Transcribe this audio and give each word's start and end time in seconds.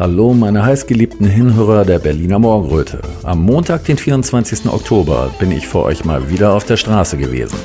Hallo, 0.00 0.32
meine 0.32 0.64
heißgeliebten 0.64 1.26
Hinhörer 1.26 1.84
der 1.84 1.98
Berliner 1.98 2.38
Morgenröte. 2.38 3.02
Am 3.22 3.42
Montag, 3.42 3.84
den 3.84 3.98
24. 3.98 4.64
Oktober, 4.64 5.30
bin 5.38 5.52
ich 5.52 5.68
vor 5.68 5.84
euch 5.84 6.06
mal 6.06 6.30
wieder 6.30 6.54
auf 6.54 6.64
der 6.64 6.78
Straße 6.78 7.18
gewesen. 7.18 7.58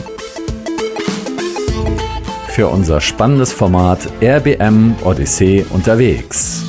Für 2.50 2.68
unser 2.68 3.00
spannendes 3.00 3.54
Format 3.54 4.10
RBM 4.22 4.96
Odyssee 5.06 5.66
unterwegs. 5.70 6.66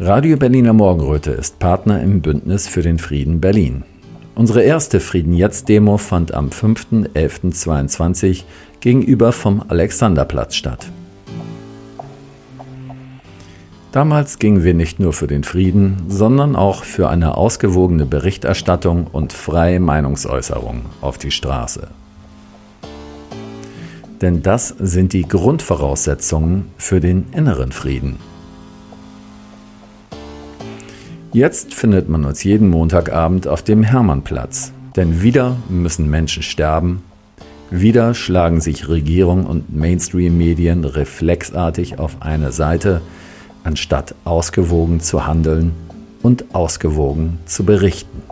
Radio 0.00 0.38
Berliner 0.38 0.72
Morgenröte 0.72 1.32
ist 1.32 1.58
Partner 1.58 2.02
im 2.02 2.22
Bündnis 2.22 2.66
für 2.68 2.80
den 2.80 2.98
Frieden 2.98 3.38
Berlin. 3.38 3.84
Unsere 4.34 4.62
erste 4.62 5.00
Frieden 5.00 5.34
jetzt 5.34 5.68
Demo 5.68 5.98
fand 5.98 6.32
am 6.32 6.48
5.11.22 6.48 8.44
gegenüber 8.80 9.32
vom 9.32 9.62
Alexanderplatz 9.68 10.54
statt. 10.54 10.86
Damals 13.92 14.38
gingen 14.38 14.64
wir 14.64 14.74
nicht 14.74 15.00
nur 15.00 15.14
für 15.14 15.26
den 15.26 15.44
Frieden, 15.44 16.02
sondern 16.08 16.56
auch 16.56 16.84
für 16.84 17.08
eine 17.08 17.36
ausgewogene 17.36 18.04
Berichterstattung 18.04 19.06
und 19.06 19.32
freie 19.32 19.80
Meinungsäußerung 19.80 20.82
auf 21.00 21.16
die 21.16 21.30
Straße. 21.30 21.88
Denn 24.20 24.42
das 24.42 24.74
sind 24.78 25.12
die 25.12 25.26
Grundvoraussetzungen 25.26 26.66
für 26.76 27.00
den 27.00 27.26
inneren 27.32 27.72
Frieden. 27.72 28.16
Jetzt 31.32 31.72
findet 31.72 32.08
man 32.08 32.24
uns 32.24 32.42
jeden 32.42 32.68
Montagabend 32.68 33.48
auf 33.48 33.62
dem 33.62 33.82
Hermannplatz. 33.82 34.72
Denn 34.96 35.22
wieder 35.22 35.56
müssen 35.68 36.10
Menschen 36.10 36.42
sterben. 36.42 37.02
Wieder 37.70 38.14
schlagen 38.14 38.60
sich 38.60 38.88
Regierung 38.88 39.46
und 39.46 39.74
Mainstream-Medien 39.74 40.84
reflexartig 40.84 41.98
auf 41.98 42.16
eine 42.20 42.50
Seite, 42.50 43.02
anstatt 43.68 44.14
ausgewogen 44.24 44.98
zu 44.98 45.26
handeln 45.26 45.74
und 46.22 46.54
ausgewogen 46.54 47.38
zu 47.44 47.64
berichten. 47.64 48.22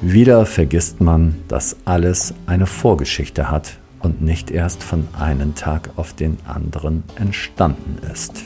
Wieder 0.00 0.46
vergisst 0.46 1.00
man, 1.00 1.34
dass 1.48 1.76
alles 1.84 2.34
eine 2.46 2.66
Vorgeschichte 2.66 3.50
hat 3.50 3.78
und 3.98 4.22
nicht 4.22 4.52
erst 4.52 4.84
von 4.84 5.08
einem 5.18 5.56
Tag 5.56 5.90
auf 5.96 6.12
den 6.14 6.38
anderen 6.46 7.02
entstanden 7.16 7.98
ist. 8.12 8.44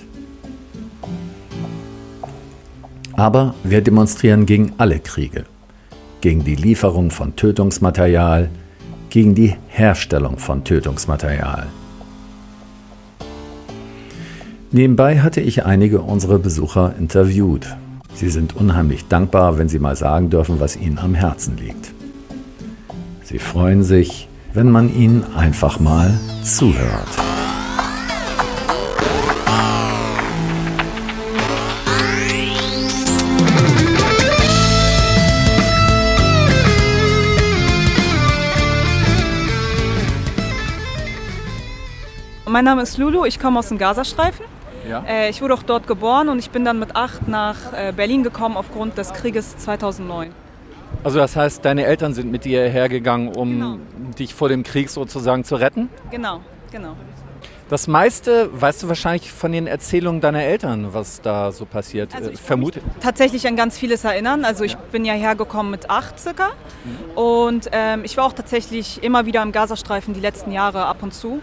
Aber 3.12 3.54
wir 3.64 3.82
demonstrieren 3.82 4.46
gegen 4.46 4.72
alle 4.78 4.98
Kriege. 4.98 5.44
Gegen 6.22 6.42
die 6.42 6.56
Lieferung 6.56 7.10
von 7.10 7.36
Tötungsmaterial, 7.36 8.48
gegen 9.10 9.34
die 9.34 9.54
Herstellung 9.68 10.38
von 10.38 10.64
Tötungsmaterial. 10.64 11.66
Nebenbei 14.74 15.20
hatte 15.20 15.40
ich 15.40 15.64
einige 15.64 16.00
unserer 16.00 16.40
Besucher 16.40 16.96
interviewt. 16.98 17.76
Sie 18.12 18.28
sind 18.28 18.56
unheimlich 18.56 19.06
dankbar, 19.06 19.56
wenn 19.56 19.68
sie 19.68 19.78
mal 19.78 19.94
sagen 19.94 20.30
dürfen, 20.30 20.58
was 20.58 20.74
ihnen 20.74 20.98
am 20.98 21.14
Herzen 21.14 21.56
liegt. 21.56 21.92
Sie 23.22 23.38
freuen 23.38 23.84
sich, 23.84 24.28
wenn 24.52 24.72
man 24.72 24.92
ihnen 24.92 25.22
einfach 25.36 25.78
mal 25.78 26.18
zuhört. 26.42 27.06
Mein 42.48 42.64
Name 42.64 42.82
ist 42.82 42.98
Lulu, 42.98 43.24
ich 43.24 43.38
komme 43.38 43.60
aus 43.60 43.68
dem 43.68 43.78
Gazastreifen. 43.78 44.44
Ja. 44.88 45.04
Äh, 45.06 45.30
ich 45.30 45.42
wurde 45.42 45.54
auch 45.54 45.62
dort 45.62 45.86
geboren 45.86 46.28
und 46.28 46.38
ich 46.38 46.50
bin 46.50 46.64
dann 46.64 46.78
mit 46.78 46.96
acht 46.96 47.28
nach 47.28 47.72
äh, 47.72 47.92
Berlin 47.92 48.22
gekommen 48.22 48.56
aufgrund 48.56 48.98
des 48.98 49.12
Krieges 49.12 49.56
2009. 49.58 50.30
Also 51.02 51.18
das 51.18 51.36
heißt, 51.36 51.64
deine 51.64 51.84
Eltern 51.84 52.14
sind 52.14 52.30
mit 52.30 52.44
dir 52.44 52.68
hergegangen, 52.68 53.28
um 53.28 53.50
genau. 53.50 53.76
dich 54.18 54.34
vor 54.34 54.48
dem 54.48 54.62
Krieg 54.62 54.88
sozusagen 54.90 55.44
zu 55.44 55.56
retten? 55.56 55.88
Genau, 56.10 56.40
genau. 56.70 56.96
Das 57.70 57.88
meiste 57.88 58.50
weißt 58.52 58.82
du 58.82 58.88
wahrscheinlich 58.88 59.32
von 59.32 59.50
den 59.50 59.66
Erzählungen 59.66 60.20
deiner 60.20 60.42
Eltern, 60.42 60.92
was 60.92 61.22
da 61.22 61.50
so 61.50 61.64
passiert. 61.64 62.14
Also 62.14 62.30
ich 62.30 62.40
vermute. 62.40 62.80
Tatsächlich 63.00 63.46
an 63.46 63.56
ganz 63.56 63.78
vieles 63.78 64.04
erinnern. 64.04 64.44
Also 64.44 64.64
ich 64.64 64.76
bin 64.76 65.04
ja 65.06 65.14
hergekommen 65.14 65.70
mit 65.70 65.88
acht 65.88 66.20
circa. 66.20 66.50
Mhm. 66.84 67.18
Und 67.18 67.70
ähm, 67.72 68.02
ich 68.04 68.18
war 68.18 68.26
auch 68.26 68.34
tatsächlich 68.34 69.02
immer 69.02 69.24
wieder 69.24 69.42
im 69.42 69.50
Gazastreifen 69.50 70.12
die 70.12 70.20
letzten 70.20 70.52
Jahre 70.52 70.84
ab 70.84 70.98
und 71.02 71.14
zu. 71.14 71.40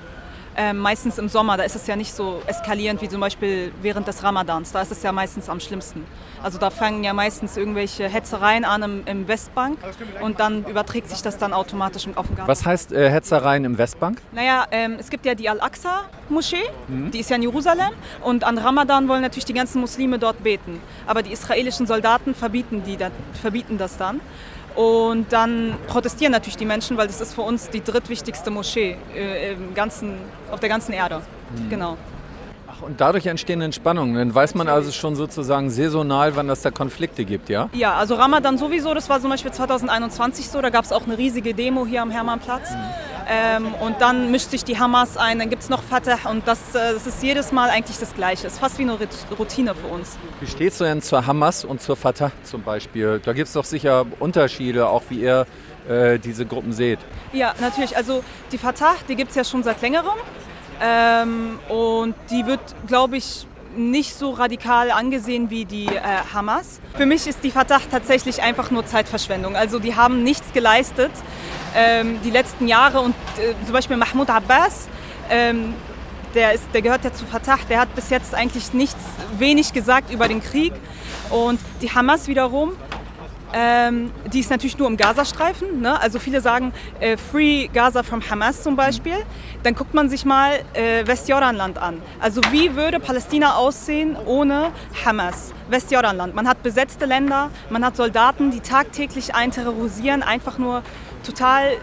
Ähm, 0.57 0.77
meistens 0.79 1.17
im 1.17 1.29
Sommer, 1.29 1.57
da 1.57 1.63
ist 1.63 1.75
es 1.75 1.87
ja 1.87 1.95
nicht 1.95 2.13
so 2.13 2.41
eskalierend 2.45 3.01
wie 3.01 3.07
zum 3.07 3.21
Beispiel 3.21 3.71
während 3.81 4.07
des 4.07 4.21
Ramadans. 4.23 4.71
Da 4.71 4.81
ist 4.81 4.91
es 4.91 5.01
ja 5.03 5.11
meistens 5.11 5.49
am 5.49 5.59
schlimmsten. 5.59 6.05
Also 6.43 6.57
da 6.57 6.69
fangen 6.69 7.03
ja 7.03 7.13
meistens 7.13 7.55
irgendwelche 7.55 8.09
Hetzereien 8.09 8.65
an 8.65 8.83
im, 8.83 9.03
im 9.05 9.27
Westbank 9.27 9.77
und 10.21 10.39
dann 10.39 10.65
überträgt 10.65 11.09
sich 11.09 11.21
das 11.21 11.37
dann 11.37 11.53
automatisch 11.53 12.07
auf 12.15 12.27
den 12.27 12.35
Garten. 12.35 12.49
Was 12.49 12.65
heißt 12.65 12.91
äh, 12.91 13.09
Hetzereien 13.09 13.63
im 13.63 13.77
Westbank? 13.77 14.21
Naja, 14.31 14.65
ähm, 14.71 14.97
es 14.99 15.09
gibt 15.09 15.25
ja 15.25 15.35
die 15.35 15.47
Al-Aqsa-Moschee, 15.49 16.63
mhm. 16.87 17.11
die 17.11 17.19
ist 17.19 17.29
ja 17.29 17.35
in 17.35 17.43
Jerusalem 17.43 17.91
und 18.21 18.43
an 18.43 18.57
Ramadan 18.57 19.07
wollen 19.07 19.21
natürlich 19.21 19.45
die 19.45 19.53
ganzen 19.53 19.81
Muslime 19.81 20.19
dort 20.19 20.43
beten. 20.43 20.81
Aber 21.05 21.21
die 21.21 21.31
israelischen 21.31 21.85
Soldaten 21.85 22.33
verbieten, 22.33 22.83
die, 22.85 22.97
verbieten 23.39 23.77
das 23.77 23.97
dann. 23.97 24.19
Und 24.75 25.33
dann 25.33 25.75
protestieren 25.87 26.31
natürlich 26.31 26.57
die 26.57 26.65
Menschen, 26.65 26.97
weil 26.97 27.07
das 27.07 27.21
ist 27.21 27.33
für 27.33 27.41
uns 27.41 27.69
die 27.69 27.83
drittwichtigste 27.83 28.51
Moschee 28.51 28.95
äh, 29.15 29.53
im 29.53 29.73
ganzen, 29.73 30.13
auf 30.49 30.59
der 30.59 30.69
ganzen 30.69 30.93
Erde. 30.93 31.21
Mhm. 31.55 31.69
Genau. 31.69 31.97
Ach, 32.67 32.81
und 32.81 33.01
dadurch 33.01 33.25
entstehen 33.25 33.61
Entspannungen. 33.61 34.15
Dann 34.15 34.33
weiß 34.33 34.55
man 34.55 34.69
also 34.69 34.91
schon 34.91 35.15
sozusagen 35.15 35.69
saisonal, 35.69 36.35
wann 36.35 36.49
es 36.49 36.61
da 36.61 36.71
Konflikte 36.71 37.25
gibt, 37.25 37.49
ja? 37.49 37.69
Ja, 37.73 37.95
also 37.95 38.15
Ramadan 38.15 38.57
sowieso, 38.57 38.93
das 38.93 39.09
war 39.09 39.19
zum 39.19 39.29
Beispiel 39.29 39.51
2021 39.51 40.49
so, 40.49 40.61
da 40.61 40.69
gab 40.69 40.85
es 40.85 40.93
auch 40.93 41.05
eine 41.05 41.17
riesige 41.17 41.53
Demo 41.53 41.85
hier 41.85 42.01
am 42.01 42.11
Hermannplatz. 42.11 42.71
Mhm. 42.71 43.10
Ähm, 43.33 43.73
und 43.75 44.01
dann 44.01 44.29
mischt 44.29 44.49
sich 44.49 44.65
die 44.65 44.77
Hamas 44.77 45.15
ein, 45.15 45.39
dann 45.39 45.49
gibt 45.49 45.63
es 45.63 45.69
noch 45.69 45.81
Fatah 45.81 46.29
und 46.29 46.45
das, 46.45 46.75
äh, 46.75 46.93
das, 46.93 47.07
ist 47.07 47.23
jedes 47.23 47.53
Mal 47.53 47.69
eigentlich 47.69 47.97
das 47.97 48.13
Gleiche. 48.13 48.45
Es 48.47 48.53
ist 48.53 48.59
fast 48.59 48.77
wie 48.77 48.81
eine 48.81 48.97
Routine 49.39 49.73
für 49.73 49.87
uns. 49.87 50.17
Wie 50.41 50.47
stehst 50.47 50.81
du 50.81 50.83
denn 50.83 51.01
zur 51.01 51.25
Hamas 51.25 51.63
und 51.63 51.81
zur 51.81 51.95
Fatah 51.95 52.33
zum 52.43 52.61
Beispiel? 52.61 53.21
Da 53.23 53.31
gibt 53.31 53.47
es 53.47 53.53
doch 53.53 53.63
sicher 53.63 54.05
Unterschiede, 54.19 54.85
auch 54.89 55.03
wie 55.07 55.21
ihr 55.21 55.47
äh, 55.87 56.19
diese 56.19 56.45
Gruppen 56.45 56.73
seht. 56.73 56.99
Ja, 57.31 57.53
natürlich. 57.61 57.95
Also 57.95 58.21
die 58.51 58.57
Fatah, 58.57 58.95
die 59.07 59.15
gibt 59.15 59.29
es 59.29 59.37
ja 59.37 59.45
schon 59.45 59.63
seit 59.63 59.81
längerem. 59.81 60.17
Ähm, 60.81 61.59
und 61.69 62.15
die 62.31 62.45
wird, 62.45 62.59
glaube 62.87 63.15
ich, 63.15 63.47
nicht 63.75 64.15
so 64.15 64.31
radikal 64.31 64.91
angesehen 64.91 65.49
wie 65.49 65.65
die 65.65 65.87
äh, 65.87 66.01
Hamas. 66.33 66.79
Für 66.95 67.05
mich 67.05 67.27
ist 67.27 67.43
die 67.43 67.51
Fatah 67.51 67.79
tatsächlich 67.89 68.41
einfach 68.41 68.71
nur 68.71 68.85
Zeitverschwendung. 68.85 69.55
Also 69.55 69.79
die 69.79 69.95
haben 69.95 70.23
nichts 70.23 70.53
geleistet 70.53 71.11
ähm, 71.75 72.19
die 72.23 72.31
letzten 72.31 72.67
Jahre 72.67 73.01
und 73.01 73.15
äh, 73.37 73.53
zum 73.65 73.73
Beispiel 73.73 73.97
Mahmoud 73.97 74.29
Abbas, 74.29 74.87
ähm, 75.29 75.73
der, 76.35 76.53
ist, 76.53 76.63
der 76.73 76.81
gehört 76.81 77.03
ja 77.03 77.13
zu 77.13 77.25
Fatah, 77.25 77.57
der 77.69 77.79
hat 77.79 77.93
bis 77.95 78.09
jetzt 78.09 78.33
eigentlich 78.33 78.73
nichts, 78.73 79.03
wenig 79.37 79.73
gesagt 79.73 80.11
über 80.11 80.27
den 80.27 80.41
Krieg. 80.41 80.73
Und 81.29 81.59
die 81.81 81.91
Hamas 81.91 82.27
wiederum, 82.27 82.73
ähm, 83.53 84.11
die 84.31 84.39
ist 84.39 84.49
natürlich 84.49 84.77
nur 84.77 84.87
im 84.87 84.97
Gazastreifen. 84.97 85.81
Ne? 85.81 85.99
Also 85.99 86.19
viele 86.19 86.41
sagen 86.41 86.73
äh, 86.99 87.17
Free 87.17 87.67
Gaza 87.67 88.03
from 88.03 88.21
Hamas 88.29 88.63
zum 88.63 88.75
Beispiel. 88.75 89.17
Dann 89.63 89.75
guckt 89.75 89.93
man 89.93 90.09
sich 90.09 90.25
mal 90.25 90.59
äh, 90.73 91.05
Westjordanland 91.05 91.77
an. 91.77 92.01
Also 92.19 92.41
wie 92.51 92.75
würde 92.75 92.99
Palästina 92.99 93.55
aussehen 93.55 94.15
ohne 94.25 94.71
Hamas? 95.05 95.53
Westjordanland. 95.69 96.35
Man 96.35 96.47
hat 96.47 96.63
besetzte 96.63 97.05
Länder, 97.05 97.49
man 97.69 97.85
hat 97.85 97.95
Soldaten, 97.95 98.51
die 98.51 98.59
tagtäglich 98.59 99.35
einen 99.35 99.51
terrorisieren, 99.51 100.23
einfach 100.23 100.57
nur 100.57 100.83
total 101.23 101.77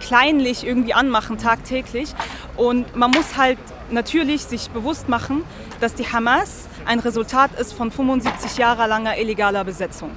kleinlich 0.00 0.66
irgendwie 0.66 0.94
anmachen 0.94 1.38
tagtäglich. 1.38 2.14
Und 2.56 2.96
man 2.96 3.10
muss 3.10 3.36
halt 3.36 3.58
natürlich 3.90 4.42
sich 4.42 4.70
bewusst 4.70 5.08
machen, 5.08 5.44
dass 5.80 5.94
die 5.94 6.10
Hamas 6.10 6.68
ein 6.84 6.98
Resultat 6.98 7.58
ist 7.58 7.72
von 7.72 7.90
75 7.90 8.58
Jahre 8.58 8.86
langer 8.88 9.16
illegaler 9.18 9.64
Besetzung. 9.64 10.10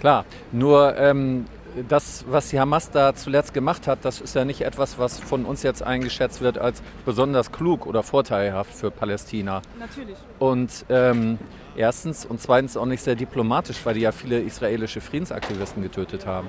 Klar, 0.00 0.24
nur 0.52 0.96
ähm, 0.96 1.46
das, 1.88 2.24
was 2.28 2.48
die 2.48 2.60
Hamas 2.60 2.90
da 2.90 3.14
zuletzt 3.14 3.54
gemacht 3.54 3.86
hat, 3.86 4.00
das 4.04 4.20
ist 4.20 4.34
ja 4.34 4.44
nicht 4.44 4.62
etwas, 4.62 4.98
was 4.98 5.18
von 5.18 5.44
uns 5.44 5.62
jetzt 5.62 5.82
eingeschätzt 5.82 6.40
wird 6.40 6.58
als 6.58 6.82
besonders 7.04 7.52
klug 7.52 7.86
oder 7.86 8.02
vorteilhaft 8.02 8.72
für 8.72 8.90
Palästina. 8.90 9.62
Natürlich. 9.78 10.16
Und 10.38 10.84
ähm, 10.88 11.38
erstens 11.76 12.24
und 12.24 12.40
zweitens 12.40 12.76
auch 12.76 12.86
nicht 12.86 13.02
sehr 13.02 13.14
diplomatisch, 13.14 13.78
weil 13.84 13.94
die 13.94 14.00
ja 14.00 14.12
viele 14.12 14.40
israelische 14.40 15.00
Friedensaktivisten 15.00 15.82
getötet 15.82 16.26
haben. 16.26 16.48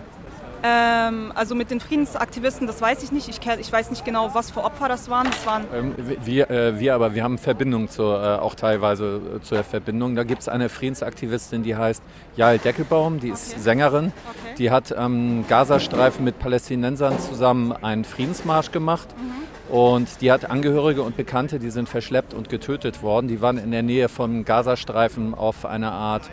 Ähm, 0.63 1.31
also 1.35 1.55
mit 1.55 1.71
den 1.71 1.79
Friedensaktivisten, 1.79 2.67
das 2.67 2.81
weiß 2.81 3.03
ich 3.03 3.11
nicht. 3.11 3.29
Ich, 3.29 3.39
ich, 3.59 3.71
weiß 3.71 3.89
nicht 3.89 4.05
genau, 4.05 4.33
was 4.33 4.51
für 4.51 4.63
Opfer 4.63 4.87
das 4.87 5.09
waren. 5.09 5.27
Das 5.27 5.45
waren 5.45 5.65
ähm, 5.73 5.95
wir, 5.97 6.49
äh, 6.49 6.79
wir 6.79 6.95
aber, 6.95 7.15
wir 7.15 7.23
haben 7.23 7.37
Verbindung 7.37 7.89
zur, 7.89 8.21
äh, 8.21 8.39
auch 8.39 8.55
teilweise 8.55 9.21
äh, 9.37 9.41
zur 9.41 9.63
Verbindung. 9.63 10.15
Da 10.15 10.23
gibt 10.23 10.41
es 10.41 10.49
eine 10.49 10.69
Friedensaktivistin, 10.69 11.63
die 11.63 11.75
heißt 11.75 12.03
Jael 12.35 12.59
Deckelbaum, 12.59 13.19
die 13.19 13.29
ist 13.29 13.51
okay. 13.51 13.61
Sängerin. 13.61 14.05
Okay. 14.05 14.55
Die 14.57 14.71
hat 14.71 14.95
am 14.95 15.13
ähm, 15.13 15.45
Gazastreifen 15.47 16.23
mit 16.25 16.39
Palästinensern 16.39 17.19
zusammen 17.19 17.71
einen 17.71 18.03
Friedensmarsch 18.03 18.71
gemacht. 18.71 19.07
Mhm 19.17 19.49
Und 19.69 20.21
die 20.21 20.31
hat 20.31 20.49
Angehörige 20.49 21.03
und 21.03 21.15
Bekannte, 21.15 21.59
die 21.59 21.69
sind 21.69 21.87
verschleppt 21.87 22.33
und 22.33 22.49
getötet 22.49 23.03
worden. 23.03 23.27
Die 23.27 23.39
waren 23.39 23.57
in 23.57 23.71
der 23.71 23.83
Nähe 23.83 24.09
vom 24.09 24.43
Gazastreifen 24.43 25.35
auf 25.35 25.65
eine 25.65 25.91
Art 25.91 26.23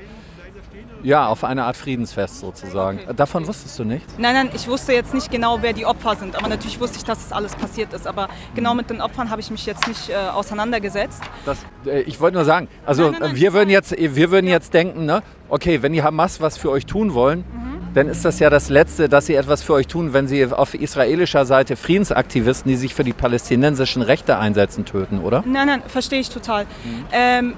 ja, 1.07 1.29
auf 1.29 1.45
eine 1.45 1.63
Art 1.63 1.77
Friedensfest 1.77 2.41
sozusagen. 2.41 2.99
Okay. 3.05 3.15
Davon 3.15 3.47
wusstest 3.47 3.79
du 3.79 3.85
nicht? 3.85 4.05
Nein, 4.19 4.35
nein, 4.35 4.51
ich 4.53 4.67
wusste 4.67 4.93
jetzt 4.93 5.15
nicht 5.15 5.31
genau, 5.31 5.59
wer 5.61 5.73
die 5.73 5.87
Opfer 5.87 6.17
sind. 6.17 6.35
Aber 6.35 6.49
natürlich 6.49 6.81
wusste 6.81 6.99
ich, 6.99 7.05
dass 7.05 7.23
das 7.23 7.33
alles 7.33 7.55
passiert 7.55 7.93
ist. 7.93 8.09
Aber 8.09 8.29
genau 8.57 8.75
mit 8.75 8.91
den 8.91 9.01
Opfern 9.01 9.31
habe 9.31 9.41
ich 9.41 9.49
mich 9.49 9.65
jetzt 9.67 9.87
nicht 9.87 10.11
äh, 10.11 10.17
auseinandergesetzt. 10.17 11.23
Das, 11.45 11.59
äh, 11.87 12.01
ich 12.01 12.21
wollte 12.21 12.35
nur 12.35 12.45
sagen, 12.45 12.67
also 12.85 13.05
nein, 13.05 13.13
nein, 13.13 13.21
nein, 13.21 13.37
wir, 13.37 13.53
würden 13.53 13.71
jetzt, 13.71 13.95
wir 13.97 14.31
würden 14.33 14.49
jetzt 14.49 14.75
denken, 14.75 15.07
ne, 15.07 15.23
okay, 15.49 15.81
wenn 15.81 15.93
die 15.93 16.03
Hamas 16.03 16.41
was 16.41 16.59
für 16.59 16.73
euch 16.73 16.87
tun 16.87 17.15
wollen, 17.15 17.39
mhm. 17.39 17.95
dann 17.95 18.09
ist 18.09 18.25
das 18.25 18.41
ja 18.41 18.51
das 18.51 18.69
Letzte, 18.69 19.09
dass 19.09 19.27
sie 19.27 19.37
etwas 19.37 19.63
für 19.63 19.75
euch 19.75 19.87
tun, 19.87 20.13
wenn 20.13 20.27
sie 20.27 20.45
auf 20.45 20.75
israelischer 20.75 21.47
Seite 21.47 21.77
Friedensaktivisten, 21.77 22.69
die 22.69 22.77
sich 22.77 22.97
für 22.97 23.05
die 23.05 23.13
palästinensischen 23.13 24.03
Rechte 24.03 24.39
einsetzen, 24.39 24.85
töten, 24.85 25.21
oder? 25.21 25.45
Nein, 25.47 25.69
nein, 25.69 25.83
verstehe 25.87 26.19
ich 26.19 26.31
total. 26.31 26.65
Mhm. 26.65 27.05
Ähm, 27.13 27.55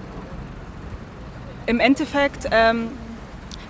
Im 1.64 1.80
Endeffekt... 1.80 2.46
Ähm, 2.50 2.88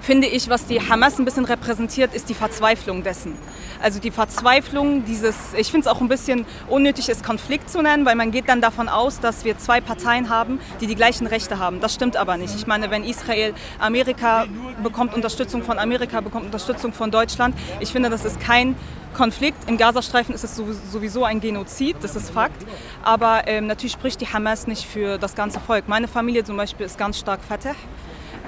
finde 0.08 0.26
ich, 0.26 0.48
was 0.48 0.64
die 0.64 0.80
Hamas 0.80 1.18
ein 1.18 1.26
bisschen 1.26 1.44
repräsentiert, 1.44 2.14
ist 2.14 2.30
die 2.30 2.34
Verzweiflung 2.34 3.02
dessen. 3.02 3.36
Also 3.82 4.00
die 4.00 4.10
Verzweiflung 4.10 5.04
dieses, 5.04 5.52
ich 5.54 5.70
finde 5.70 5.86
es 5.86 5.86
auch 5.86 6.00
ein 6.00 6.08
bisschen 6.08 6.46
unnötig, 6.66 7.10
es 7.10 7.22
Konflikt 7.22 7.68
zu 7.68 7.82
nennen, 7.82 8.06
weil 8.06 8.14
man 8.14 8.30
geht 8.30 8.48
dann 8.48 8.62
davon 8.62 8.88
aus, 8.88 9.20
dass 9.20 9.44
wir 9.44 9.58
zwei 9.58 9.82
Parteien 9.82 10.30
haben, 10.30 10.60
die 10.80 10.86
die 10.86 10.94
gleichen 10.94 11.26
Rechte 11.26 11.58
haben. 11.58 11.82
Das 11.82 11.92
stimmt 11.92 12.16
aber 12.16 12.38
nicht. 12.38 12.54
Ich 12.56 12.66
meine, 12.66 12.90
wenn 12.90 13.04
Israel, 13.04 13.52
Amerika 13.78 14.46
bekommt 14.82 15.12
Unterstützung 15.12 15.62
von 15.62 15.78
Amerika, 15.78 16.22
bekommt 16.22 16.46
Unterstützung 16.46 16.94
von 16.94 17.10
Deutschland, 17.10 17.54
ich 17.78 17.92
finde, 17.92 18.08
das 18.08 18.24
ist 18.24 18.40
kein 18.40 18.76
Konflikt. 19.12 19.68
Im 19.68 19.76
Gazastreifen 19.76 20.34
ist 20.34 20.42
es 20.42 20.56
sowieso 20.56 21.24
ein 21.24 21.40
Genozid, 21.40 21.96
das 22.00 22.16
ist 22.16 22.30
Fakt. 22.30 22.64
Aber 23.02 23.42
ähm, 23.46 23.66
natürlich 23.66 23.92
spricht 23.92 24.22
die 24.22 24.26
Hamas 24.26 24.66
nicht 24.68 24.86
für 24.86 25.18
das 25.18 25.34
ganze 25.34 25.60
Volk. 25.60 25.86
Meine 25.86 26.08
Familie 26.08 26.44
zum 26.44 26.56
Beispiel 26.56 26.86
ist 26.86 26.96
ganz 26.96 27.18
stark 27.18 27.40
Fatah. 27.46 27.74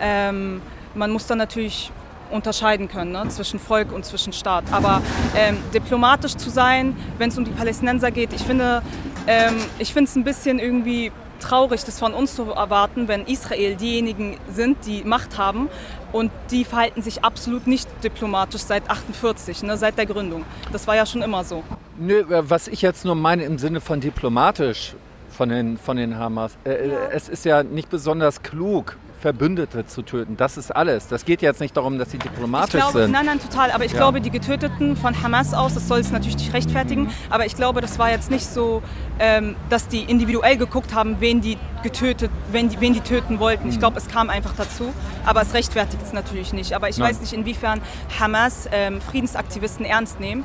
Ähm, 0.01 0.63
man 0.95 1.11
muss 1.11 1.27
dann 1.27 1.39
natürlich 1.39 1.91
unterscheiden 2.31 2.89
können 2.89 3.13
ne, 3.13 3.29
zwischen 3.29 3.59
Volk 3.59 3.93
und 3.93 4.05
zwischen 4.05 4.33
Staat. 4.33 4.65
Aber 4.73 5.03
ähm, 5.37 5.59
diplomatisch 5.75 6.37
zu 6.37 6.51
sein, 6.51 6.97
wenn 7.19 7.31
es 7.31 7.39
um 7.39 7.45
die 7.45 7.51
Palästinenser 7.51 8.11
geht, 8.11 8.33
ich 8.33 8.43
finde 8.43 8.83
ähm, 9.27 9.57
ich 9.79 9.95
es 9.97 10.17
ein 10.17 10.25
bisschen 10.25 10.59
irgendwie 10.59 11.13
traurig, 11.41 11.85
das 11.85 11.99
von 11.99 12.13
uns 12.13 12.35
zu 12.35 12.45
erwarten, 12.51 13.09
wenn 13.09 13.25
Israel 13.27 13.75
diejenigen 13.75 14.37
sind, 14.53 14.79
die 14.87 15.03
Macht 15.05 15.39
haben 15.39 15.69
und 16.13 16.31
die 16.51 16.65
verhalten 16.65 17.03
sich 17.03 17.25
absolut 17.25 17.67
nicht 17.67 17.89
diplomatisch 18.05 18.63
seit 18.63 18.89
48, 18.89 19.63
ne, 19.63 19.77
seit 19.77 19.97
der 19.99 20.07
Gründung. 20.07 20.45
Das 20.71 20.87
war 20.87 20.97
ja 20.97 21.07
schon 21.07 21.23
immer 21.23 21.45
so. 21.45 21.65
Nö, 21.99 22.25
was 22.29 22.69
ich 22.69 22.83
jetzt 22.83 23.05
nur 23.05 23.15
meine 23.15 23.45
im 23.45 23.59
Sinne 23.59 23.81
von 23.81 24.01
diplomatisch 24.01 24.95
von 25.31 25.49
den, 25.49 25.79
von 25.79 25.97
den 25.97 26.19
Hamas, 26.19 26.59
äh, 26.65 26.89
ja. 26.89 26.97
es 27.13 27.29
ist 27.29 27.45
ja 27.45 27.63
nicht 27.63 27.89
besonders 27.89 28.43
klug, 28.43 28.97
Verbündete 29.21 29.87
zu 29.87 30.03
töten. 30.03 30.37
Das 30.37 30.57
ist 30.57 30.75
alles. 30.75 31.07
Das 31.07 31.25
geht 31.25 31.43
jetzt 31.43 31.61
nicht 31.61 31.77
darum, 31.77 31.99
dass 31.99 32.11
sie 32.11 32.19
diplomatisch 32.19 32.81
glaube, 32.81 33.03
sind. 33.03 33.13
Nein, 33.13 33.27
nein, 33.27 33.41
total. 33.41 33.71
Aber 33.71 33.85
ich 33.85 33.93
ja. 33.93 33.99
glaube, 33.99 34.21
die 34.21 34.31
Getöteten 34.31 34.97
von 34.97 35.23
Hamas 35.23 35.53
aus, 35.53 35.75
das 35.75 35.87
soll 35.87 36.01
es 36.01 36.11
natürlich 36.11 36.39
nicht 36.39 36.55
rechtfertigen, 36.55 37.11
aber 37.29 37.45
ich 37.45 37.55
glaube, 37.55 37.81
das 37.83 37.99
war 37.99 38.11
jetzt 38.11 38.31
nicht 38.31 38.47
so, 38.47 38.83
ähm, 39.19 39.57
dass 39.69 39.89
die 39.89 40.03
individuell 40.03 40.57
geguckt 40.57 40.95
haben, 40.95 41.17
wen 41.21 41.41
die 41.41 41.59
getötet, 41.83 42.31
wen 42.51 42.71
die, 42.71 42.81
wen 42.81 42.95
die 42.95 43.01
töten 43.01 43.41
wollten. 43.41 43.69
Ich 43.69 43.77
mhm. 43.77 43.81
glaube, 43.81 43.99
es 43.99 44.09
kam 44.09 44.31
einfach 44.31 44.55
dazu, 44.57 44.93
aber 45.27 45.43
es 45.43 45.53
rechtfertigt 45.53 46.03
es 46.03 46.13
natürlich 46.13 46.53
nicht. 46.53 46.73
Aber 46.73 46.89
ich 46.89 46.97
nein. 46.97 47.11
weiß 47.11 47.21
nicht, 47.21 47.35
inwiefern 47.35 47.81
Hamas 48.19 48.69
ähm, 48.73 49.01
Friedensaktivisten 49.01 49.85
ernst 49.85 50.19
nehmen. 50.19 50.45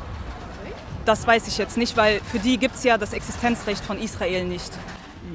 Das 1.06 1.26
weiß 1.26 1.48
ich 1.48 1.58
jetzt 1.58 1.78
nicht, 1.78 1.96
weil 1.96 2.20
für 2.20 2.40
die 2.40 2.58
gibt 2.58 2.76
es 2.76 2.84
ja 2.84 2.98
das 2.98 3.14
Existenzrecht 3.14 3.86
von 3.86 4.02
Israel 4.02 4.44
nicht. 4.46 4.72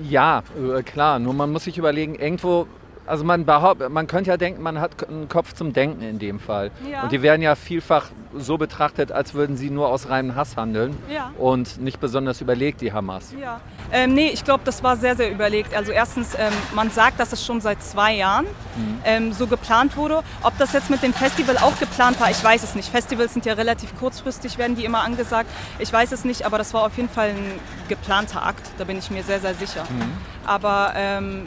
Ja, 0.09 0.43
äh, 0.77 0.83
klar. 0.83 1.19
Nur 1.19 1.33
man 1.33 1.51
muss 1.53 1.65
sich 1.65 1.79
überlegen, 1.79 2.17
irgendwo 2.17 2.67
also 3.11 3.25
man 3.25 3.45
behauptet, 3.45 3.91
man 3.91 4.07
könnte 4.07 4.31
ja 4.31 4.37
denken, 4.37 4.63
man 4.63 4.81
hat 4.81 5.09
einen 5.09 5.29
Kopf 5.29 5.53
zum 5.53 5.73
Denken 5.73 6.03
in 6.03 6.19
dem 6.21 6.39
Fall. 6.39 6.71
Ja. 6.91 7.03
Und 7.03 7.13
die 7.13 7.23
werden 7.23 7.43
ja 7.43 7.57
vielfach 7.57 8.07
so 8.37 8.57
betrachtet, 8.57 9.11
als 9.11 9.35
würden 9.35 9.57
sie 9.57 9.69
nur 9.69 9.89
aus 9.89 10.09
reinem 10.09 10.37
Hass 10.37 10.57
handeln 10.57 10.97
ja. 11.13 11.33
und 11.37 11.81
nicht 11.81 11.99
besonders 11.99 12.41
überlegt, 12.41 12.81
die 12.81 12.93
Hamas. 12.93 13.35
Ja. 13.39 13.61
Ähm, 13.93 14.15
nee, 14.15 14.29
ich 14.29 14.45
glaube, 14.45 14.63
das 14.65 14.85
war 14.85 14.97
sehr, 14.97 15.17
sehr 15.17 15.31
überlegt. 15.31 15.75
Also 15.75 15.91
erstens, 15.91 16.35
ähm, 16.35 16.53
man 16.75 16.91
sagt, 16.91 17.19
dass 17.19 17.33
es 17.33 17.45
schon 17.45 17.61
seit 17.61 17.83
zwei 17.83 18.15
Jahren 18.15 18.45
mhm. 18.45 18.99
ähm, 19.05 19.33
so 19.33 19.49
geplant 19.49 19.97
wurde. 19.97 20.23
Ob 20.43 20.57
das 20.59 20.73
jetzt 20.73 20.89
mit 20.89 21.03
dem 21.03 21.13
Festival 21.13 21.59
auch 21.59 21.77
geplant 21.81 22.21
war, 22.21 22.31
ich 22.31 22.43
weiß 22.43 22.63
es 22.63 22.77
nicht. 22.77 22.89
Festivals 22.89 23.33
sind 23.33 23.45
ja 23.45 23.55
relativ 23.55 23.99
kurzfristig, 23.99 24.57
werden 24.57 24.77
die 24.77 24.85
immer 24.85 25.03
angesagt. 25.03 25.51
Ich 25.81 25.93
weiß 25.93 26.13
es 26.13 26.25
nicht, 26.25 26.47
aber 26.47 26.59
das 26.59 26.73
war 26.75 26.87
auf 26.87 26.97
jeden 26.97 27.09
Fall 27.09 27.31
ein 27.31 27.61
geplanter 27.89 28.47
Akt. 28.47 28.71
Da 28.79 28.85
bin 28.85 28.97
ich 28.99 29.11
mir 29.11 29.25
sehr, 29.25 29.41
sehr 29.41 29.55
sicher. 29.55 29.83
Mhm. 29.91 30.13
Aber 30.47 30.93
ähm, 30.95 31.47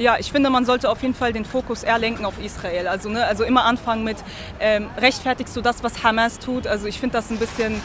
ja, 0.00 0.16
ich 0.18 0.32
finde, 0.32 0.48
man 0.48 0.64
sollte 0.64 0.88
auf 0.88 1.02
jeden 1.02 1.14
Fall 1.14 1.34
den 1.34 1.44
Fokus 1.44 1.82
eher 1.82 1.98
lenken 1.98 2.24
auf 2.24 2.42
Israel. 2.42 2.88
Also, 2.88 3.10
ne, 3.10 3.26
also 3.26 3.44
immer 3.44 3.64
anfangen 3.64 4.02
mit, 4.02 4.16
ähm, 4.58 4.88
rechtfertigst 4.96 5.54
du 5.54 5.60
das, 5.60 5.84
was 5.84 6.02
Hamas 6.02 6.38
tut? 6.38 6.66
Also 6.66 6.86
ich 6.86 6.98
finde 6.98 7.18
das 7.18 7.30
ein 7.30 7.36
bisschen, 7.36 7.82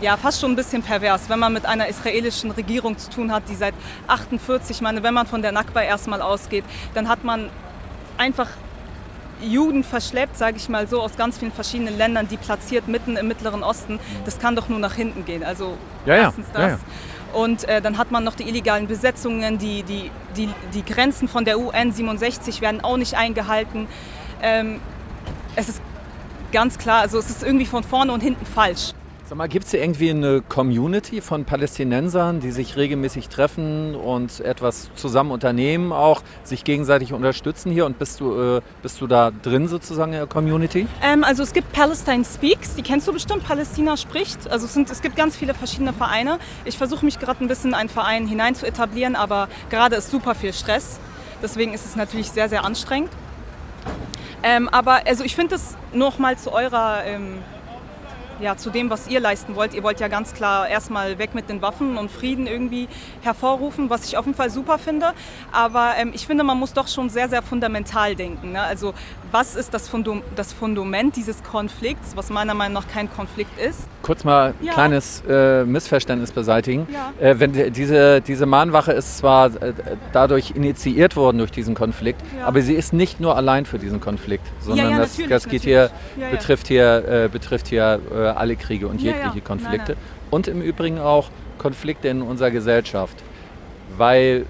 ja, 0.00 0.16
fast 0.16 0.40
schon 0.40 0.52
ein 0.52 0.56
bisschen 0.56 0.84
pervers, 0.84 1.28
wenn 1.28 1.40
man 1.40 1.52
mit 1.52 1.66
einer 1.66 1.88
israelischen 1.88 2.52
Regierung 2.52 2.96
zu 2.96 3.10
tun 3.10 3.32
hat, 3.32 3.42
die 3.48 3.56
seit 3.56 3.74
48, 4.06 4.80
meine, 4.82 5.02
wenn 5.02 5.14
man 5.14 5.26
von 5.26 5.42
der 5.42 5.50
Nakba 5.50 5.82
erstmal 5.82 6.22
ausgeht, 6.22 6.64
dann 6.94 7.08
hat 7.08 7.24
man 7.24 7.50
einfach 8.18 8.50
Juden 9.40 9.82
verschleppt, 9.82 10.36
sage 10.36 10.58
ich 10.58 10.68
mal 10.68 10.86
so, 10.86 11.00
aus 11.00 11.16
ganz 11.16 11.38
vielen 11.38 11.52
verschiedenen 11.52 11.98
Ländern, 11.98 12.28
die 12.28 12.36
platziert 12.36 12.86
mitten 12.86 13.16
im 13.16 13.26
Mittleren 13.26 13.64
Osten. 13.64 13.98
Das 14.24 14.38
kann 14.38 14.54
doch 14.54 14.68
nur 14.68 14.78
nach 14.78 14.94
hinten 14.94 15.24
gehen. 15.24 15.42
Also 15.42 15.76
ja, 16.16 16.22
erstens 16.24 16.46
ja, 16.54 16.60
das. 16.60 16.62
Ja, 16.62 16.68
ja. 16.68 16.78
Und 17.32 17.68
äh, 17.68 17.82
dann 17.82 17.98
hat 17.98 18.10
man 18.10 18.24
noch 18.24 18.34
die 18.34 18.48
illegalen 18.48 18.86
Besetzungen, 18.86 19.58
die, 19.58 19.82
die, 19.82 20.10
die, 20.36 20.48
die 20.72 20.84
Grenzen 20.84 21.28
von 21.28 21.44
der 21.44 21.58
UN 21.58 21.92
67 21.92 22.60
werden 22.60 22.80
auch 22.80 22.96
nicht 22.96 23.16
eingehalten. 23.16 23.86
Ähm, 24.42 24.80
es 25.54 25.68
ist 25.68 25.82
ganz 26.52 26.78
klar, 26.78 27.00
also 27.02 27.18
es 27.18 27.28
ist 27.28 27.42
irgendwie 27.42 27.66
von 27.66 27.84
vorne 27.84 28.12
und 28.12 28.22
hinten 28.22 28.46
falsch. 28.46 28.94
Sag 29.28 29.36
mal, 29.36 29.46
gibt 29.46 29.66
es 29.66 29.72
hier 29.72 29.82
irgendwie 29.82 30.08
eine 30.08 30.40
Community 30.40 31.20
von 31.20 31.44
Palästinensern, 31.44 32.40
die 32.40 32.50
sich 32.50 32.78
regelmäßig 32.78 33.28
treffen 33.28 33.94
und 33.94 34.40
etwas 34.40 34.88
zusammen 34.94 35.32
unternehmen, 35.32 35.92
auch 35.92 36.22
sich 36.44 36.64
gegenseitig 36.64 37.12
unterstützen 37.12 37.70
hier? 37.70 37.84
Und 37.84 37.98
bist 37.98 38.20
du, 38.20 38.56
äh, 38.56 38.60
bist 38.80 39.02
du 39.02 39.06
da 39.06 39.30
drin 39.30 39.68
sozusagen 39.68 40.14
in 40.14 40.20
der 40.20 40.26
Community? 40.26 40.86
Ähm, 41.02 41.24
also 41.24 41.42
es 41.42 41.52
gibt 41.52 41.74
Palestine 41.74 42.24
Speaks, 42.24 42.74
die 42.74 42.80
kennst 42.80 43.06
du 43.06 43.12
bestimmt, 43.12 43.44
Palästina 43.44 43.98
spricht. 43.98 44.50
Also 44.50 44.64
es, 44.64 44.72
sind, 44.72 44.88
es 44.88 45.02
gibt 45.02 45.14
ganz 45.14 45.36
viele 45.36 45.52
verschiedene 45.52 45.92
Vereine. 45.92 46.38
Ich 46.64 46.78
versuche 46.78 47.04
mich 47.04 47.18
gerade 47.18 47.44
ein 47.44 47.48
bisschen 47.48 47.72
in 47.72 47.74
einen 47.74 47.90
Verein 47.90 48.26
hinein 48.26 48.54
zu 48.54 48.64
etablieren, 48.64 49.14
aber 49.14 49.48
gerade 49.68 49.96
ist 49.96 50.10
super 50.10 50.34
viel 50.34 50.54
Stress. 50.54 51.00
Deswegen 51.42 51.74
ist 51.74 51.84
es 51.84 51.96
natürlich 51.96 52.30
sehr, 52.30 52.48
sehr 52.48 52.64
anstrengend. 52.64 53.10
Ähm, 54.42 54.70
aber 54.70 55.06
also 55.06 55.22
ich 55.22 55.36
finde 55.36 55.56
es 55.56 55.76
noch 55.92 56.16
zu 56.38 56.50
eurer... 56.50 57.04
Ähm, 57.04 57.40
ja, 58.40 58.56
zu 58.56 58.70
dem, 58.70 58.90
was 58.90 59.08
ihr 59.08 59.20
leisten 59.20 59.56
wollt. 59.56 59.74
Ihr 59.74 59.82
wollt 59.82 60.00
ja 60.00 60.08
ganz 60.08 60.34
klar 60.34 60.68
erstmal 60.68 61.18
weg 61.18 61.34
mit 61.34 61.48
den 61.48 61.62
Waffen 61.62 61.96
und 61.96 62.10
Frieden 62.10 62.46
irgendwie 62.46 62.88
hervorrufen, 63.22 63.90
was 63.90 64.06
ich 64.06 64.16
auf 64.16 64.26
jeden 64.26 64.36
Fall 64.36 64.50
super 64.50 64.78
finde. 64.78 65.12
Aber 65.52 65.92
ähm, 65.98 66.12
ich 66.14 66.26
finde, 66.26 66.44
man 66.44 66.58
muss 66.58 66.72
doch 66.72 66.88
schon 66.88 67.08
sehr, 67.08 67.28
sehr 67.28 67.42
fundamental 67.42 68.14
denken. 68.14 68.52
Ne? 68.52 68.62
Also 68.62 68.94
was 69.32 69.56
ist 69.56 69.74
das, 69.74 69.88
Fundum 69.88 70.22
das 70.36 70.52
Fundament 70.52 71.16
dieses 71.16 71.42
Konflikts, 71.42 72.16
was 72.16 72.30
meiner 72.30 72.54
Meinung 72.54 72.74
nach 72.74 72.88
kein 72.88 73.10
Konflikt 73.10 73.58
ist? 73.60 73.88
Kurz 74.02 74.24
mal 74.24 74.54
ein 74.58 74.66
ja. 74.66 74.72
kleines 74.72 75.22
äh, 75.28 75.64
Missverständnis 75.64 76.30
beseitigen. 76.30 76.86
Ja. 76.92 77.12
Äh, 77.20 77.40
wenn 77.40 77.52
die, 77.52 77.70
diese, 77.70 78.20
diese 78.20 78.46
Mahnwache 78.46 78.92
ist 78.92 79.18
zwar 79.18 79.46
äh, 79.62 79.72
dadurch 80.12 80.52
initiiert 80.52 81.16
worden 81.16 81.38
durch 81.38 81.50
diesen 81.50 81.74
Konflikt, 81.74 82.22
ja. 82.38 82.46
aber 82.46 82.62
sie 82.62 82.74
ist 82.74 82.92
nicht 82.92 83.20
nur 83.20 83.36
allein 83.36 83.66
für 83.66 83.78
diesen 83.78 84.00
Konflikt, 84.00 84.46
sondern 84.60 84.96
das, 84.96 85.18
das 85.28 85.48
geht 85.48 85.62
hier, 85.62 85.90
betrifft 86.30 86.68
hier, 86.68 87.24
äh, 87.24 87.28
betrifft 87.28 87.68
hier 87.68 88.00
alle 88.36 88.56
Kriege 88.56 88.88
und 88.88 89.00
jegliche 89.00 89.40
Konflikte. 89.40 89.92
Nein, 89.92 90.00
nein. 90.00 90.28
Und 90.30 90.48
im 90.48 90.60
Übrigen 90.60 90.98
auch 90.98 91.30
Konflikte 91.58 92.08
in 92.08 92.22
unserer 92.22 92.50
Gesellschaft. 92.50 93.16
Weil 93.96 94.46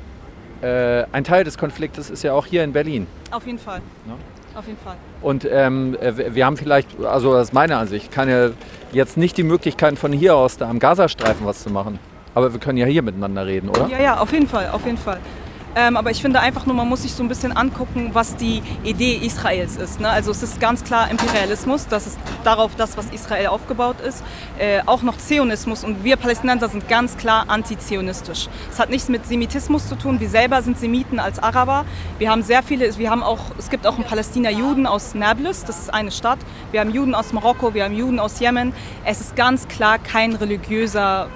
äh, 0.62 1.04
ein 1.12 1.24
Teil 1.24 1.44
des 1.44 1.56
Konfliktes 1.58 2.10
ist 2.10 2.22
ja 2.22 2.32
auch 2.32 2.46
hier 2.46 2.64
in 2.64 2.72
Berlin. 2.72 3.06
Auf 3.30 3.46
jeden 3.46 3.58
Fall. 3.58 3.80
Ja? 4.06 4.14
Auf 4.58 4.66
jeden 4.66 4.78
Fall. 4.78 4.96
Und 5.22 5.46
ähm, 5.50 5.96
äh, 6.00 6.34
wir 6.34 6.44
haben 6.44 6.56
vielleicht, 6.56 6.88
also 7.04 7.32
das 7.32 7.48
ist 7.48 7.54
meine 7.54 7.76
Ansicht, 7.76 8.10
keine, 8.10 8.54
jetzt 8.92 9.16
nicht 9.16 9.36
die 9.36 9.44
Möglichkeit 9.44 9.98
von 9.98 10.12
hier 10.12 10.34
aus 10.34 10.56
da 10.56 10.68
am 10.68 10.80
Gazastreifen 10.80 11.46
was 11.46 11.62
zu 11.62 11.70
machen. 11.70 11.98
Aber 12.34 12.52
wir 12.52 12.60
können 12.60 12.78
ja 12.78 12.86
hier 12.86 13.02
miteinander 13.02 13.46
reden, 13.46 13.68
oder? 13.68 13.88
Ja, 13.88 14.00
ja, 14.00 14.18
auf 14.18 14.32
jeden 14.32 14.48
Fall, 14.48 14.68
auf 14.70 14.84
jeden 14.84 14.98
Fall. 14.98 15.18
Ähm, 15.76 15.96
aber 15.96 16.10
ich 16.10 16.22
finde 16.22 16.40
einfach 16.40 16.66
nur, 16.66 16.74
man 16.74 16.88
muss 16.88 17.02
sich 17.02 17.12
so 17.12 17.22
ein 17.22 17.28
bisschen 17.28 17.56
angucken, 17.56 18.10
was 18.12 18.36
die 18.36 18.62
Idee 18.84 19.14
Israels 19.16 19.76
ist. 19.76 20.00
Ne? 20.00 20.08
Also 20.08 20.30
es 20.30 20.42
ist 20.42 20.60
ganz 20.60 20.84
klar 20.84 21.10
Imperialismus, 21.10 21.86
das 21.88 22.06
ist 22.06 22.18
darauf 22.44 22.74
das, 22.76 22.96
was 22.96 23.06
Israel 23.10 23.48
aufgebaut 23.48 24.00
ist. 24.00 24.22
Äh, 24.58 24.80
auch 24.86 25.02
noch 25.02 25.18
Zionismus 25.18 25.84
und 25.84 26.04
wir 26.04 26.16
Palästinenser 26.16 26.68
sind 26.68 26.88
ganz 26.88 27.16
klar 27.16 27.44
antizionistisch. 27.48 28.48
Es 28.70 28.78
hat 28.78 28.90
nichts 28.90 29.08
mit 29.08 29.26
Semitismus 29.26 29.88
zu 29.88 29.96
tun. 29.96 30.20
Wir 30.20 30.28
selber 30.28 30.62
sind 30.62 30.78
Semiten 30.78 31.18
als 31.18 31.38
Araber. 31.38 31.84
Wir 32.18 32.30
haben 32.30 32.42
sehr 32.42 32.62
viele, 32.62 32.96
wir 32.98 33.10
haben 33.10 33.22
auch, 33.22 33.52
es 33.58 33.70
gibt 33.70 33.86
auch 33.86 33.98
in 33.98 34.04
Palästina 34.04 34.50
Juden 34.50 34.86
aus 34.86 35.14
Nablus, 35.14 35.64
das 35.64 35.78
ist 35.78 35.94
eine 35.94 36.10
Stadt. 36.10 36.38
Wir 36.72 36.80
haben 36.80 36.90
Juden 36.90 37.14
aus 37.14 37.32
Marokko, 37.32 37.74
wir 37.74 37.84
haben 37.84 37.94
Juden 37.94 38.18
aus 38.18 38.40
Jemen. 38.40 38.72
Es 39.04 39.20
ist 39.20 39.36
ganz 39.36 39.68
klar 39.68 39.98
kein 39.98 40.34
religiöser 40.34 41.28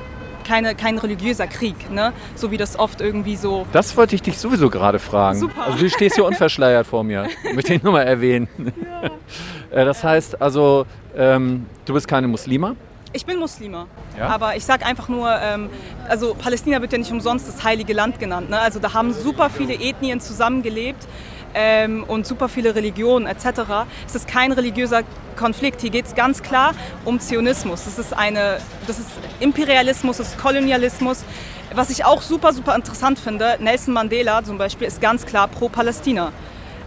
keine, 0.43 0.75
kein 0.75 0.99
religiöser 0.99 1.47
Krieg, 1.47 1.91
ne? 1.91 2.13
so 2.35 2.51
wie 2.51 2.57
das 2.57 2.79
oft 2.79 3.01
irgendwie 3.01 3.37
so. 3.37 3.67
Das 3.73 3.97
wollte 3.97 4.15
ich 4.15 4.23
dich 4.23 4.39
sowieso 4.39 4.71
gerade 4.71 4.99
fragen. 4.99 5.39
Super. 5.39 5.67
Also 5.67 5.79
du 5.79 5.91
stehst 5.91 6.17
hier 6.17 6.25
unverschleiert 6.33 6.87
vor 6.87 7.05
mir, 7.05 7.29
möchte 7.55 7.75
ich 7.75 7.83
nur 7.83 7.93
mal 7.93 8.03
erwähnen. 8.03 8.49
Ja. 8.59 9.11
Äh, 9.73 9.87
das 9.87 10.05
heißt 10.05 10.43
also, 10.43 10.85
ähm, 11.17 11.65
du 11.87 11.95
bist 11.95 12.07
keine 12.07 12.29
Muslima? 12.29 12.77
Ich 13.15 13.25
bin 13.25 13.39
Muslima, 13.39 13.87
ja? 14.19 14.29
aber 14.29 14.55
ich 14.55 14.67
sage 14.67 14.85
einfach 14.85 15.09
nur, 15.09 15.35
ähm, 15.43 15.71
also 16.09 16.35
Palästina 16.35 16.83
wird 16.83 16.93
ja 16.93 16.99
nicht 16.99 17.11
umsonst 17.11 17.49
das 17.49 17.65
heilige 17.65 17.95
Land 17.95 18.19
genannt. 18.19 18.51
Ne? 18.51 18.59
Also 18.59 18.81
da 18.81 18.93
haben 18.93 19.15
super 19.15 19.49
viele 19.49 19.73
Ethnien 19.75 20.21
zusammengelebt 20.21 21.07
ähm, 21.55 22.05
und 22.05 22.27
super 22.27 22.49
viele 22.49 22.75
Religionen 22.75 23.27
etc. 23.27 23.63
Es 24.07 24.15
ist 24.15 24.29
kein 24.29 24.53
religiöser 24.53 25.03
Konflikt. 25.37 25.81
Hier 25.81 25.91
geht 25.91 26.07
es 26.07 26.15
ganz 26.15 26.43
klar 26.43 26.75
um 27.05 27.21
Zionismus. 27.21 27.85
Das 27.85 27.99
ist, 27.99 28.13
eine, 28.13 28.59
das 28.87 28.99
ist 28.99 29.11
Imperialismus, 29.41 30.19
das 30.19 30.29
ist 30.29 30.39
Kolonialismus. 30.39 31.25
Was 31.75 31.91
ich 31.91 32.05
auch 32.05 32.23
super, 32.23 32.53
super 32.53 32.75
interessant 32.75 33.19
finde, 33.19 33.57
Nelson 33.61 33.95
Mandela 33.95 34.45
zum 34.45 34.59
Beispiel 34.59 34.87
ist 34.87 35.01
ganz 35.01 35.25
klar 35.25 35.49
pro 35.49 35.69
Palästina. 35.69 36.33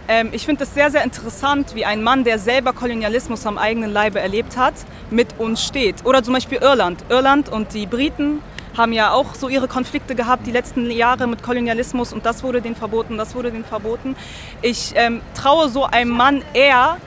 Ähm, 0.08 0.28
ich 0.32 0.44
finde 0.44 0.62
es 0.64 0.74
sehr, 0.74 0.90
sehr 0.90 1.02
interessant, 1.02 1.74
wie 1.74 1.84
ein 1.84 2.02
Mann, 2.02 2.22
der 2.22 2.38
selber 2.38 2.72
Kolonialismus 2.72 3.46
am 3.46 3.58
eigenen 3.58 3.92
Leibe 3.92 4.20
erlebt 4.20 4.56
hat, 4.56 4.74
mit 5.10 5.38
uns 5.38 5.64
steht. 5.64 6.04
Oder 6.04 6.22
zum 6.22 6.34
Beispiel 6.34 6.58
Irland. 6.58 7.04
Irland 7.08 7.48
und 7.48 7.74
die 7.74 7.86
Briten 7.86 8.40
haben 8.76 8.92
ja 8.92 9.12
auch 9.12 9.34
so 9.34 9.48
ihre 9.48 9.68
Konflikte 9.68 10.14
gehabt 10.14 10.46
die 10.46 10.52
letzten 10.52 10.90
Jahre 10.90 11.26
mit 11.26 11.42
Kolonialismus 11.42 12.12
und 12.12 12.26
das 12.26 12.42
wurde 12.42 12.60
denen 12.60 12.76
verboten, 12.76 13.16
das 13.16 13.34
wurde 13.34 13.50
denen 13.50 13.64
verboten. 13.64 14.16
Ich 14.62 14.92
ähm, 14.96 15.20
traue 15.34 15.68
so 15.68 15.84
einem 15.84 16.10
Mann 16.10 16.42
eher, 16.52 16.98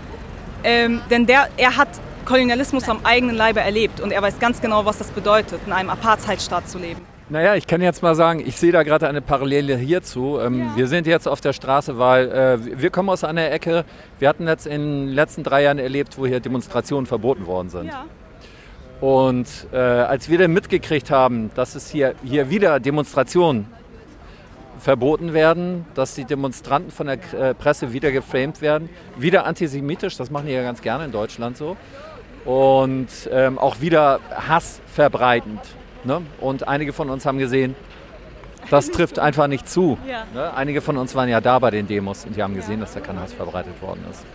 ähm, 0.64 1.02
denn 1.10 1.26
der, 1.26 1.50
er 1.58 1.78
hat 1.78 1.90
Kolonialismus 2.26 2.88
am 2.90 3.00
eigenen 3.04 3.36
Leibe 3.36 3.60
erlebt 3.60 4.02
und 4.02 4.12
er 4.12 4.22
weiß 4.22 4.40
ganz 4.40 4.62
genau, 4.62 4.86
was 4.86 4.98
das 4.98 5.10
bedeutet, 5.10 5.60
in 5.66 5.74
einem 5.74 5.90
Apartheidstaat 5.90 6.70
zu 6.70 6.78
leben. 6.78 7.02
Naja, 7.32 7.54
ich 7.54 7.68
kann 7.68 7.80
jetzt 7.82 8.02
mal 8.02 8.16
sagen, 8.16 8.42
ich 8.44 8.58
sehe 8.58 8.72
da 8.72 8.82
gerade 8.82 9.08
eine 9.08 9.22
Parallele 9.22 9.78
hierzu. 9.78 10.40
Ähm, 10.40 10.60
ja. 10.62 10.76
Wir 10.76 10.88
sind 10.88 11.06
jetzt 11.06 11.28
auf 11.28 11.42
der 11.42 11.54
Straße, 11.54 12.00
weil 12.00 12.32
äh, 12.32 12.82
wir 12.82 12.90
kommen 12.90 13.10
aus 13.10 13.24
einer 13.24 13.52
Ecke, 13.52 13.86
wir 14.18 14.28
hatten 14.28 14.48
jetzt 14.48 14.66
in 14.66 14.82
den 14.82 15.08
letzten 15.10 15.44
drei 15.44 15.62
Jahren 15.62 15.78
erlebt, 15.78 16.18
wo 16.18 16.26
hier 16.26 16.40
Demonstrationen 16.40 17.06
verboten 17.06 17.46
worden 17.46 17.70
sind. 17.70 17.86
Ja. 17.86 18.06
Und 19.02 19.48
äh, 19.72 19.78
als 19.78 20.30
wir 20.30 20.38
dann 20.38 20.52
mitgekriegt 20.52 21.10
haben, 21.10 21.52
dass 21.56 21.76
es 21.76 21.90
hier, 21.90 22.16
hier 22.24 22.50
wieder 22.50 22.80
Demonstrationen 22.80 23.68
verboten 24.80 25.34
werden, 25.34 25.86
dass 25.94 26.16
die 26.16 26.26
Demonstranten 26.26 26.92
von 26.92 27.08
der 27.08 27.20
äh, 27.34 27.54
Presse 27.54 27.94
wieder 27.94 28.12
geframed 28.12 28.62
werden, 28.62 28.90
wieder 29.18 29.46
antisemitisch, 29.46 30.18
das 30.18 30.32
machen 30.32 30.48
die 30.48 30.54
ja 30.54 30.64
ganz 30.64 30.82
gerne 30.82 31.06
in 31.06 31.12
Deutschland 31.12 31.58
so, 31.58 31.78
und 32.46 33.08
ähm, 33.32 33.58
auch 33.58 33.82
wieder 33.82 34.20
Hass 34.32 34.82
verbreitend. 34.88 35.62
Ne? 36.04 36.22
Und 36.40 36.68
einige 36.68 36.94
von 36.94 37.10
uns 37.10 37.26
haben 37.26 37.38
gesehen, 37.38 37.76
das 38.70 38.92
trifft 38.92 39.20
einfach 39.20 39.48
nicht 39.48 39.70
zu. 39.70 39.98
Ja. 40.08 40.26
Ne? 40.34 40.54
Einige 40.54 40.82
von 40.82 40.98
uns 40.98 41.16
waren 41.16 41.30
ja 41.30 41.42
da 41.42 41.60
bei 41.60 41.72
den 41.72 41.88
Demos 41.88 42.26
und 42.26 42.36
die 42.36 42.44
haben 42.44 42.56
gesehen, 42.56 42.80
dass 42.80 42.94
da 42.94 43.00
kein 43.00 43.20
Hass 43.20 43.34
verbreitet 43.34 43.82
worden 43.82 44.04
ist. 44.10 44.26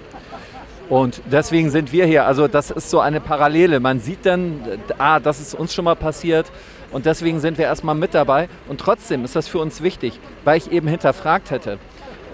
Und 0.89 1.23
deswegen 1.31 1.71
sind 1.71 1.93
wir 1.93 2.07
hier. 2.07 2.27
Also 2.27 2.49
das 2.49 2.71
ist 2.71 2.91
so 2.91 3.01
eine 3.01 3.21
Parallele. 3.21 3.81
Man 3.81 4.01
sieht 4.01 4.27
dann, 4.27 4.61
ah, 4.99 5.19
das 5.19 5.41
ist 5.41 5.55
uns 5.55 5.75
schon 5.75 5.85
mal 5.85 5.97
passiert. 5.97 6.51
Und 6.91 7.07
deswegen 7.07 7.41
sind 7.41 7.59
wir 7.59 7.65
erstmal 7.65 7.95
mit 7.95 8.15
dabei. 8.15 8.49
Und 8.69 8.81
trotzdem 8.81 9.25
ist 9.25 9.35
das 9.35 9.49
für 9.49 9.59
uns 9.59 9.83
wichtig, 9.83 10.21
weil 10.45 10.59
ich 10.59 10.71
eben 10.71 10.87
hinterfragt 10.87 11.51
hätte, 11.51 11.79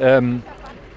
ähm, 0.01 0.43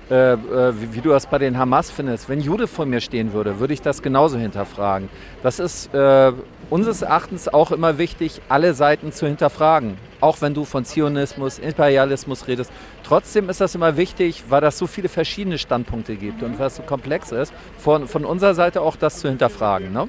äh, 0.10 0.34
äh, 0.34 0.38
wie, 0.82 0.96
wie, 0.96 1.02
du 1.02 1.10
das 1.10 1.28
bei 1.28 1.38
den 1.38 1.58
Hamas 1.58 1.90
findest. 1.90 2.28
Wenn 2.28 2.42
Jude 2.42 2.68
vor 2.68 2.86
mir 2.86 3.00
stehen 3.00 3.34
würde, 3.34 3.60
würde 3.60 3.74
ich 3.74 3.82
das 3.82 4.02
genauso 4.02 4.38
hinterfragen. 4.38 5.10
Das 5.44 5.60
ist 5.60 5.94
äh, 5.94 6.34
unseres 6.70 7.02
Erachtens 7.02 7.48
auch 7.48 7.72
immer 7.72 7.98
wichtig, 7.98 8.42
alle 8.50 8.74
Seiten 8.74 9.12
zu 9.12 9.28
hinterfragen. 9.28 9.98
Auch 10.22 10.42
wenn 10.42 10.54
du 10.54 10.66
von 10.66 10.86
Zionismus, 10.86 11.60
Imperialismus 11.60 12.48
redest. 12.48 12.72
Trotzdem 13.04 13.50
ist 13.50 13.62
das 13.62 13.76
immer 13.76 13.98
wichtig, 13.98 14.44
weil 14.50 14.62
das 14.62 14.78
so 14.78 14.88
viele 14.88 15.10
verschiedene 15.10 15.58
Standpunkte 15.58 16.16
gibt 16.16 16.44
und 16.44 16.60
was 16.60 16.78
so 16.78 16.84
komplex 16.84 17.32
ist, 17.32 17.54
von, 17.78 18.08
von 18.08 18.26
unserer 18.26 18.54
Seite 18.54 18.82
auch 18.82 18.96
das 18.96 19.20
zu 19.20 19.30
hinterfragen. 19.30 19.92
Ne? 19.92 20.08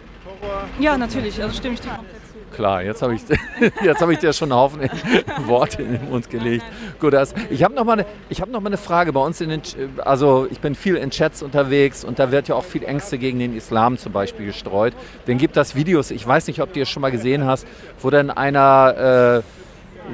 Ja, 0.79 0.97
natürlich, 0.97 1.43
also 1.43 1.57
stimme 1.57 1.75
ich 1.75 1.81
dir 1.81 1.91
komplett 1.91 2.24
klar. 2.55 2.83
Jetzt 2.83 3.03
habe 3.03 3.15
ich, 3.15 3.23
hab 4.01 4.11
ich 4.11 4.19
dir 4.19 4.33
schon 4.33 4.53
einen 4.53 4.61
Haufen 4.61 4.81
Worte 5.47 5.83
in 5.83 5.93
den 5.93 6.09
Mund 6.09 6.31
gelegt. 6.31 6.65
Gut, 7.01 7.13
das, 7.13 7.35
ich 7.51 7.63
habe 7.63 7.75
noch, 7.75 7.85
mal 7.85 7.93
eine, 7.95 8.07
hab 8.41 8.49
noch 8.49 8.61
mal 8.61 8.69
eine 8.69 8.77
Frage. 8.77 9.13
Bei 9.13 9.21
uns 9.21 9.41
in 9.41 9.51
den, 9.51 9.63
also 10.05 10.47
ich 10.51 10.61
bin 10.61 10.75
viel 10.75 10.97
in 10.97 11.11
Chats 11.11 11.43
unterwegs 11.43 12.05
und 12.05 12.19
da 12.19 12.31
wird 12.31 12.49
ja 12.49 12.55
auch 12.55 12.65
viel 12.65 12.85
Ängste 12.85 13.19
gegen 13.19 13.39
den 13.39 13.57
Islam 13.57 13.99
zum 13.99 14.13
Beispiel 14.13 14.47
gestreut. 14.47 14.95
Dann 15.27 15.39
gibt 15.39 15.57
das 15.57 15.75
Videos, 15.75 16.11
ich 16.11 16.27
weiß 16.27 16.47
nicht, 16.47 16.61
ob 16.61 16.73
du 16.73 16.81
es 16.81 16.89
schon 16.89 17.03
mal 17.03 17.11
gesehen 17.11 17.45
hast, 17.45 17.67
wo 18.01 18.11
dann 18.11 18.31
einer... 18.31 19.43
Äh, 19.43 19.65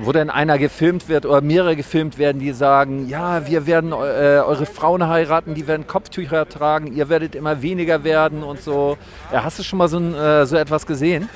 wo 0.03 0.13
dann 0.13 0.31
einer 0.31 0.59
gefilmt 0.59 1.09
wird 1.09 1.27
oder 1.27 1.41
mehrere 1.41 1.75
gefilmt 1.75 2.19
werden, 2.19 2.39
die 2.39 2.53
sagen, 2.53 3.09
ja, 3.09 3.47
wir 3.49 3.67
werden 3.67 3.93
äh, 3.93 3.95
eure 3.95 4.67
Frauen 4.67 5.09
heiraten, 5.09 5.55
die 5.55 5.67
werden 5.67 5.87
Kopftücher 5.87 6.49
tragen, 6.49 6.95
ihr 6.95 7.09
werdet 7.09 7.35
immer 7.35 7.61
weniger 7.61 8.05
werden 8.05 8.43
und 8.43 8.63
so. 8.63 8.97
Ja, 9.33 9.43
hast 9.43 9.59
du 9.59 9.63
schon 9.63 9.79
mal 9.79 9.89
so, 9.89 9.99
ein, 9.99 10.15
äh, 10.15 10.47
so 10.47 10.57
etwas 10.57 10.87
gesehen? 10.87 11.29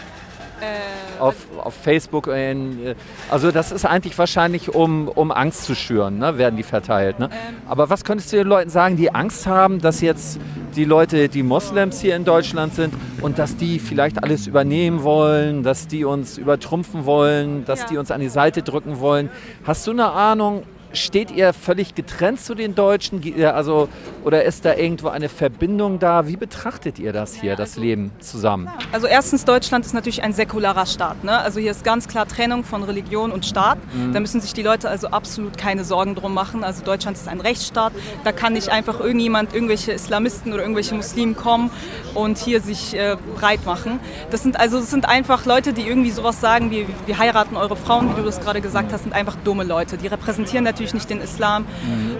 Äh, 0.60 1.20
auf, 1.20 1.34
auf 1.58 1.74
Facebook. 1.74 2.28
In, 2.28 2.86
äh, 2.86 2.94
also 3.30 3.50
das 3.50 3.72
ist 3.72 3.84
eigentlich 3.84 4.16
wahrscheinlich, 4.18 4.74
um, 4.74 5.08
um 5.08 5.30
Angst 5.30 5.64
zu 5.64 5.74
schüren, 5.74 6.18
ne, 6.18 6.38
werden 6.38 6.56
die 6.56 6.62
verteilt. 6.62 7.18
Ne? 7.18 7.30
Ähm. 7.32 7.56
Aber 7.66 7.90
was 7.90 8.04
könntest 8.04 8.32
du 8.32 8.36
den 8.36 8.46
Leuten 8.46 8.70
sagen, 8.70 8.96
die 8.96 9.14
Angst 9.14 9.46
haben, 9.46 9.80
dass 9.80 10.00
jetzt 10.00 10.38
die 10.76 10.84
Leute, 10.84 11.28
die 11.28 11.42
Moslems 11.42 12.00
hier 12.00 12.16
in 12.16 12.24
Deutschland 12.24 12.74
sind 12.74 12.94
und 13.20 13.38
dass 13.38 13.56
die 13.56 13.78
vielleicht 13.78 14.22
alles 14.22 14.46
übernehmen 14.46 15.02
wollen, 15.02 15.62
dass 15.62 15.86
die 15.86 16.04
uns 16.04 16.38
übertrumpfen 16.38 17.06
wollen, 17.06 17.64
dass 17.64 17.82
ja. 17.82 17.86
die 17.88 17.96
uns 17.98 18.10
an 18.10 18.20
die 18.20 18.28
Seite 18.28 18.62
drücken 18.62 19.00
wollen. 19.00 19.30
Hast 19.64 19.86
du 19.86 19.92
eine 19.92 20.10
Ahnung, 20.10 20.64
steht 20.94 21.30
ihr 21.30 21.52
völlig 21.52 21.94
getrennt 21.94 22.40
zu 22.40 22.54
den 22.54 22.74
Deutschen? 22.74 23.22
Also, 23.44 23.88
oder 24.24 24.44
ist 24.44 24.64
da 24.64 24.74
irgendwo 24.74 25.08
eine 25.08 25.28
Verbindung 25.28 25.98
da? 25.98 26.26
Wie 26.26 26.36
betrachtet 26.36 26.98
ihr 26.98 27.12
das 27.12 27.34
hier, 27.34 27.56
das 27.56 27.76
Leben 27.76 28.10
zusammen? 28.20 28.70
Also 28.92 29.06
erstens, 29.06 29.44
Deutschland 29.44 29.84
ist 29.84 29.92
natürlich 29.92 30.22
ein 30.22 30.32
säkularer 30.32 30.86
Staat. 30.86 31.24
Ne? 31.24 31.36
Also 31.36 31.60
hier 31.60 31.70
ist 31.70 31.84
ganz 31.84 32.08
klar 32.08 32.26
Trennung 32.26 32.64
von 32.64 32.82
Religion 32.82 33.32
und 33.32 33.44
Staat. 33.46 33.78
Mhm. 33.94 34.12
Da 34.12 34.20
müssen 34.20 34.40
sich 34.40 34.52
die 34.52 34.62
Leute 34.62 34.88
also 34.88 35.08
absolut 35.08 35.58
keine 35.58 35.84
Sorgen 35.84 36.14
drum 36.14 36.34
machen. 36.34 36.64
Also 36.64 36.84
Deutschland 36.84 37.16
ist 37.16 37.28
ein 37.28 37.40
Rechtsstaat. 37.40 37.92
Da 38.24 38.32
kann 38.32 38.54
nicht 38.54 38.70
einfach 38.70 39.00
irgendjemand, 39.00 39.54
irgendwelche 39.54 39.92
Islamisten 39.92 40.52
oder 40.52 40.62
irgendwelche 40.62 40.94
Muslimen 40.94 41.36
kommen 41.36 41.70
und 42.14 42.38
hier 42.38 42.60
sich 42.60 42.94
äh, 42.94 43.16
breit 43.36 43.64
machen. 43.66 44.00
Das 44.30 44.42
sind 44.42 44.58
also 44.58 44.78
das 44.78 44.90
sind 44.90 45.08
einfach 45.08 45.46
Leute, 45.46 45.72
die 45.72 45.82
irgendwie 45.82 46.10
sowas 46.10 46.40
sagen 46.40 46.70
wie 46.70 46.86
wir 47.06 47.18
heiraten 47.18 47.56
eure 47.56 47.76
Frauen, 47.76 48.10
wie 48.10 48.16
du 48.16 48.22
das 48.22 48.40
gerade 48.40 48.60
gesagt 48.60 48.92
hast, 48.92 49.02
sind 49.02 49.12
einfach 49.12 49.36
dumme 49.44 49.64
Leute. 49.64 49.96
Die 49.96 50.06
repräsentieren 50.06 50.64
natürlich 50.64 50.83
natürlich 50.84 50.94
nicht 50.94 51.10
den 51.10 51.20
Islam. 51.20 51.66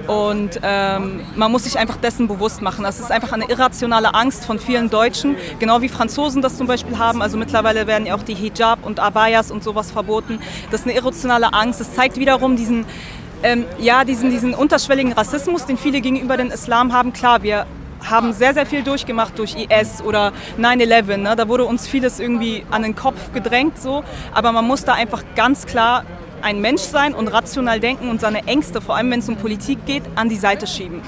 Und 0.07 0.61
ähm, 0.63 1.21
man 1.37 1.53
muss 1.53 1.65
sich 1.65 1.79
einfach 1.79 1.97
dessen 1.97 2.29
bewusst 2.29 2.63
machen. 2.63 2.85
Das 2.85 2.99
ist 2.99 3.11
einfach 3.11 3.33
eine 3.33 3.49
irrationale 3.49 4.15
Angst 4.15 4.45
von 4.45 4.59
vielen 4.59 4.91
Deutschen, 4.91 5.37
genau 5.59 5.83
wie 5.83 5.89
Franzosen 5.89 6.43
das 6.43 6.57
zum 6.57 6.67
Beispiel 6.67 6.99
haben. 6.99 7.23
Also 7.23 7.37
mittlerweile 7.37 7.87
werden 7.87 8.07
ja 8.07 8.15
auch 8.15 8.23
die 8.23 8.35
Hijab 8.35 8.85
und 8.85 9.01
Abayas 9.01 9.51
und 9.51 9.63
sowas 9.63 9.91
verboten. 9.91 10.39
Das 10.71 10.81
ist 10.81 10.87
eine 10.87 10.97
irrationale 10.97 11.53
Angst. 11.53 11.81
Das 11.81 11.95
zeigt 11.95 12.17
wiederum 12.17 12.57
diesen, 12.57 12.87
ähm, 13.43 13.65
ja, 13.79 14.05
diesen, 14.05 14.31
diesen 14.31 14.55
unterschwelligen 14.55 15.13
Rassismus, 15.13 15.67
den 15.67 15.77
viele 15.77 16.01
gegenüber 16.01 16.37
dem 16.37 16.51
Islam 16.51 16.93
haben. 16.93 17.13
Klar, 17.13 17.43
wir 17.43 17.67
haben 18.03 18.33
sehr, 18.35 18.53
sehr 18.53 18.67
viel 18.67 18.83
durchgemacht 18.83 19.39
durch 19.39 19.57
IS 19.57 20.03
oder 20.03 20.33
9-11. 20.59 21.17
Ne? 21.19 21.37
Da 21.37 21.49
wurde 21.49 21.65
uns 21.65 21.87
vieles 21.87 22.21
irgendwie 22.21 22.65
an 22.71 22.83
den 22.83 22.95
Kopf 22.95 23.33
gedrängt, 23.33 23.81
so. 23.81 24.05
aber 24.35 24.53
man 24.53 24.67
muss 24.67 24.85
da 24.85 24.93
einfach 24.93 25.23
ganz 25.37 25.65
klar 25.65 26.05
ein 26.45 26.61
Mensch 26.61 26.83
sein 26.83 27.15
und 27.15 27.29
rational 27.29 27.81
denken 27.81 28.11
und 28.11 28.21
seine 28.21 28.47
Ängste, 28.47 28.81
vor 28.81 28.97
allem 28.97 29.11
wenn 29.11 29.21
es 29.21 29.29
um 29.29 29.37
Politik 29.37 29.87
geht, 29.87 30.03
an 30.15 30.29
die 30.29 30.37
Seite 30.37 30.67
schieben. 30.67 31.01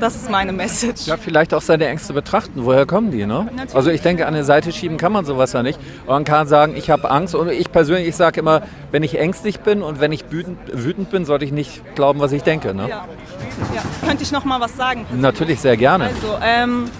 Das 0.00 0.16
ist 0.16 0.30
meine 0.30 0.52
Message. 0.52 1.06
Ja, 1.06 1.16
vielleicht 1.16 1.54
auch 1.54 1.62
seine 1.62 1.86
Ängste 1.86 2.12
betrachten. 2.12 2.64
Woher 2.64 2.84
kommen 2.84 3.10
die? 3.10 3.24
Ne? 3.24 3.48
Also 3.72 3.90
ich 3.90 4.02
denke, 4.02 4.26
an 4.26 4.34
die 4.34 4.42
Seite 4.42 4.72
schieben 4.72 4.98
kann 4.98 5.12
man 5.12 5.24
sowas 5.24 5.52
ja 5.52 5.62
nicht. 5.62 5.78
Man 6.06 6.24
kann 6.24 6.46
sagen, 6.46 6.74
ich 6.76 6.90
habe 6.90 7.10
Angst. 7.10 7.34
Und 7.34 7.48
ich 7.50 7.70
persönlich, 7.70 8.08
ich 8.08 8.16
sage 8.16 8.40
immer, 8.40 8.62
wenn 8.90 9.02
ich 9.02 9.18
ängstlich 9.18 9.60
bin 9.60 9.82
und 9.82 10.00
wenn 10.00 10.12
ich 10.12 10.24
wütend, 10.30 10.58
wütend 10.72 11.10
bin, 11.10 11.24
sollte 11.24 11.44
ich 11.44 11.52
nicht 11.52 11.94
glauben, 11.94 12.20
was 12.20 12.32
ich 12.32 12.42
denke. 12.42 12.74
Ne? 12.74 12.88
Ja. 12.88 13.06
ja. 13.74 13.82
Könnte 14.06 14.24
ich 14.24 14.32
noch 14.32 14.44
mal 14.44 14.60
was 14.60 14.76
sagen? 14.76 15.06
Natürlich, 15.14 15.60
sehr 15.60 15.76
gerne. 15.76 16.06
Also, 16.06 16.38
ähm, 16.42 16.90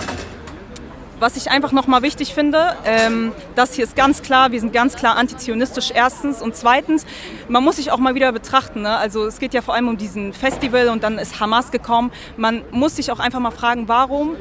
was 1.24 1.38
ich 1.38 1.50
einfach 1.50 1.72
nochmal 1.72 2.02
wichtig 2.02 2.34
finde, 2.34 2.76
ähm, 2.84 3.32
das 3.54 3.72
hier 3.72 3.84
ist 3.84 3.96
ganz 3.96 4.20
klar, 4.20 4.52
wir 4.52 4.60
sind 4.60 4.74
ganz 4.74 4.94
klar 4.94 5.16
antizionistisch 5.16 5.90
erstens 5.90 6.42
und 6.42 6.54
zweitens, 6.54 7.06
man 7.48 7.64
muss 7.64 7.76
sich 7.76 7.90
auch 7.90 7.96
mal 7.96 8.14
wieder 8.14 8.30
betrachten, 8.30 8.82
ne? 8.82 8.94
also 8.98 9.24
es 9.24 9.38
geht 9.38 9.54
ja 9.54 9.62
vor 9.62 9.72
allem 9.72 9.88
um 9.88 9.96
diesen 9.96 10.34
Festival 10.34 10.90
und 10.90 11.02
dann 11.02 11.18
ist 11.18 11.40
Hamas 11.40 11.70
gekommen, 11.70 12.12
man 12.36 12.60
muss 12.72 12.96
sich 12.96 13.10
auch 13.10 13.20
einfach 13.20 13.40
mal 13.40 13.52
fragen, 13.52 13.88
warum 13.88 14.36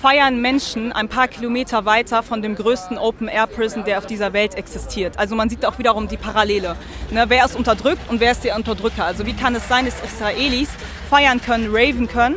feiern 0.00 0.40
Menschen 0.40 0.90
ein 0.90 1.10
paar 1.10 1.28
Kilometer 1.28 1.84
weiter 1.84 2.22
von 2.22 2.40
dem 2.40 2.54
größten 2.54 2.96
Open-Air-Prison, 2.96 3.84
der 3.84 3.98
auf 3.98 4.06
dieser 4.06 4.32
Welt 4.32 4.54
existiert. 4.54 5.18
Also 5.18 5.36
man 5.36 5.50
sieht 5.50 5.66
auch 5.66 5.78
wiederum 5.78 6.08
die 6.08 6.16
Parallele. 6.16 6.76
Ne, 7.10 7.26
wer 7.28 7.44
ist 7.44 7.54
unterdrückt 7.54 8.08
und 8.08 8.20
wer 8.20 8.32
ist 8.32 8.42
der 8.42 8.56
Unterdrücker? 8.56 9.04
Also 9.04 9.26
wie 9.26 9.34
kann 9.34 9.54
es 9.54 9.68
sein, 9.68 9.84
dass 9.84 10.00
Israelis 10.00 10.70
feiern 11.10 11.42
können, 11.42 11.68
raven 11.70 12.08
können 12.08 12.36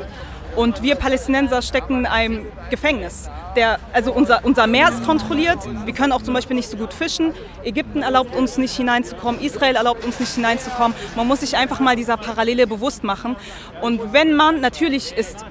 und 0.55 0.81
wir 0.81 0.95
Palästinenser 0.95 1.61
stecken 1.61 1.99
in 1.99 2.05
einem 2.05 2.45
Gefängnis? 2.69 3.29
der, 3.55 3.79
also 3.93 4.11
unser, 4.11 4.43
unser 4.43 4.67
Meer 4.67 4.89
ist 4.89 5.03
kontrolliert. 5.05 5.59
Wir 5.85 5.93
können 5.93 6.11
auch 6.11 6.21
zum 6.21 6.33
Beispiel 6.33 6.55
nicht 6.55 6.69
so 6.69 6.77
gut 6.77 6.93
fischen. 6.93 7.33
Ägypten 7.63 8.01
erlaubt 8.01 8.35
uns 8.35 8.57
nicht 8.57 8.75
hineinzukommen. 8.75 9.41
Israel 9.41 9.75
erlaubt 9.75 10.05
uns 10.05 10.19
nicht 10.19 10.33
hineinzukommen. 10.33 10.95
Man 11.15 11.27
muss 11.27 11.39
sich 11.39 11.57
einfach 11.57 11.79
mal 11.79 11.95
dieser 11.95 12.17
Parallele 12.17 12.67
bewusst 12.67 13.03
machen. 13.03 13.35
Und 13.81 14.13
wenn 14.13 14.35
man, 14.35 14.61
natürlich 14.61 15.15
ist 15.15 15.45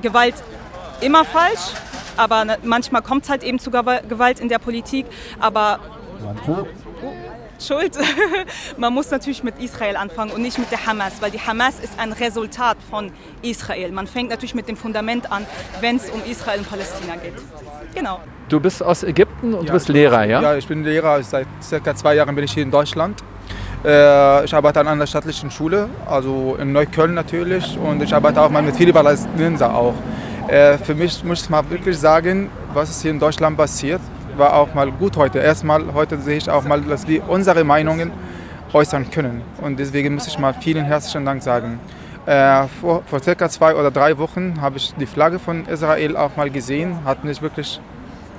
Gewalt 0.00 0.34
immer 1.00 1.24
falsch, 1.24 1.72
aber 2.16 2.58
manchmal 2.62 3.02
kommt 3.02 3.24
es 3.24 3.30
halt 3.30 3.42
eben 3.42 3.58
zu 3.58 3.70
Gewalt 3.70 4.40
in 4.40 4.48
der 4.48 4.58
Politik. 4.58 5.06
Aber 5.40 5.80
schuld. 7.66 7.96
Man 8.76 8.92
muss 8.92 9.10
natürlich 9.10 9.42
mit 9.42 9.58
Israel 9.58 9.96
anfangen 9.96 10.32
und 10.32 10.42
nicht 10.42 10.58
mit 10.58 10.70
der 10.70 10.86
Hamas, 10.86 11.14
weil 11.20 11.30
die 11.30 11.40
Hamas 11.40 11.80
ist 11.80 11.98
ein 11.98 12.12
Resultat 12.12 12.76
von 12.90 13.10
Israel. 13.42 13.92
Man 13.92 14.06
fängt 14.06 14.30
natürlich 14.30 14.54
mit 14.54 14.68
dem 14.68 14.76
Fundament 14.76 15.30
an, 15.30 15.46
wenn 15.80 15.96
es 15.96 16.10
um 16.10 16.22
Israel 16.30 16.58
und 16.58 16.68
Palästina 16.68 17.16
geht. 17.16 17.34
Genau. 17.94 18.20
Du 18.48 18.60
bist 18.60 18.82
aus 18.82 19.02
Ägypten 19.02 19.54
und 19.54 19.62
ja, 19.62 19.66
du 19.66 19.72
bist 19.72 19.88
Lehrer, 19.88 20.24
ja? 20.24 20.42
Ja, 20.42 20.56
ich 20.56 20.66
bin 20.66 20.84
Lehrer. 20.84 21.22
Seit 21.22 21.46
circa 21.62 21.94
zwei 21.94 22.14
Jahren 22.14 22.34
bin 22.34 22.44
ich 22.44 22.52
hier 22.52 22.62
in 22.62 22.70
Deutschland. 22.70 23.22
Äh, 23.84 24.44
ich 24.44 24.54
arbeite 24.54 24.80
an 24.80 24.88
einer 24.88 25.06
staatlichen 25.06 25.50
Schule, 25.50 25.88
also 26.06 26.56
in 26.60 26.72
Neukölln 26.72 27.14
natürlich. 27.14 27.78
Und 27.78 28.02
ich 28.02 28.14
arbeite 28.14 28.40
auch 28.40 28.50
mal 28.50 28.62
mit 28.62 28.76
vielen 28.76 28.92
Palästinenser 28.92 29.74
auch. 29.74 29.94
Äh, 30.48 30.78
für 30.78 30.94
mich 30.94 31.22
muss 31.24 31.42
ich 31.42 31.50
mal 31.50 31.68
wirklich 31.70 31.98
sagen, 31.98 32.50
was 32.72 32.90
ist 32.90 33.02
hier 33.02 33.10
in 33.10 33.18
Deutschland 33.18 33.56
passiert 33.56 34.00
war 34.36 34.54
auch 34.54 34.74
mal 34.74 34.90
gut 34.90 35.16
heute. 35.16 35.38
Erstmal 35.38 35.92
heute 35.94 36.18
sehe 36.18 36.36
ich 36.36 36.50
auch 36.50 36.64
mal, 36.64 36.80
dass 36.80 37.06
wir 37.06 37.28
unsere 37.28 37.64
Meinungen 37.64 38.10
äußern 38.72 39.10
können. 39.10 39.42
Und 39.60 39.78
deswegen 39.78 40.14
muss 40.14 40.26
ich 40.26 40.38
mal 40.38 40.54
vielen 40.54 40.84
herzlichen 40.84 41.24
Dank 41.24 41.42
sagen. 41.42 41.80
Äh, 42.24 42.68
vor, 42.80 43.02
vor 43.06 43.20
circa 43.20 43.48
zwei 43.48 43.74
oder 43.74 43.90
drei 43.90 44.16
Wochen 44.18 44.60
habe 44.60 44.76
ich 44.76 44.94
die 44.94 45.06
Flagge 45.06 45.38
von 45.38 45.66
Israel 45.66 46.16
auch 46.16 46.36
mal 46.36 46.50
gesehen. 46.50 47.04
Hat 47.04 47.24
mich 47.24 47.42
wirklich 47.42 47.80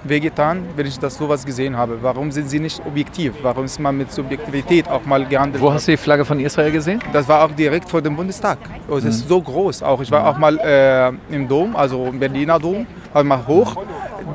wehgetan, 0.03 0.63
wenn 0.75 0.85
ich 0.85 0.99
das 0.99 1.15
sowas 1.15 1.45
gesehen 1.45 1.77
habe. 1.77 1.99
Warum 2.01 2.31
sind 2.31 2.49
sie 2.49 2.59
nicht 2.59 2.81
objektiv? 2.85 3.33
Warum 3.41 3.65
ist 3.65 3.79
man 3.79 3.97
mit 3.97 4.11
Subjektivität 4.11 4.87
auch 4.87 5.05
mal 5.05 5.25
gehandelt? 5.25 5.61
Wo 5.61 5.71
hast 5.71 5.87
du 5.87 5.91
die 5.91 5.97
Flagge 5.97 6.25
von 6.25 6.39
Israel 6.39 6.71
gesehen? 6.71 6.99
Das 7.11 7.27
war 7.27 7.43
auch 7.43 7.51
direkt 7.51 7.89
vor 7.89 8.01
dem 8.01 8.15
Bundestag. 8.15 8.57
Oh, 8.87 8.95
das 8.95 9.03
mhm. 9.03 9.09
ist 9.09 9.27
so 9.27 9.41
groß. 9.41 9.83
Auch 9.83 10.01
ich 10.01 10.11
war 10.11 10.27
auch 10.27 10.37
mal 10.37 10.57
äh, 10.59 11.11
im 11.33 11.47
Dom, 11.47 11.75
also 11.75 12.05
im 12.07 12.19
Berliner 12.19 12.59
Dom, 12.59 12.85
war 13.11 13.23
mal 13.23 13.45
hoch 13.45 13.77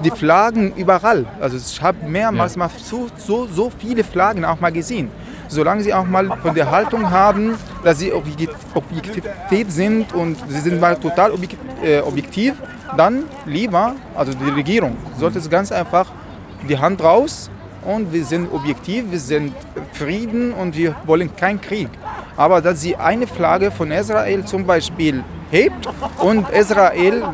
die 0.05 0.11
Flaggen 0.11 0.73
überall. 0.77 1.27
Also 1.41 1.57
ich 1.57 1.83
habe 1.83 1.99
mehrmals 2.07 2.55
ja. 2.55 2.61
mal 2.61 2.71
so, 2.77 3.09
so, 3.17 3.47
so 3.47 3.71
viele 3.77 4.05
Flaggen 4.05 4.45
auch 4.45 4.61
mal 4.61 4.71
gesehen. 4.71 5.11
Solange 5.49 5.83
sie 5.83 5.93
auch 5.95 6.07
mal 6.07 6.29
von 6.43 6.55
der 6.55 6.71
Haltung 6.71 7.11
haben, 7.11 7.57
dass 7.83 7.99
sie 7.99 8.13
Objektivität 8.13 9.73
sind 9.73 10.13
und 10.13 10.37
sie 10.49 10.61
sind 10.61 10.81
mal 10.81 10.97
total 10.97 11.33
äh, 11.83 12.01
objektiv, 12.01 12.55
dann 12.97 13.25
lieber, 13.47 13.95
also 14.15 14.33
die 14.33 14.51
Regierung 14.51 14.97
sollte 15.19 15.39
es 15.39 15.49
ganz 15.49 15.73
einfach 15.73 16.07
die 16.69 16.79
Hand 16.79 17.03
raus 17.03 17.51
und 17.85 18.13
wir 18.13 18.25
sind 18.25 18.53
objektiv, 18.53 19.11
wir 19.11 19.21
sind 19.21 19.55
Frieden 19.93 20.53
und 20.53 20.77
wir 20.77 20.95
wollen 21.07 21.35
keinen 21.35 21.61
Krieg. 21.61 21.89
Aber 22.37 22.61
dass 22.61 22.81
sie 22.81 22.97
eine 22.97 23.27
Flagge 23.27 23.71
von 23.71 23.91
Israel 23.91 24.45
zum 24.45 24.65
Beispiel 24.67 25.25
hebt 25.51 25.89
und 26.19 26.49
Israel 26.51 27.25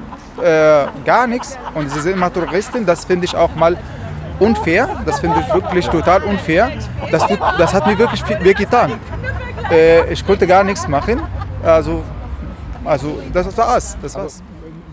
äh, 0.42 0.86
gar 1.04 1.26
nichts 1.26 1.58
und 1.74 1.90
sie 1.90 2.00
sind 2.00 2.14
immer 2.14 2.32
Touristen. 2.32 2.86
Das 2.86 3.04
finde 3.04 3.24
ich 3.24 3.36
auch 3.36 3.54
mal 3.54 3.76
unfair. 4.38 4.88
Das 5.06 5.20
finde 5.20 5.40
ich 5.40 5.54
wirklich 5.54 5.86
total 5.88 6.22
unfair. 6.24 6.72
Das, 7.10 7.24
das 7.58 7.74
hat 7.74 7.86
mir 7.86 7.98
wirklich 7.98 8.22
viel 8.24 8.54
getan. 8.54 8.92
Äh, 9.70 10.12
ich 10.12 10.26
konnte 10.26 10.46
gar 10.46 10.64
nichts 10.64 10.86
machen. 10.88 11.20
Also, 11.62 12.02
also 12.84 13.18
das 13.32 13.56
war's. 13.56 13.96
Das 14.02 14.14
war's. 14.14 14.42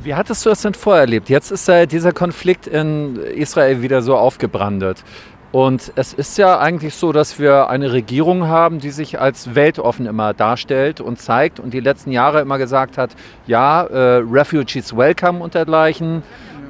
Wie 0.04 0.16
hattest 0.16 0.46
du 0.46 0.50
das 0.50 0.62
denn 0.62 0.74
vorher 0.74 1.02
erlebt? 1.02 1.30
Jetzt 1.30 1.52
ist 1.52 1.68
ja 1.68 1.86
dieser 1.86 2.12
Konflikt 2.12 2.66
in 2.66 3.18
Israel 3.18 3.82
wieder 3.82 4.02
so 4.02 4.18
aufgebrandet. 4.18 5.04
Und 5.52 5.92
es 5.96 6.14
ist 6.14 6.38
ja 6.38 6.60
eigentlich 6.60 6.96
so, 6.96 7.12
dass 7.12 7.38
wir 7.38 7.70
eine 7.70 7.92
Regierung 7.92 8.48
haben, 8.48 8.80
die 8.80 8.90
sich 8.90 9.20
als 9.20 9.54
weltoffen 9.54 10.06
immer 10.06 10.34
darstellt 10.34 11.02
und 11.02 11.20
zeigt 11.20 11.60
und 11.60 11.74
die 11.74 11.82
letzten 11.82 12.12
Jahre 12.12 12.40
immer 12.40 12.58
gesagt 12.58 12.98
hat, 12.98 13.12
ja, 13.48 13.84
äh, 13.84 14.24
Refugees 14.26 14.96
welcome 14.96 15.44
und 15.44 15.54
dergleichen. 15.54 16.24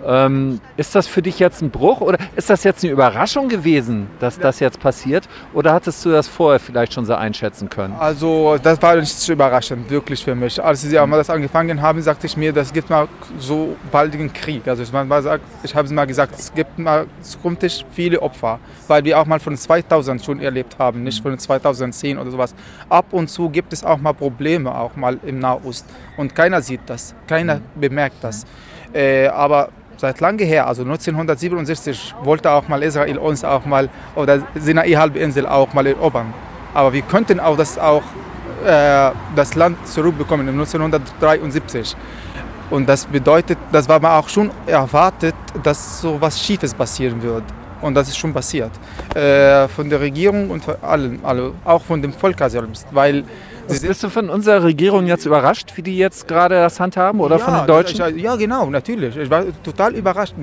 Ähm, 0.05 0.59
ist 0.77 0.95
das 0.95 1.07
für 1.07 1.21
dich 1.21 1.39
jetzt 1.39 1.61
ein 1.61 1.69
Bruch 1.69 2.01
oder 2.01 2.17
ist 2.35 2.49
das 2.49 2.63
jetzt 2.63 2.83
eine 2.83 2.93
Überraschung 2.93 3.49
gewesen, 3.49 4.07
dass 4.19 4.39
das 4.39 4.59
jetzt 4.59 4.79
passiert? 4.79 5.27
Oder 5.53 5.73
hattest 5.73 6.03
du 6.05 6.09
das 6.09 6.27
vorher 6.27 6.59
vielleicht 6.59 6.93
schon 6.93 7.05
so 7.05 7.13
einschätzen 7.15 7.69
können? 7.69 7.93
Also 7.99 8.57
das 8.61 8.81
war 8.81 8.95
nicht 8.95 9.13
so 9.13 9.33
überraschend, 9.33 9.89
wirklich 9.89 10.23
für 10.23 10.35
mich. 10.35 10.61
Als 10.63 10.81
sie 10.81 10.97
einmal 10.97 11.19
das 11.19 11.29
angefangen 11.29 11.81
haben, 11.81 12.01
sagte 12.01 12.27
ich 12.27 12.37
mir, 12.37 12.53
das 12.53 12.73
gibt 12.73 12.89
mal 12.89 13.07
so 13.37 13.75
baldigen 13.91 14.31
Krieg. 14.31 14.67
Also 14.67 14.83
ich, 14.83 14.89
ich 14.89 15.75
habe 15.75 15.85
es 15.85 15.91
mal 15.91 16.05
gesagt, 16.05 16.35
es 16.37 16.53
gibt 16.53 16.79
mal 16.79 17.05
zukünftig 17.21 17.85
viele 17.91 18.21
Opfer, 18.21 18.59
weil 18.87 19.03
wir 19.03 19.19
auch 19.19 19.25
mal 19.25 19.39
von 19.39 19.55
2000 19.55 20.23
schon 20.23 20.39
erlebt 20.39 20.77
haben, 20.79 21.03
nicht 21.03 21.21
von 21.21 21.37
2010 21.37 22.17
oder 22.17 22.31
sowas. 22.31 22.55
Ab 22.89 23.05
und 23.11 23.29
zu 23.29 23.49
gibt 23.49 23.73
es 23.73 23.83
auch 23.83 23.97
mal 23.97 24.13
Probleme, 24.13 24.73
auch 24.73 24.95
mal 24.95 25.19
im 25.23 25.39
Nahost. 25.39 25.85
Und 26.17 26.35
keiner 26.35 26.61
sieht 26.61 26.81
das, 26.87 27.15
keiner 27.27 27.61
bemerkt 27.75 28.23
das. 28.23 28.45
Äh, 28.93 29.27
aber 29.27 29.69
seit 30.01 30.19
lange 30.19 30.43
her, 30.43 30.67
also 30.67 30.81
1967, 30.81 32.15
wollte 32.23 32.51
auch 32.51 32.67
mal 32.67 32.81
Israel 32.83 33.17
uns 33.17 33.43
auch 33.43 33.65
mal, 33.65 33.87
oder 34.15 34.41
Sinai-Halbinsel 34.55 35.45
auch 35.45 35.73
mal 35.73 35.85
erobern. 35.85 36.33
Aber 36.73 36.91
wir 36.91 37.03
könnten 37.03 37.39
auch 37.39 37.55
das, 37.55 37.77
auch, 37.77 38.03
äh, 38.65 39.11
das 39.35 39.55
Land 39.55 39.87
zurückbekommen 39.87 40.49
1973. 40.49 41.95
Und 42.71 42.89
das 42.89 43.05
bedeutet, 43.05 43.57
das 43.71 43.87
war 43.87 43.99
man 43.99 44.11
auch 44.13 44.27
schon 44.27 44.49
erwartet, 44.65 45.35
dass 45.61 46.01
so 46.01 46.19
was 46.19 46.41
Schiefes 46.41 46.73
passieren 46.73 47.21
wird. 47.21 47.43
Und 47.81 47.93
das 47.95 48.07
ist 48.07 48.17
schon 48.17 48.33
passiert. 48.33 48.71
Äh, 49.13 49.67
von 49.67 49.89
der 49.89 49.99
Regierung 49.99 50.49
und 50.49 50.63
von 50.63 50.75
allen, 50.81 51.19
also 51.23 51.53
auch 51.65 51.83
von 51.83 52.01
dem 52.01 52.13
Volk 52.13 52.37
selbst. 52.47 52.87
Weil 52.91 53.23
bist 53.79 54.03
du 54.03 54.09
von 54.09 54.29
unserer 54.29 54.63
Regierung 54.63 55.07
jetzt 55.07 55.25
überrascht, 55.25 55.71
wie 55.75 55.81
die 55.81 55.97
jetzt 55.97 56.27
gerade 56.27 56.55
das 56.55 56.79
handhaben 56.79 57.19
oder 57.19 57.37
ja, 57.37 57.45
von 57.45 57.53
den 57.53 57.67
Deutschen? 57.67 58.17
ja, 58.17 58.35
genau, 58.35 58.69
natürlich. 58.69 59.15
Ich 59.15 59.29
war 59.29 59.45
total 59.63 59.95
überrascht. 59.95 60.33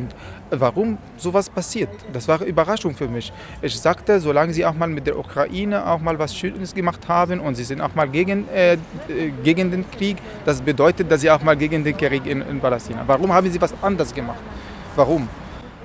Warum 0.51 0.97
sowas 1.17 1.51
passiert? 1.51 1.91
Das 2.13 2.27
war 2.27 2.41
eine 2.41 2.49
Überraschung 2.49 2.95
für 2.95 3.09
mich. 3.09 3.33
Ich 3.61 3.79
sagte, 3.79 4.19
solange 4.21 4.53
sie 4.53 4.65
auch 4.65 4.75
mal 4.75 4.89
mit 4.89 5.07
der 5.07 5.19
Ukraine 5.19 5.87
auch 5.87 6.01
mal 6.01 6.19
was 6.19 6.35
Schönes 6.35 6.75
gemacht 6.75 7.07
haben 7.09 7.41
und 7.41 7.55
sie 7.55 7.65
sind 7.65 7.81
auch 7.81 7.95
mal 7.95 8.09
gegen, 8.09 8.49
äh, 8.49 8.79
gegen 9.45 9.71
den 9.71 9.91
Krieg, 9.91 10.17
das 10.45 10.61
bedeutet, 10.61 11.11
dass 11.11 11.21
sie 11.21 11.31
auch 11.31 11.43
mal 11.43 11.57
gegen 11.57 11.85
den 11.85 11.97
Krieg 11.97 12.27
in, 12.27 12.43
in 12.43 12.61
Palästina. 12.61 13.05
Warum 13.07 13.33
haben 13.33 13.51
sie 13.51 13.61
was 13.61 13.75
anders 13.83 14.15
gemacht? 14.15 14.41
Warum? 14.97 15.29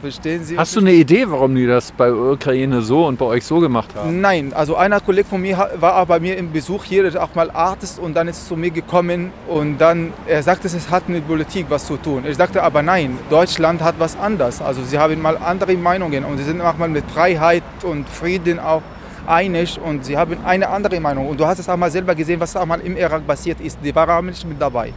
Verstehen 0.03 0.43
Sie? 0.43 0.57
Hast 0.57 0.75
du 0.75 0.81
eine 0.81 0.91
Idee, 0.91 1.23
warum 1.29 1.55
die 1.55 1.65
das 1.65 1.93
bei 1.93 2.11
Ukraine 2.11 2.81
so 2.81 3.05
und 3.05 3.17
bei 3.17 3.23
euch 3.23 3.45
so 3.45 3.61
gemacht 3.61 3.87
haben? 3.95 4.19
Nein, 4.19 4.51
also 4.51 4.75
einer 4.75 4.99
Kollege 4.99 5.29
von 5.29 5.41
mir 5.41 5.69
war 5.79 6.01
auch 6.01 6.05
bei 6.05 6.19
mir 6.19 6.35
im 6.35 6.51
Besuch 6.51 6.83
hier, 6.83 7.05
ist 7.05 7.15
auch 7.15 7.33
mal 7.35 7.49
Artist 7.49 7.99
und 7.99 8.13
dann 8.13 8.27
ist 8.27 8.45
zu 8.45 8.57
mir 8.57 8.69
gekommen 8.69 9.31
und 9.47 9.77
dann, 9.77 10.11
er 10.27 10.43
sagte, 10.43 10.67
es 10.67 10.89
hat 10.89 11.07
mit 11.07 11.25
Politik 11.25 11.67
was 11.69 11.87
zu 11.87 11.95
tun. 11.95 12.25
Ich 12.27 12.35
sagte 12.35 12.61
aber 12.61 12.81
nein, 12.81 13.17
Deutschland 13.29 13.81
hat 13.81 13.95
was 13.97 14.17
anderes. 14.17 14.61
Also 14.61 14.83
sie 14.83 14.99
haben 14.99 15.21
mal 15.21 15.37
andere 15.37 15.73
Meinungen 15.75 16.25
und 16.25 16.37
sie 16.37 16.43
sind 16.43 16.59
auch 16.59 16.77
mal 16.77 16.89
mit 16.89 17.09
Freiheit 17.09 17.63
und 17.83 18.09
Frieden 18.09 18.59
auch 18.59 18.81
einig 19.25 19.79
und 19.81 20.03
sie 20.03 20.17
haben 20.17 20.35
eine 20.43 20.67
andere 20.67 20.99
Meinung. 20.99 21.29
Und 21.29 21.39
du 21.39 21.45
hast 21.45 21.59
es 21.59 21.69
auch 21.69 21.77
mal 21.77 21.89
selber 21.89 22.13
gesehen, 22.13 22.41
was 22.41 22.53
auch 22.57 22.65
mal 22.65 22.81
im 22.81 22.97
Irak 22.97 23.25
passiert 23.25 23.61
ist. 23.61 23.79
Die 23.81 23.95
waren 23.95 24.25
nicht 24.25 24.45
mit 24.45 24.61
dabei. 24.61 24.91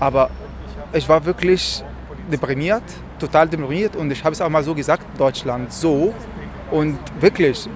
Aber 0.00 0.28
ich 0.92 1.08
war 1.08 1.24
wirklich 1.24 1.84
deprimiert, 2.32 2.82
total 3.18 3.48
deprimiert 3.48 3.96
und 3.96 4.10
ich 4.10 4.22
habe 4.24 4.32
es 4.32 4.40
auch 4.40 4.48
mal 4.48 4.62
so 4.62 4.74
gesagt, 4.74 5.04
Deutschland 5.18 5.72
so 5.72 6.14
und 6.70 6.98
wirklich, 7.20 7.68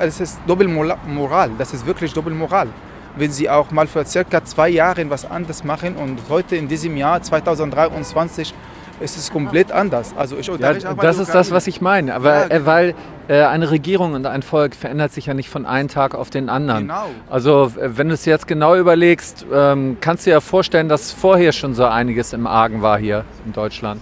es 0.00 0.20
ist 0.20 0.40
Doppelmoral, 0.46 1.50
das 1.58 1.72
ist 1.72 1.86
wirklich 1.86 2.12
Doppelmoral. 2.12 2.68
Wenn 3.16 3.30
sie 3.30 3.48
auch 3.48 3.70
mal 3.70 3.86
für 3.86 4.04
circa 4.04 4.44
zwei 4.44 4.68
Jahre 4.68 5.08
was 5.08 5.24
anderes 5.24 5.64
machen 5.64 5.96
und 5.96 6.18
heute 6.28 6.56
in 6.56 6.68
diesem 6.68 6.96
Jahr 6.98 7.22
2023 7.22 8.52
ist 9.00 9.16
es 9.16 9.30
komplett 9.30 9.72
anders. 9.72 10.14
Also 10.16 10.36
ich 10.36 10.46
ja, 10.46 10.72
das 10.72 11.18
ist 11.18 11.34
das, 11.34 11.50
was 11.50 11.66
ich 11.66 11.80
meine. 11.80 12.14
Aber 12.14 12.48
ja, 12.48 12.50
äh, 12.50 12.66
weil 12.66 12.94
äh, 13.28 13.42
eine 13.42 13.70
Regierung 13.70 14.14
und 14.14 14.26
ein 14.26 14.42
Volk 14.42 14.74
verändert 14.74 15.12
sich 15.12 15.26
ja 15.26 15.34
nicht 15.34 15.50
von 15.50 15.66
einem 15.66 15.88
Tag 15.88 16.14
auf 16.14 16.30
den 16.30 16.48
anderen. 16.48 16.88
Genau. 16.88 17.06
Also 17.30 17.72
wenn 17.76 18.08
du 18.08 18.14
es 18.14 18.24
jetzt 18.24 18.46
genau 18.46 18.76
überlegst, 18.76 19.46
ähm, 19.52 19.98
kannst 20.00 20.26
du 20.26 20.30
dir 20.30 20.34
ja 20.34 20.40
vorstellen, 20.40 20.88
dass 20.88 21.12
vorher 21.12 21.52
schon 21.52 21.74
so 21.74 21.84
einiges 21.84 22.32
im 22.32 22.46
Argen 22.46 22.82
war 22.82 22.98
hier 22.98 23.24
in 23.44 23.52
Deutschland. 23.52 24.00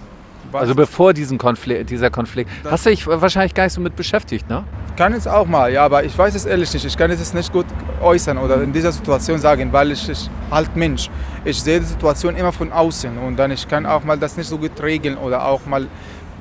Also 0.59 0.75
bevor 0.75 1.13
diesen 1.13 1.37
Konflikt, 1.37 1.89
dieser 1.89 2.09
Konflikt. 2.09 2.49
Das 2.63 2.71
Hast 2.73 2.85
du 2.85 2.89
dich 2.89 3.07
wahrscheinlich 3.07 3.53
gar 3.53 3.65
nicht 3.65 3.73
so 3.73 3.81
mit 3.81 3.95
beschäftigt, 3.95 4.49
ne? 4.49 4.63
Kann 4.95 5.11
es 5.11 5.27
auch 5.27 5.45
mal, 5.45 5.73
ja, 5.73 5.83
aber 5.83 6.05
ich 6.05 6.17
weiß 6.17 6.35
es 6.35 6.45
ehrlich 6.45 6.73
nicht. 6.73 6.85
Ich 6.85 6.95
kann 6.97 7.11
es 7.11 7.33
nicht 7.33 7.51
gut 7.51 7.65
äußern 8.01 8.37
oder 8.37 8.61
in 8.61 8.71
dieser 8.71 8.93
Situation 8.93 9.39
sagen, 9.39 9.73
weil 9.73 9.91
ich, 9.91 10.07
ich 10.07 10.29
halt 10.49 10.73
Mensch. 10.75 11.09
Ich 11.43 11.61
sehe 11.61 11.79
die 11.79 11.85
Situation 11.85 12.35
immer 12.35 12.53
von 12.53 12.71
außen 12.71 13.17
und 13.17 13.37
dann 13.37 13.51
ich 13.51 13.67
kann 13.67 13.85
auch 13.85 14.03
mal 14.03 14.17
das 14.17 14.37
nicht 14.37 14.47
so 14.47 14.57
gut 14.57 14.81
regeln 14.81 15.17
oder 15.17 15.45
auch 15.45 15.65
mal 15.65 15.87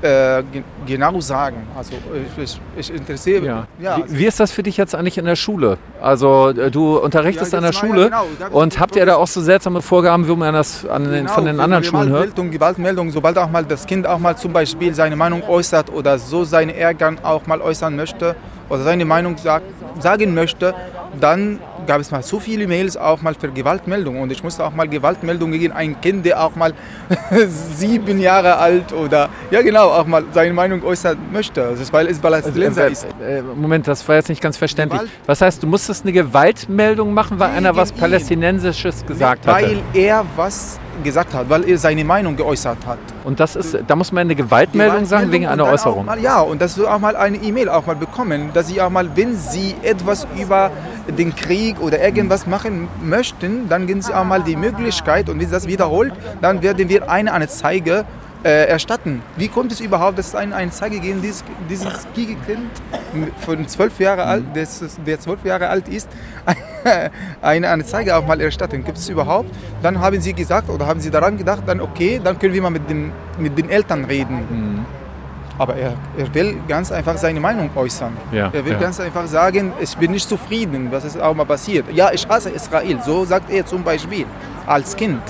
äh, 0.04 0.42
genau 0.86 1.18
sagen. 1.20 1.66
Also 1.76 1.94
ich, 2.36 2.42
ich, 2.44 2.60
ich 2.76 2.94
interessiere 2.94 3.46
ja. 3.46 3.66
ja. 3.78 3.96
Wie, 3.96 4.18
wie, 4.18 4.26
ist 4.26 4.38
das 4.38 4.52
für 4.52 4.62
dich 4.62 4.76
jetzt 4.76 4.94
eigentlich 4.94 5.16
in 5.16 5.24
der 5.24 5.36
Schule? 5.36 5.78
Also 6.00 6.50
äh, 6.50 6.70
du 6.70 6.98
unterrichtest 6.98 7.52
ja, 7.52 7.58
an 7.58 7.64
der 7.64 7.72
Schule 7.72 8.10
genau. 8.10 8.26
und 8.52 8.78
habt 8.78 8.96
ihr 8.96 9.06
da 9.06 9.16
auch 9.16 9.26
so 9.26 9.40
seltsame 9.40 9.80
Vorgaben, 9.80 10.28
wie 10.28 10.36
man 10.36 10.52
das 10.52 10.84
an 10.84 11.04
den, 11.04 11.12
genau, 11.12 11.32
von 11.32 11.46
den 11.46 11.58
anderen 11.58 11.84
Schulen 11.84 12.10
hört? 12.10 12.34
Gewaltmeldung, 12.36 13.10
sobald 13.10 13.38
auch 13.38 13.50
mal 13.50 13.64
das 13.64 13.86
Kind 13.86 14.06
auch 14.06 14.18
mal 14.18 14.36
zum 14.36 14.52
Beispiel 14.52 14.94
seine 14.94 15.16
Meinung 15.16 15.42
äußert 15.42 15.90
oder 15.90 16.18
so 16.18 16.44
seine 16.44 16.76
Ärger 16.76 17.14
auch 17.22 17.46
mal 17.46 17.60
äußern 17.62 17.96
möchte 17.96 18.36
oder 18.68 18.82
seine 18.82 19.04
Meinung 19.04 19.38
sagt, 19.38 19.66
sagen 20.00 20.34
möchte, 20.34 20.74
dann 21.20 21.60
gab 21.86 22.00
es 22.00 22.10
mal 22.10 22.22
so 22.22 22.40
viele 22.40 22.66
Mails 22.66 22.96
auch 22.96 23.22
mal 23.22 23.34
für 23.34 23.48
Gewaltmeldungen 23.48 24.22
und 24.22 24.32
ich 24.32 24.42
musste 24.42 24.64
auch 24.64 24.72
mal 24.72 24.88
Gewaltmeldungen 24.88 25.58
gegen 25.58 25.72
ein 25.72 26.00
Kind, 26.00 26.24
der 26.24 26.42
auch 26.42 26.56
mal 26.56 26.72
sieben 27.46 28.18
Jahre 28.18 28.56
alt 28.56 28.92
oder 28.92 29.28
ja 29.50 29.62
genau 29.62 29.88
auch 29.88 30.06
mal 30.06 30.24
seine 30.32 30.52
Meinung 30.52 30.82
äußern 30.82 31.18
möchte, 31.32 31.62
also, 31.62 31.92
weil 31.92 32.06
es 32.08 32.18
Palästinenser 32.18 32.84
also, 32.84 33.06
äh, 33.06 33.38
ist. 33.38 33.40
Äh, 33.40 33.42
Moment, 33.42 33.86
das 33.86 34.06
war 34.08 34.16
jetzt 34.16 34.28
nicht 34.28 34.40
ganz 34.40 34.56
verständlich. 34.56 35.00
Gewalt 35.00 35.12
was 35.26 35.40
heißt, 35.40 35.62
du 35.62 35.66
musstest 35.66 36.04
eine 36.04 36.12
Gewaltmeldung 36.12 37.14
machen, 37.14 37.38
weil 37.38 37.50
einer 37.50 37.76
was 37.76 37.92
Palästinensisches 37.92 39.04
gesagt 39.06 39.46
hat? 39.46 39.54
Weil 39.54 39.82
er 39.92 40.24
was 40.36 40.78
gesagt 41.02 41.34
hat, 41.34 41.48
weil 41.48 41.68
er 41.68 41.78
seine 41.78 42.04
Meinung 42.04 42.36
geäußert 42.36 42.78
hat. 42.86 42.98
Und 43.24 43.40
das 43.40 43.56
ist, 43.56 43.76
da 43.86 43.96
muss 43.96 44.12
man 44.12 44.22
eine 44.22 44.34
Gewaltmeldung, 44.34 45.04
Gewaltmeldung 45.04 45.06
sagen 45.06 45.32
wegen 45.32 45.46
einer 45.46 45.66
Äußerung. 45.66 46.06
Mal, 46.06 46.20
ja, 46.20 46.40
und 46.40 46.60
das 46.60 46.78
auch 46.80 46.98
mal 46.98 47.16
eine 47.16 47.38
E-Mail 47.38 47.68
auch 47.68 47.86
mal 47.86 47.96
bekommen, 47.96 48.50
dass 48.52 48.68
sie 48.68 48.80
auch 48.80 48.90
mal, 48.90 49.08
wenn 49.14 49.34
sie 49.36 49.74
etwas 49.82 50.26
über 50.38 50.70
den 51.18 51.34
Krieg 51.34 51.80
oder 51.80 52.00
irgendwas 52.00 52.46
machen 52.46 52.88
möchten, 53.02 53.68
dann 53.68 53.86
geben 53.86 54.02
sie 54.02 54.14
auch 54.14 54.24
mal 54.24 54.42
die 54.42 54.56
Möglichkeit 54.56 55.28
und 55.28 55.38
wenn 55.38 55.46
sie 55.46 55.52
das 55.52 55.66
wiederholt, 55.66 56.12
dann 56.40 56.62
werden 56.62 56.88
wir 56.88 57.10
eine 57.10 57.32
Anzeige 57.32 58.04
äh, 58.44 58.66
erstatten. 58.66 59.22
Wie 59.36 59.48
kommt 59.48 59.72
es 59.72 59.80
überhaupt, 59.80 60.18
dass 60.18 60.28
es 60.28 60.34
eine 60.34 60.54
Anzeige 60.54 61.00
gegen 61.00 61.22
dieses, 61.22 61.42
dieses 61.68 62.06
Kind 62.14 62.36
von 63.40 63.66
zwölf 63.66 63.98
Jahre 63.98 64.24
alt, 64.24 64.44
der 64.54 65.20
zwölf 65.20 65.44
Jahre 65.44 65.68
alt 65.68 65.88
ist, 65.88 66.08
eine 67.42 67.68
Anzeige 67.70 68.16
auch 68.16 68.26
mal 68.26 68.40
erstatten? 68.40 68.84
Gibt 68.84 68.98
es 68.98 69.08
überhaupt? 69.08 69.50
Dann 69.82 69.98
haben 69.98 70.20
sie 70.20 70.34
gesagt 70.34 70.68
oder 70.68 70.86
haben 70.86 71.00
sie 71.00 71.10
daran 71.10 71.38
gedacht, 71.38 71.62
dann 71.66 71.80
okay, 71.80 72.20
dann 72.22 72.38
können 72.38 72.54
wir 72.54 72.62
mal 72.62 72.70
mit 72.70 72.88
den, 72.88 73.12
mit 73.38 73.56
den 73.56 73.70
Eltern 73.70 74.04
reden. 74.04 74.36
Mhm. 74.50 74.84
Aber 75.56 75.76
er, 75.76 75.94
er 76.18 76.34
will 76.34 76.56
ganz 76.66 76.90
einfach 76.90 77.16
seine 77.16 77.38
Meinung 77.38 77.70
äußern. 77.74 78.12
Ja, 78.32 78.50
er 78.52 78.64
will 78.64 78.72
ja. 78.72 78.78
ganz 78.78 78.98
einfach 78.98 79.26
sagen, 79.26 79.72
ich 79.80 79.96
bin 79.96 80.10
nicht 80.10 80.28
zufrieden, 80.28 80.88
was 80.90 81.04
ist 81.04 81.20
auch 81.20 81.34
mal 81.34 81.46
passiert. 81.46 81.86
Ja, 81.92 82.10
ich 82.12 82.26
hasse 82.28 82.50
Israel. 82.50 82.98
So 83.04 83.24
sagt 83.24 83.50
er 83.50 83.64
zum 83.64 83.84
Beispiel 83.84 84.26
als 84.66 84.96
Kind. 84.96 85.22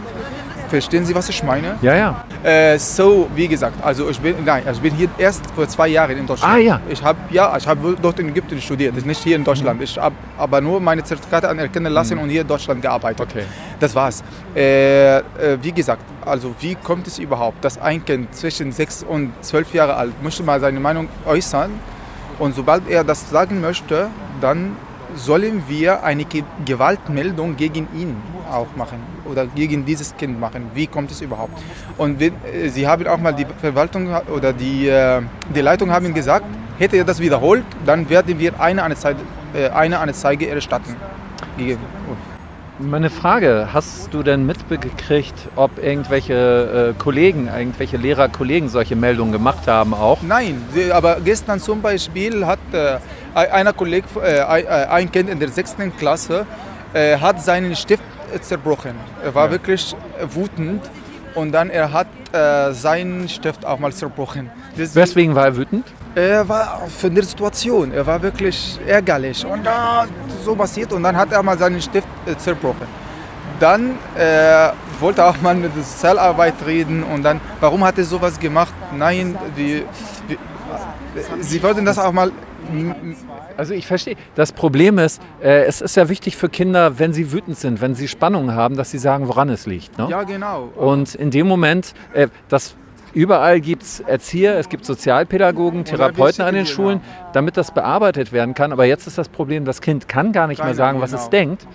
Verstehen 0.74 1.04
Sie, 1.04 1.14
was 1.14 1.28
ich 1.28 1.40
meine? 1.44 1.76
Ja, 1.82 1.94
ja. 1.94 2.24
Äh, 2.42 2.80
so, 2.80 3.28
wie 3.36 3.46
gesagt, 3.46 3.76
also 3.80 4.10
ich 4.10 4.18
bin, 4.18 4.34
nein, 4.44 4.64
ich 4.72 4.80
bin 4.80 4.92
hier 4.92 5.08
erst 5.18 5.46
vor 5.54 5.68
zwei 5.68 5.86
Jahren 5.86 6.18
in 6.18 6.26
Deutschland. 6.26 6.52
Ah, 6.52 6.58
ja. 6.58 6.80
Ich 6.88 7.00
habe, 7.00 7.16
ja, 7.30 7.56
ich 7.56 7.64
habe 7.64 7.96
dort 8.02 8.18
in 8.18 8.30
Ägypten 8.30 8.60
studiert, 8.60 9.06
nicht 9.06 9.22
hier 9.22 9.36
in 9.36 9.44
Deutschland. 9.44 9.78
Mhm. 9.78 9.84
Ich 9.84 9.96
habe 9.96 10.16
aber 10.36 10.60
nur 10.60 10.80
meine 10.80 11.04
Zertifikate 11.04 11.48
anerkennen 11.48 11.92
lassen 11.92 12.16
mhm. 12.16 12.24
und 12.24 12.30
hier 12.30 12.40
in 12.40 12.48
Deutschland 12.48 12.82
gearbeitet. 12.82 13.28
Okay. 13.30 13.44
Das 13.78 13.94
war's. 13.94 14.24
Äh, 14.56 15.18
äh, 15.18 15.22
wie 15.62 15.70
gesagt, 15.70 16.02
also 16.26 16.52
wie 16.58 16.74
kommt 16.74 17.06
es 17.06 17.20
überhaupt, 17.20 17.64
dass 17.64 17.80
ein 17.80 18.04
Kind 18.04 18.34
zwischen 18.34 18.72
sechs 18.72 19.04
und 19.04 19.32
zwölf 19.42 19.72
Jahre 19.74 19.94
alt 19.94 20.20
möchte 20.24 20.42
mal 20.42 20.58
seine 20.58 20.80
Meinung 20.80 21.08
äußern 21.24 21.70
und 22.40 22.56
sobald 22.56 22.88
er 22.88 23.04
das 23.04 23.30
sagen 23.30 23.60
möchte, 23.60 24.08
dann 24.40 24.76
sollen 25.14 25.62
wir 25.68 26.02
eine 26.02 26.24
Gewaltmeldung 26.64 27.56
gegen 27.56 27.88
ihn 27.94 28.16
auch 28.50 28.66
machen 28.76 28.98
oder 29.24 29.46
gegen 29.46 29.84
dieses 29.84 30.16
Kind 30.16 30.38
machen. 30.38 30.70
Wie 30.74 30.86
kommt 30.86 31.10
es 31.10 31.20
überhaupt? 31.20 31.58
Und 31.98 32.20
wenn, 32.20 32.34
äh, 32.44 32.68
sie 32.68 32.86
haben 32.86 33.06
auch 33.06 33.18
mal 33.18 33.32
die 33.32 33.46
Verwaltung 33.60 34.08
oder 34.34 34.52
die, 34.52 34.88
äh, 34.88 35.22
die 35.54 35.60
Leitung 35.60 35.90
haben 35.90 36.12
gesagt, 36.14 36.46
hätte 36.78 36.96
er 36.96 37.04
das 37.04 37.20
wiederholt, 37.20 37.64
dann 37.86 38.08
werden 38.08 38.38
wir 38.38 38.60
eine 38.60 38.82
Anzeige, 38.82 39.20
äh, 39.54 39.68
eine 39.70 39.98
Anzeige 39.98 40.48
erstatten. 40.48 40.96
Gegen 41.56 41.78
meine 42.80 43.08
Frage, 43.08 43.68
hast 43.72 44.12
du 44.12 44.24
denn 44.24 44.46
mitbekriegt, 44.46 45.34
ob 45.54 45.82
irgendwelche 45.82 46.94
äh, 46.96 47.00
Kollegen, 47.00 47.46
irgendwelche 47.46 47.96
Lehrerkollegen 47.96 48.68
solche 48.68 48.96
Meldungen 48.96 49.30
gemacht 49.30 49.68
haben 49.68 49.94
auch? 49.94 50.22
Nein, 50.22 50.60
aber 50.92 51.18
gestern 51.24 51.60
zum 51.60 51.80
Beispiel 51.82 52.44
hat 52.44 52.58
äh, 52.72 52.98
einer 53.34 53.72
Kollege, 53.72 54.06
äh, 54.22 54.40
ein 54.88 55.10
Kind 55.10 55.28
in 55.28 55.38
der 55.38 55.48
sechsten 55.48 55.96
Klasse, 55.96 56.46
äh, 56.92 57.18
hat 57.18 57.42
seinen 57.42 57.74
Stift 57.76 58.02
zerbrochen. 58.40 58.94
Er 59.22 59.34
war 59.34 59.46
ja. 59.46 59.52
wirklich 59.52 59.94
wütend 60.34 60.82
und 61.34 61.52
dann 61.52 61.70
er 61.70 61.92
hat 61.92 62.06
äh, 62.32 62.72
seinen 62.72 63.28
Stift 63.28 63.64
auch 63.64 63.78
mal 63.78 63.92
zerbrochen. 63.92 64.50
Deswegen, 64.76 65.02
Weswegen 65.02 65.34
war 65.34 65.46
er 65.46 65.56
wütend? 65.56 65.86
Er 66.14 66.48
war 66.48 66.82
für 66.88 67.10
die 67.10 67.22
Situation, 67.22 67.92
er 67.92 68.06
war 68.06 68.22
wirklich 68.22 68.78
ärgerlich 68.86 69.44
und 69.44 69.64
da 69.64 70.06
so 70.44 70.54
passiert 70.54 70.92
und 70.92 71.02
dann 71.02 71.16
hat 71.16 71.32
er 71.32 71.42
mal 71.42 71.58
seinen 71.58 71.80
Stift 71.82 72.08
äh, 72.26 72.36
zerbrochen. 72.36 72.86
Dann 73.60 73.98
äh, 74.16 74.70
wollte 75.00 75.22
er 75.22 75.30
auch 75.30 75.40
mal 75.40 75.54
mit 75.54 75.74
der 75.76 75.82
Sozialarbeit 75.82 76.54
reden 76.66 77.02
und 77.02 77.22
dann, 77.22 77.40
warum 77.60 77.84
hat 77.84 77.98
er 77.98 78.04
sowas 78.04 78.38
gemacht? 78.38 78.74
Nein, 78.96 79.36
die, 79.56 79.84
die, 80.28 80.38
sie 81.40 81.62
wollten 81.62 81.84
das 81.84 81.98
auch 81.98 82.12
mal 82.12 82.30
also 83.56 83.74
ich 83.74 83.86
verstehe. 83.86 84.16
Das 84.34 84.52
Problem 84.52 84.98
ist, 84.98 85.20
äh, 85.42 85.64
es 85.64 85.80
ist 85.80 85.96
ja 85.96 86.08
wichtig 86.08 86.36
für 86.36 86.48
Kinder, 86.48 86.98
wenn 86.98 87.12
sie 87.12 87.32
wütend 87.32 87.58
sind, 87.58 87.80
wenn 87.80 87.94
sie 87.94 88.08
Spannungen 88.08 88.54
haben, 88.54 88.76
dass 88.76 88.90
sie 88.90 88.98
sagen, 88.98 89.28
woran 89.28 89.48
es 89.48 89.66
liegt. 89.66 89.98
Ne? 89.98 90.08
Ja, 90.10 90.22
genau. 90.22 90.70
Und 90.76 91.14
in 91.14 91.30
dem 91.30 91.46
Moment, 91.46 91.94
äh, 92.12 92.28
das 92.48 92.76
Überall 93.14 93.60
gibt 93.60 93.84
es 93.84 94.00
Erzieher, 94.00 94.58
es 94.58 94.68
gibt 94.68 94.84
Sozialpädagogen, 94.84 95.84
Therapeuten 95.84 96.44
an 96.44 96.54
den 96.54 96.66
Schulen, 96.66 97.00
damit 97.32 97.56
das 97.56 97.72
bearbeitet 97.72 98.32
werden 98.32 98.54
kann. 98.54 98.72
Aber 98.72 98.84
jetzt 98.84 99.06
ist 99.06 99.16
das 99.18 99.28
Problem, 99.28 99.64
das 99.64 99.80
Kind 99.80 100.08
kann 100.08 100.32
gar 100.32 100.48
nicht 100.48 100.62
mehr 100.62 100.74
sagen, 100.74 101.00
was 101.00 101.12
es 101.12 101.30
denkt. 101.30 101.66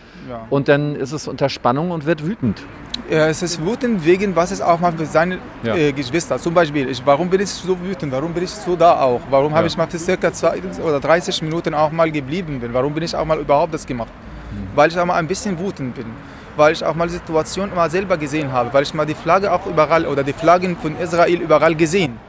Und 0.49 0.67
dann 0.67 0.95
ist 0.95 1.13
es 1.13 1.27
unter 1.27 1.49
Spannung 1.49 1.91
und 1.91 2.05
wird 2.05 2.25
wütend. 2.25 2.61
Ja, 3.09 3.27
es 3.27 3.41
ist 3.41 3.65
wütend 3.65 4.05
wegen, 4.05 4.35
was 4.35 4.51
es 4.51 4.61
auch 4.61 4.79
mal 4.79 4.91
für 4.91 5.05
seine 5.05 5.39
ja. 5.63 5.75
äh, 5.75 5.91
Geschwister. 5.93 6.37
Zum 6.37 6.53
Beispiel, 6.53 6.89
ich, 6.89 7.03
warum 7.05 7.29
bin 7.29 7.41
ich 7.41 7.49
so 7.49 7.79
wütend? 7.79 8.11
Warum 8.11 8.33
bin 8.33 8.43
ich 8.43 8.51
so 8.51 8.75
da 8.75 8.99
auch? 8.99 9.21
Warum 9.29 9.51
ja. 9.51 9.57
habe 9.57 9.67
ich 9.67 9.77
mal 9.77 9.87
für 9.87 9.97
circa 9.97 10.31
20 10.31 10.83
oder 10.83 10.99
30 10.99 11.41
Minuten 11.41 11.73
auch 11.73 11.91
mal 11.91 12.11
geblieben 12.11 12.59
bin? 12.59 12.73
Warum 12.73 12.93
bin 12.93 13.03
ich 13.03 13.15
auch 13.15 13.25
mal 13.25 13.39
überhaupt 13.39 13.73
das 13.73 13.85
gemacht? 13.85 14.11
Mhm. 14.51 14.67
Weil 14.75 14.89
ich 14.89 14.99
auch 14.99 15.05
mal 15.05 15.15
ein 15.15 15.27
bisschen 15.27 15.57
wütend 15.57 15.95
bin 15.95 16.05
weil 16.59 16.73
ich 16.73 16.83
auch 16.83 16.93
mal 16.93 17.07
die 17.07 17.13
Situation 17.13 17.73
mal 17.73 17.89
selber 17.89 18.17
gesehen 18.17 18.51
habe, 18.51 18.71
weil 18.73 18.83
ich 18.83 18.93
mal 18.93 19.05
die 19.05 19.15
Flagge 19.15 19.51
auch 19.51 19.65
überall 19.65 20.05
oder 20.05 20.23
die 20.23 20.33
Flaggen 20.33 20.75
von 20.77 20.99
Israel 20.99 21.39
überall 21.41 21.73
gesehen. 21.73 22.19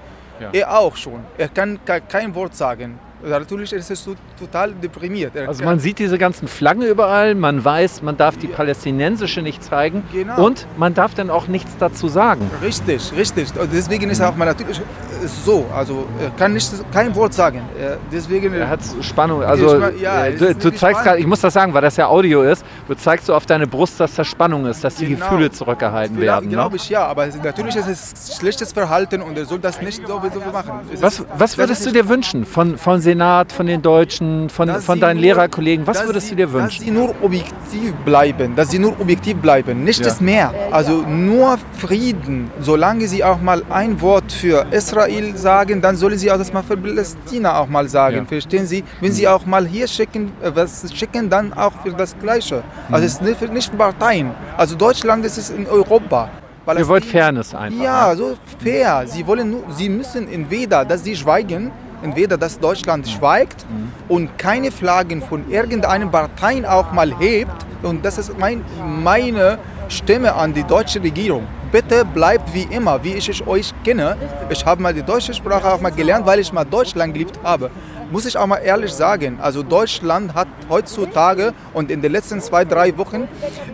Ja. 0.40 0.50
Er 0.52 0.78
auch 0.78 0.96
schon. 0.96 1.20
Er 1.36 1.48
kann 1.48 1.78
kein 2.08 2.34
Wort 2.34 2.54
sagen. 2.54 2.98
Natürlich 3.22 3.72
ist 3.72 3.90
es 3.90 4.08
total 4.38 4.72
deprimiert. 4.72 5.36
Er 5.36 5.48
also 5.48 5.64
man 5.64 5.78
sieht 5.78 5.98
diese 5.98 6.18
ganzen 6.18 6.48
Flaggen 6.48 6.82
überall, 6.82 7.34
man 7.34 7.64
weiß, 7.64 8.02
man 8.02 8.16
darf 8.16 8.36
die 8.36 8.46
palästinensische 8.46 9.42
nicht 9.42 9.62
zeigen 9.62 10.02
genau. 10.12 10.46
und 10.46 10.66
man 10.76 10.94
darf 10.94 11.14
dann 11.14 11.30
auch 11.30 11.46
nichts 11.48 11.76
dazu 11.78 12.08
sagen. 12.08 12.50
Richtig, 12.62 13.12
richtig. 13.16 13.48
Und 13.60 13.72
deswegen 13.72 14.10
ist 14.10 14.20
auch 14.20 14.36
mal 14.36 14.46
natürlich 14.46 14.80
so, 15.26 15.66
also 15.74 16.06
er 16.20 16.30
kann 16.30 16.54
nicht, 16.54 16.70
kein 16.92 17.14
Wort 17.14 17.34
sagen. 17.34 17.62
Deswegen, 18.10 18.54
er 18.54 18.68
hat 18.68 18.80
Spannung, 19.02 19.42
also 19.42 19.78
ja, 20.00 20.26
äh, 20.26 20.36
du, 20.36 20.54
du 20.54 20.70
zeigst 20.72 21.02
gerade, 21.02 21.18
ich 21.18 21.26
muss 21.26 21.40
das 21.40 21.52
sagen, 21.52 21.74
weil 21.74 21.82
das 21.82 21.96
ja 21.96 22.06
Audio 22.06 22.42
ist, 22.42 22.64
du 22.88 22.94
zeigst 22.94 23.26
so 23.26 23.34
auf 23.34 23.46
deine 23.46 23.66
Brust, 23.66 24.00
dass 24.00 24.14
da 24.14 24.24
Spannung 24.24 24.66
ist, 24.66 24.82
dass 24.82 24.96
die 24.96 25.06
genau. 25.06 25.26
Gefühle 25.26 25.50
zurückgehalten 25.50 26.16
Vielleicht, 26.16 26.32
werden. 26.32 26.50
Glaube 26.50 26.76
ne? 26.76 26.82
ich 26.82 26.88
ja, 26.88 27.06
aber 27.06 27.26
natürlich 27.26 27.76
ist 27.76 27.86
es 27.86 28.36
schlechtes 28.38 28.72
Verhalten 28.72 29.22
und 29.22 29.36
er 29.36 29.44
soll 29.44 29.58
das 29.58 29.80
nicht 29.82 30.06
so, 30.06 30.20
so 30.32 30.40
machen. 30.52 30.72
Was, 31.00 31.24
was 31.36 31.58
würdest 31.58 31.86
du 31.86 31.92
dir 31.92 32.08
wünschen 32.08 32.46
von, 32.46 32.78
von 32.78 33.00
Senat, 33.10 33.50
von 33.50 33.66
den 33.66 33.82
Deutschen, 33.82 34.48
von, 34.48 34.68
von 34.80 35.00
deinen 35.00 35.16
nur, 35.16 35.24
Lehrerkollegen? 35.24 35.84
Was 35.86 36.04
würdest 36.06 36.28
sie, 36.28 36.36
du 36.36 36.46
dir 36.46 36.52
wünschen? 36.52 36.78
Dass 36.78 36.86
sie 36.86 36.90
nur 36.92 37.14
objektiv 37.22 37.92
bleiben, 38.04 38.54
dass 38.54 38.70
sie 38.70 38.78
nur 38.78 38.92
objektiv 39.00 39.36
bleiben, 39.38 39.82
nicht 39.82 40.04
ja. 40.06 40.14
mehr. 40.20 40.54
Also 40.70 41.02
nur 41.02 41.58
Frieden. 41.76 42.50
Solange 42.60 43.08
sie 43.08 43.24
auch 43.24 43.40
mal 43.40 43.62
ein 43.68 44.00
Wort 44.00 44.30
für 44.30 44.66
Israel 44.70 45.36
sagen, 45.36 45.80
dann 45.80 45.96
sollen 45.96 46.18
sie 46.18 46.30
auch 46.30 46.38
das 46.38 46.52
mal 46.52 46.62
für 46.62 46.76
Palästina 46.76 47.58
auch 47.58 47.68
mal 47.68 47.88
sagen. 47.88 48.18
Ja. 48.18 48.24
Verstehen 48.26 48.66
Sie? 48.66 48.84
Wenn 49.00 49.12
sie 49.12 49.26
auch 49.26 49.44
mal 49.44 49.66
hier 49.66 49.88
schicken, 49.88 50.32
äh, 50.42 50.52
was 50.54 50.70
schicken, 50.94 51.28
dann 51.28 51.52
auch 51.52 51.72
für 51.82 51.92
das 51.92 52.16
Gleiche. 52.18 52.62
Also 52.90 53.06
es 53.06 53.14
ist 53.14 53.22
nicht, 53.22 53.52
nicht 53.52 53.76
Parteien. 53.76 54.30
Also 54.56 54.76
Deutschland 54.76 55.24
ist 55.24 55.36
es 55.36 55.50
in 55.50 55.66
Europa. 55.66 56.30
Ihr 56.78 56.86
wollt 56.86 57.04
Fairness 57.04 57.54
einfach. 57.54 57.82
Ja, 57.82 58.10
ne? 58.10 58.16
so 58.16 58.36
fair. 58.62 59.04
Sie 59.06 59.26
wollen 59.26 59.50
nur, 59.50 59.62
sie 59.76 59.88
müssen 59.88 60.30
entweder, 60.30 60.84
dass 60.84 61.02
sie 61.02 61.16
schweigen, 61.16 61.72
entweder 62.02 62.36
dass 62.36 62.58
Deutschland 62.58 63.08
schweigt 63.08 63.66
und 64.08 64.38
keine 64.38 64.70
Flaggen 64.70 65.22
von 65.22 65.50
irgendeiner 65.50 66.06
Partei 66.06 66.68
auch 66.68 66.92
mal 66.92 67.16
hebt. 67.18 67.66
Und 67.82 68.04
das 68.04 68.18
ist 68.18 68.38
mein, 68.38 68.64
meine 69.02 69.58
Stimme 69.88 70.34
an 70.34 70.54
die 70.54 70.64
deutsche 70.64 71.02
Regierung. 71.02 71.46
Bitte 71.72 72.04
bleibt 72.04 72.52
wie 72.52 72.64
immer, 72.64 73.02
wie 73.04 73.14
ich 73.14 73.46
euch 73.46 73.72
kenne. 73.84 74.16
Ich 74.48 74.64
habe 74.66 74.82
mal 74.82 74.92
die 74.92 75.02
deutsche 75.02 75.32
Sprache 75.32 75.72
auch 75.72 75.80
mal 75.80 75.90
gelernt, 75.90 76.26
weil 76.26 76.40
ich 76.40 76.52
mal 76.52 76.64
Deutschland 76.64 77.12
geliebt 77.12 77.38
habe. 77.44 77.70
Muss 78.10 78.26
ich 78.26 78.36
auch 78.36 78.46
mal 78.46 78.56
ehrlich 78.56 78.92
sagen, 78.92 79.38
also 79.40 79.62
Deutschland 79.62 80.34
hat 80.34 80.48
heutzutage 80.68 81.52
und 81.72 81.92
in 81.92 82.02
den 82.02 82.10
letzten 82.10 82.40
zwei, 82.40 82.64
drei 82.64 82.96
Wochen, 82.98 83.28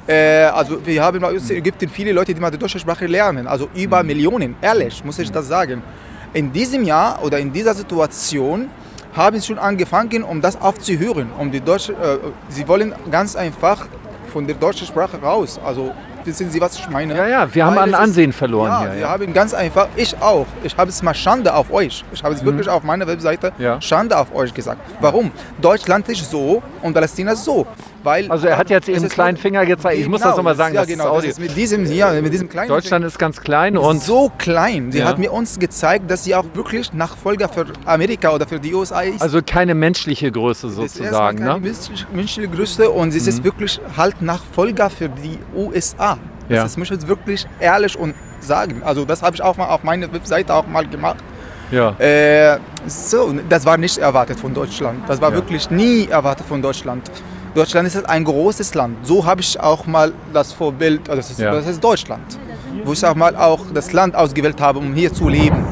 äh, 0.06 0.44
also 0.44 0.84
wir 0.84 1.02
haben 1.02 1.24
in 1.24 1.50
Ägypten 1.56 1.88
viele 1.88 2.12
Leute, 2.12 2.34
die 2.34 2.40
mal 2.40 2.50
die 2.50 2.58
deutsche 2.58 2.78
Sprache 2.78 3.06
lernen, 3.06 3.46
also 3.46 3.68
über 3.74 4.02
Millionen, 4.02 4.56
ehrlich 4.60 5.02
muss 5.02 5.18
ich 5.18 5.32
das 5.32 5.48
sagen. 5.48 5.82
In 6.37 6.53
diesem 6.53 6.85
Jahr 6.85 7.25
oder 7.25 7.38
in 7.38 7.51
dieser 7.51 7.72
Situation 7.72 8.68
haben 9.14 9.40
sie 9.40 9.46
schon 9.46 9.59
angefangen, 9.59 10.22
um 10.22 10.42
das 10.42 10.61
aufzuhören. 10.61 11.31
Um 11.38 11.51
die 11.51 11.62
deutsche, 11.62 11.94
äh, 11.94 12.18
sie 12.51 12.68
wollen 12.68 12.94
ganz 13.11 13.35
einfach 13.37 13.87
von 14.35 14.46
der 14.46 14.55
deutschen 14.55 14.87
Sprache 14.87 15.18
raus. 15.18 15.59
Also 15.64 15.92
wissen 16.27 16.51
Sie, 16.51 16.61
was 16.61 16.79
ich 16.79 16.90
meine? 16.90 17.16
Ja, 17.16 17.27
ja, 17.27 17.55
wir 17.55 17.64
haben 17.64 17.79
an 17.79 17.94
Ansehen 17.94 18.31
ist, 18.31 18.37
verloren 18.37 18.70
ja, 18.70 18.81
hier. 18.81 18.92
Wir 18.92 19.01
ja. 19.01 19.09
haben 19.09 19.33
ganz 19.33 19.55
einfach, 19.55 19.88
ich 19.96 20.14
auch, 20.20 20.44
ich 20.62 20.77
habe 20.77 20.90
es 20.90 21.03
mal 21.03 21.14
Schande 21.14 21.55
auf 21.55 21.72
euch. 21.72 22.05
Ich 22.12 22.22
habe 22.22 22.35
es 22.35 22.42
mhm. 22.42 22.46
wirklich 22.49 22.68
auf 22.68 22.83
meiner 22.83 23.07
Webseite 23.07 23.53
ja. 23.57 23.81
Schande 23.81 24.18
auf 24.18 24.35
euch 24.35 24.53
gesagt. 24.53 24.83
Warum? 25.01 25.31
Deutschland 25.59 26.07
ist 26.11 26.31
so 26.31 26.62
und 26.83 26.92
Palästina 26.92 27.33
ist 27.33 27.44
so. 27.44 27.66
Weil, 28.07 28.31
also 28.31 28.47
er 28.47 28.57
hat 28.57 28.71
jetzt 28.71 28.88
eben 28.88 29.01
einen 29.01 29.09
kleinen 29.09 29.37
Finger 29.37 29.66
gezeigt. 29.66 29.99
Ich 29.99 30.09
muss 30.09 30.21
das 30.21 30.37
nochmal 30.37 30.55
sagen. 30.55 30.77
Ja, 30.77 30.85
genau. 30.85 31.16
Das 31.16 31.25
ist 31.25 31.40
mit 31.40 31.57
diesem 31.57 31.85
hier, 31.87 32.12
mit 32.23 32.33
diesem 32.33 32.49
kleinen 32.49 32.69
Deutschland 32.69 33.05
ist 33.05 33.19
ganz 33.19 33.40
klein 33.40 33.77
und 33.77 34.01
so 34.01 34.31
klein. 34.38 34.92
Sie 34.92 35.01
ja. 35.01 35.07
hat 35.07 35.19
mir 35.19 35.33
uns 35.33 35.59
gezeigt, 35.59 36.09
dass 36.09 36.23
sie 36.23 36.37
auch 36.37 36.45
wirklich 36.55 36.92
Nachfolger 36.92 37.49
für 37.49 37.66
Amerika 37.85 38.31
oder 38.31 38.47
für 38.47 38.61
die 38.61 38.73
USA 38.73 39.01
ist. 39.01 39.21
Also 39.21 39.40
keine 39.45 39.75
menschliche 39.75 40.31
Größe 40.31 40.69
sozusagen. 40.69 41.45
Das 41.45 41.64
ist 41.64 41.88
keine 41.88 42.07
ne? 42.07 42.16
menschliche 42.16 42.49
Größe 42.49 42.88
und 42.88 43.11
sie 43.11 43.21
mhm. 43.21 43.29
ist 43.29 43.42
wirklich 43.42 43.81
halt 43.97 44.23
Nachfolger 44.23 44.88
für 44.88 45.09
die 45.09 45.40
USA. 45.57 46.16
Ja. 46.49 46.62
Das 46.62 46.77
muss 46.77 46.87
ich 46.87 46.92
jetzt 46.92 47.09
wirklich 47.09 47.45
ehrlich 47.59 47.99
und 47.99 48.14
sagen. 48.38 48.83
Also 48.85 49.05
das 49.05 49.21
habe 49.21 49.35
ich 49.35 49.42
auch 49.42 49.57
mal 49.57 49.66
auf 49.66 49.83
meiner 49.83 50.12
Webseite 50.12 50.55
auch 50.55 50.69
mal 50.69 50.87
gemacht. 50.87 51.25
Ja. 51.73 51.90
Äh, 51.99 52.61
so, 52.87 53.35
das 53.49 53.66
war 53.66 53.77
nicht 53.77 53.99
erwartet 53.99 54.38
von 54.38 54.55
Deutschland. 54.55 55.01
Das 55.09 55.21
war 55.21 55.31
ja. 55.31 55.35
wirklich 55.35 55.69
nie 55.71 56.07
erwartet 56.07 56.47
von 56.47 56.62
Deutschland. 56.62 57.11
Deutschland 57.57 57.88
ist 57.88 57.97
ein 58.07 58.23
großes 58.23 58.75
Land. 58.75 59.07
So 59.07 59.25
habe 59.25 59.40
ich 59.40 59.59
auch 59.59 59.87
mal 59.87 60.12
das 60.35 60.53
Vorbild, 60.53 61.09
also 61.09 61.16
das 61.23 61.31
ist, 61.31 61.40
ja. 61.40 61.53
das 61.53 61.66
ist 61.66 61.83
Deutschland, 61.83 62.38
wo 62.85 62.92
ich 62.92 63.05
auch 63.05 63.14
mal 63.14 63.35
auch 63.35 63.61
das 63.73 63.95
Land 63.95 64.14
ausgewählt 64.14 64.61
habe, 64.61 64.79
um 64.79 64.92
hier 64.92 65.11
zu 65.11 65.27
leben. 65.27 65.64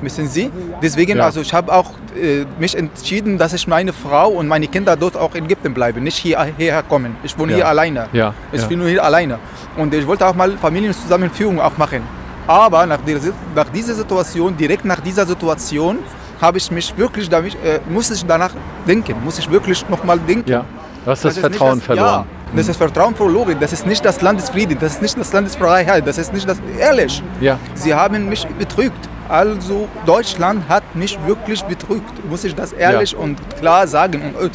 Wissen 0.00 0.28
Sie? 0.28 0.48
Deswegen, 0.80 1.18
ja. 1.18 1.24
also 1.24 1.40
ich 1.40 1.52
habe 1.52 1.72
auch 1.72 1.90
äh, 2.14 2.44
mich 2.60 2.76
entschieden, 2.76 3.36
dass 3.36 3.52
ich 3.52 3.66
meine 3.66 3.92
Frau 3.92 4.28
und 4.28 4.46
meine 4.46 4.68
Kinder 4.68 4.94
dort 4.94 5.16
auch 5.16 5.34
in 5.34 5.46
Ägypten 5.46 5.74
bleibe, 5.74 6.00
nicht 6.00 6.16
hier, 6.16 6.40
hierher 6.56 6.84
kommen. 6.84 7.16
Ich 7.24 7.36
wohne 7.36 7.50
ja. 7.50 7.56
hier 7.56 7.68
alleine. 7.68 8.06
Ja. 8.12 8.32
Ich 8.52 8.64
bin 8.66 8.78
nur 8.78 8.88
hier 8.88 9.02
alleine. 9.02 9.40
Und 9.76 9.92
ich 9.92 10.06
wollte 10.06 10.24
auch 10.24 10.36
mal 10.36 10.52
Familienzusammenführung 10.56 11.60
auch 11.60 11.76
machen. 11.76 12.02
Aber 12.46 12.86
nach, 12.86 13.00
der, 13.04 13.18
nach 13.56 13.68
dieser 13.70 13.94
Situation, 13.94 14.56
direkt 14.56 14.84
nach 14.84 15.00
dieser 15.00 15.26
Situation, 15.26 15.98
habe 16.40 16.58
ich 16.58 16.70
mich 16.70 16.96
wirklich, 16.96 17.28
damit, 17.28 17.54
äh, 17.56 17.80
muss 17.90 18.08
ich 18.12 18.24
danach 18.24 18.52
denken, 18.86 19.16
muss 19.24 19.36
ich 19.40 19.50
wirklich 19.50 19.84
nochmal 19.88 20.20
denken. 20.20 20.48
Ja. 20.48 20.64
Du 21.08 21.12
hast 21.12 21.24
das, 21.24 21.36
das 21.36 21.40
Vertrauen 21.40 21.78
das, 21.78 21.86
verloren. 21.86 22.26
Ja, 22.26 22.54
das 22.54 22.68
ist 22.68 22.76
Vertrauen 22.76 23.16
verloren. 23.16 23.56
Das 23.58 23.72
ist 23.72 23.86
nicht 23.86 24.04
das 24.04 24.20
Landesfrieden, 24.20 24.76
das 24.78 24.96
ist 24.96 25.00
nicht 25.00 25.18
das 25.18 25.32
Landesfreiheit, 25.32 26.06
das 26.06 26.18
ist 26.18 26.34
nicht 26.34 26.46
das. 26.46 26.58
Ehrlich. 26.78 27.22
Ja. 27.40 27.58
Sie 27.72 27.94
haben 27.94 28.28
mich 28.28 28.46
betrügt. 28.58 29.08
Also 29.26 29.88
Deutschland 30.04 30.68
hat 30.68 30.82
mich 30.94 31.18
wirklich 31.26 31.62
betrügt, 31.62 32.28
muss 32.28 32.44
ich 32.44 32.54
das 32.54 32.74
ehrlich 32.74 33.12
ja. 33.12 33.18
und 33.20 33.38
klar 33.56 33.86
sagen. 33.86 34.34
Und 34.38 34.50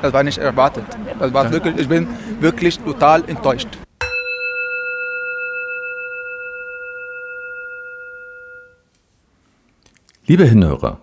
das 0.00 0.12
war 0.14 0.22
nicht 0.22 0.38
erwartet. 0.38 0.84
Das 1.18 1.30
war 1.34 1.52
wirklich, 1.52 1.76
ich 1.76 1.88
bin 1.88 2.08
wirklich 2.40 2.78
total 2.78 3.22
enttäuscht. 3.28 3.68
Liebe 10.24 10.44
Hinhörer, 10.46 11.02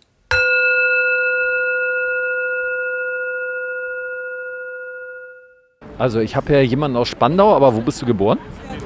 Also 5.97 6.19
ich 6.19 6.35
habe 6.35 6.53
ja 6.53 6.61
jemanden 6.61 6.97
aus 6.97 7.07
Spandau, 7.07 7.55
aber 7.55 7.75
wo 7.75 7.81
bist 7.81 8.01
du 8.01 8.05
geboren? 8.05 8.39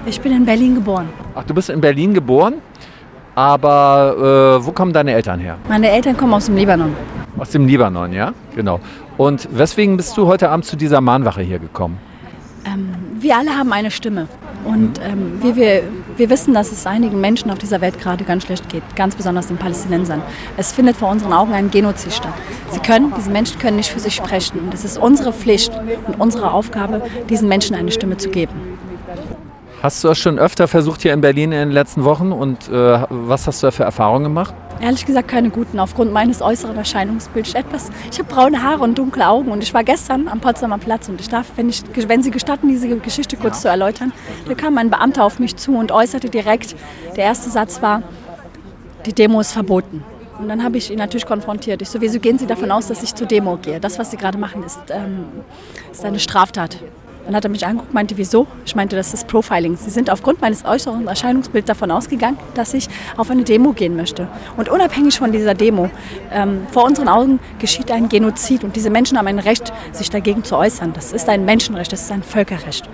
Ich 0.05 0.19
bin 0.21 0.31
in 0.31 0.45
Berlin 0.45 0.75
geboren. 0.75 1.09
Ach, 1.33 1.43
du 1.43 1.53
bist 1.53 1.69
in 1.69 1.81
Berlin 1.81 2.13
geboren, 2.13 2.55
aber 3.33 4.59
äh, 4.61 4.65
wo 4.65 4.71
kommen 4.71 4.93
deine 4.93 5.13
Eltern 5.13 5.39
her? 5.39 5.57
Meine 5.67 5.89
Eltern 5.89 6.15
kommen 6.17 6.33
aus 6.33 6.45
dem 6.45 6.55
Libanon. 6.55 6.93
Aus 7.37 7.49
dem 7.49 7.67
Libanon, 7.67 8.13
ja, 8.13 8.33
genau. 8.55 8.79
Und 9.17 9.47
weswegen 9.51 9.97
bist 9.97 10.15
du 10.17 10.27
heute 10.27 10.49
Abend 10.49 10.65
zu 10.65 10.75
dieser 10.75 11.01
Mahnwache 11.01 11.41
hier 11.41 11.59
gekommen? 11.59 11.97
Ähm, 12.65 12.89
wir 13.19 13.37
alle 13.37 13.51
haben 13.51 13.71
eine 13.71 13.91
Stimme. 13.91 14.27
Und 14.65 14.99
ähm, 15.03 15.39
wir, 15.41 15.55
wir, 15.55 15.83
wir 16.17 16.30
wissen, 16.30 16.54
dass 16.54 16.71
es 16.71 16.86
einigen 16.86 17.19
Menschen 17.19 17.51
auf 17.51 17.58
dieser 17.58 17.82
Welt 17.82 17.99
gerade 17.99 18.23
ganz 18.23 18.43
schlecht 18.43 18.69
geht, 18.69 18.84
ganz 18.95 19.15
besonders 19.15 19.47
den 19.47 19.58
Palästinensern. 19.58 20.21
Es 20.58 20.71
findet 20.71 20.97
vor 20.97 21.10
unseren 21.10 21.34
Augen 21.34 21.54
ein 21.54 21.71
Genozid 21.71 22.13
statt. 22.13 22.34
Sie 22.71 22.80
können, 22.80 23.13
diese 23.17 23.30
Menschen 23.30 23.60
können 23.60 23.78
nicht 23.78 23.91
für 23.91 23.99
sich 23.99 24.15
sprechen. 24.15 24.60
Und 24.60 24.73
es 24.73 24.86
ist 24.86 24.97
unsere 24.97 25.34
Pflicht 25.34 25.71
und 26.08 26.19
unsere 26.19 26.51
Aufgabe, 26.51 27.01
diesen 27.30 27.47
Menschen 27.49 27.75
eine 27.75 27.91
Stimme 27.91 28.17
zu 28.17 28.30
geben. 28.30 28.75
Hast 29.85 30.03
du 30.03 30.07
das 30.07 30.17
schon 30.17 30.39
öfter 30.39 30.67
versucht 30.67 31.03
hier 31.03 31.13
in 31.13 31.21
Berlin 31.21 31.51
in 31.51 31.59
den 31.59 31.71
letzten 31.71 32.05
Wochen 32.05 32.31
und 32.31 32.69
äh, 32.69 33.05
was 33.07 33.45
hast 33.45 33.61
du 33.61 33.67
da 33.67 33.71
für 33.71 33.83
Erfahrungen 33.83 34.23
gemacht? 34.23 34.55
Ehrlich 34.81 35.05
gesagt 35.05 35.27
keine 35.27 35.51
guten, 35.51 35.79
aufgrund 35.79 36.11
meines 36.11 36.41
äußeren 36.41 36.75
Erscheinungsbilds. 36.75 37.53
Etwas, 37.53 37.91
ich 38.11 38.17
habe 38.17 38.27
braune 38.27 38.63
Haare 38.63 38.81
und 38.81 38.97
dunkle 38.97 39.27
Augen 39.27 39.51
und 39.51 39.61
ich 39.61 39.75
war 39.75 39.83
gestern 39.83 40.27
am 40.27 40.39
Potsdamer 40.39 40.79
Platz 40.79 41.07
und 41.07 41.21
ich 41.21 41.29
darf, 41.29 41.51
wenn, 41.55 41.69
ich, 41.69 41.83
wenn 42.07 42.23
Sie 42.23 42.31
gestatten, 42.31 42.67
diese 42.67 42.87
Geschichte 42.97 43.37
kurz 43.37 43.61
zu 43.61 43.67
erläutern, 43.67 44.11
da 44.47 44.55
kam 44.55 44.75
ein 44.79 44.89
Beamter 44.89 45.23
auf 45.23 45.37
mich 45.37 45.55
zu 45.55 45.77
und 45.77 45.91
äußerte 45.91 46.31
direkt, 46.31 46.75
der 47.15 47.25
erste 47.25 47.51
Satz 47.51 47.83
war, 47.83 48.01
die 49.05 49.13
Demo 49.13 49.39
ist 49.39 49.51
verboten. 49.51 50.03
Und 50.39 50.49
dann 50.49 50.63
habe 50.63 50.79
ich 50.79 50.89
ihn 50.89 50.97
natürlich 50.97 51.27
konfrontiert. 51.27 51.83
Ich 51.83 51.91
so, 51.91 52.01
wieso 52.01 52.19
gehen 52.19 52.39
Sie 52.39 52.47
davon 52.47 52.71
aus, 52.71 52.87
dass 52.87 53.03
ich 53.03 53.13
zur 53.13 53.27
Demo 53.27 53.57
gehe? 53.57 53.79
Das, 53.79 53.99
was 53.99 54.09
Sie 54.09 54.17
gerade 54.17 54.39
machen, 54.39 54.63
ist, 54.63 54.79
ähm, 54.89 55.25
ist 55.91 56.03
eine 56.03 56.17
Straftat. 56.17 56.79
Dann 57.25 57.35
hat 57.35 57.43
er 57.43 57.49
mich 57.49 57.65
angeguckt, 57.65 57.93
meinte, 57.93 58.17
wieso? 58.17 58.45
Ich 58.65 58.75
meinte, 58.75 58.95
das 58.95 59.13
ist 59.13 59.27
Profiling. 59.27 59.75
Sie 59.77 59.89
sind 59.89 60.09
aufgrund 60.09 60.41
meines 60.41 60.63
äußeren 60.63 61.07
Erscheinungsbilds 61.07 61.67
davon 61.67 61.89
ausgegangen, 61.89 62.38
dass 62.53 62.73
ich 62.73 62.88
auf 63.17 63.31
eine 63.31 63.43
Demo 63.43 63.73
gehen 63.73 63.95
möchte. 63.95 64.27
Und 64.57 64.69
unabhängig 64.69 65.17
von 65.17 65.31
dieser 65.31 65.55
Demo, 65.55 65.89
ähm, 66.31 66.67
vor 66.71 66.85
unseren 66.85 67.07
Augen 67.07 67.39
geschieht 67.59 67.89
ein 67.91 68.09
Genozid 68.09 68.63
und 68.63 68.75
diese 68.75 68.89
Menschen 68.89 69.17
haben 69.17 69.27
ein 69.27 69.39
Recht, 69.39 69.73
sich 69.91 70.09
dagegen 70.09 70.43
zu 70.43 70.55
äußern. 70.55 70.93
Das 70.93 71.13
ist 71.13 71.27
ein 71.27 71.45
Menschenrecht, 71.45 71.91
das 71.91 72.03
ist 72.03 72.11
ein 72.11 72.23
Völkerrecht. 72.23 72.88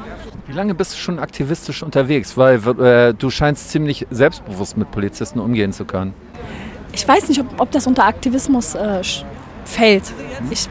Wie 0.47 0.53
lange 0.53 0.75
bist 0.75 0.93
du 0.93 0.97
schon 0.97 1.19
aktivistisch 1.19 1.83
unterwegs? 1.83 2.37
Weil 2.37 2.55
äh, 2.79 3.13
du 3.13 3.29
scheinst 3.29 3.69
ziemlich 3.69 4.07
selbstbewusst 4.11 4.77
mit 4.77 4.91
Polizisten 4.91 5.39
umgehen 5.39 5.73
zu 5.73 5.85
können. 5.85 6.13
Ich 6.93 7.07
weiß 7.07 7.29
nicht, 7.29 7.39
ob, 7.39 7.59
ob 7.59 7.71
das 7.71 7.87
unter 7.87 8.05
Aktivismus 8.05 8.75
äh, 8.75 9.01
fällt. 9.65 10.03
Ich 10.49 10.67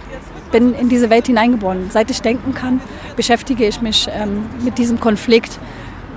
bin 0.50 0.74
in 0.74 0.88
diese 0.88 1.10
Welt 1.10 1.26
hineingeboren. 1.26 1.90
Seit 1.90 2.10
ich 2.10 2.20
denken 2.20 2.54
kann, 2.54 2.80
beschäftige 3.16 3.66
ich 3.66 3.80
mich 3.80 4.08
ähm, 4.12 4.46
mit 4.62 4.78
diesem 4.78 5.00
Konflikt. 5.00 5.58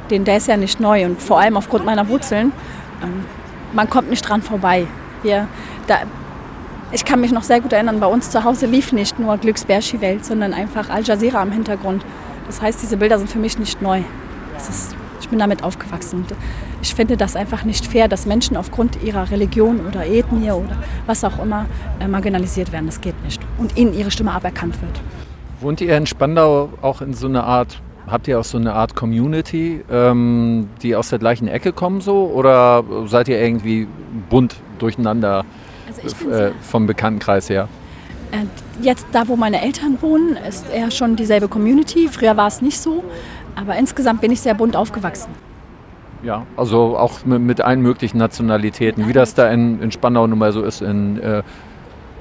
Den, 0.10 0.26
der 0.26 0.38
ist 0.38 0.48
ja 0.48 0.58
nicht 0.58 0.80
neu 0.80 1.06
und 1.06 1.22
vor 1.22 1.40
allem 1.40 1.58
aufgrund 1.58 1.86
meiner 1.86 2.08
Wurzeln. 2.08 2.52
Ähm, 3.02 3.26
man 3.74 3.90
kommt 3.90 4.10
nicht 4.10 4.28
dran 4.28 4.42
vorbei. 4.42 4.86
Wir, 5.24 5.48
da, 5.88 6.00
ich 6.92 7.06
kann 7.06 7.22
mich 7.22 7.32
noch 7.32 7.44
sehr 7.44 7.62
gut 7.62 7.74
erinnern, 7.74 8.00
bei 8.00 8.08
uns 8.08 8.30
zu 8.30 8.44
Hause 8.44 8.66
lief 8.66 8.92
nicht 8.92 9.18
nur 9.20 9.38
Glücksbärschi-Welt, 9.38 10.24
sondern 10.26 10.54
einfach 10.54 10.90
Al 10.90 11.04
Jazeera 11.04 11.42
im 11.42 11.52
Hintergrund. 11.52 12.04
Das 12.46 12.62
heißt, 12.62 12.82
diese 12.82 12.98
Bilder 12.98 13.18
sind 13.18 13.30
für 13.30 13.40
mich 13.40 13.58
nicht 13.58 13.82
neu. 13.82 14.02
Ist 14.58 14.96
ich 15.24 15.30
bin 15.30 15.40
damit 15.40 15.64
aufgewachsen. 15.64 16.26
Ich 16.82 16.94
finde 16.94 17.16
das 17.16 17.38
einfach 17.38 17.64
nicht 17.64 17.88
fair, 17.88 18.10
dass 18.10 18.26
Menschen 18.26 18.58
aufgrund 18.58 19.02
ihrer 19.02 19.32
Religion 19.32 19.80
oder 19.88 20.06
Ethnie 20.06 20.52
oder 20.52 20.76
was 21.06 21.24
auch 21.24 21.40
immer 21.40 21.66
äh, 22.02 22.08
marginalisiert 22.10 22.74
werden. 22.74 22.88
Das 22.88 23.00
geht 23.00 23.16
nicht. 23.24 23.42
Und 23.58 23.78
ihnen 23.78 23.94
ihre 23.94 24.12
Stimme 24.12 24.34
aberkannt 24.34 24.82
wird. 24.82 25.23
Wohnt 25.64 25.80
ihr 25.80 25.96
in 25.96 26.06
Spandau 26.06 26.74
auch 26.82 27.02
in 27.02 27.14
so 27.14 27.26
einer 27.26 27.46
Art, 27.46 27.82
habt 28.06 28.28
ihr 28.28 28.38
auch 28.38 28.44
so 28.44 28.58
eine 28.58 28.74
Art 28.74 28.96
Community, 28.96 29.82
ähm, 29.90 30.68
die 30.82 30.94
aus 30.94 31.10
der 31.10 31.20
gleichen 31.20 31.48
Ecke 31.48 31.72
kommen 31.72 32.02
so? 32.02 32.30
Oder 32.36 32.84
seid 33.06 33.30
ihr 33.30 33.42
irgendwie 33.42 33.88
bunt 34.30 34.58
durcheinander 34.80 35.46
also 35.88 36.30
äh, 36.30 36.52
vom 36.62 36.86
Bekanntenkreis 36.86 37.50
her? 37.50 37.70
Äh, 38.34 38.40
jetzt 38.82 39.06
da, 39.14 39.26
wo 39.30 39.38
meine 39.38 39.62
Eltern 39.62 39.98
wohnen, 40.02 40.36
ist 40.36 40.70
eher 40.70 40.92
schon 40.92 41.16
dieselbe 41.16 41.48
Community. 41.48 42.10
Früher 42.10 42.36
war 42.36 42.48
es 42.48 42.62
nicht 42.62 42.80
so. 42.80 43.02
Aber 43.56 43.78
insgesamt 43.78 44.20
bin 44.20 44.32
ich 44.32 44.42
sehr 44.42 44.56
bunt 44.56 44.76
aufgewachsen. 44.76 45.32
Ja, 46.24 46.46
also 46.58 46.98
auch 46.98 47.24
mit, 47.24 47.42
mit 47.42 47.62
allen 47.62 47.80
möglichen 47.82 48.18
Nationalitäten, 48.18 49.08
wie 49.08 49.14
das 49.14 49.34
da 49.34 49.50
in, 49.50 49.82
in 49.82 49.92
Spandau 49.94 50.28
nun 50.28 50.40
mal 50.40 50.52
so 50.52 50.62
ist. 50.62 50.82
In, 50.82 51.22
äh, 51.22 51.42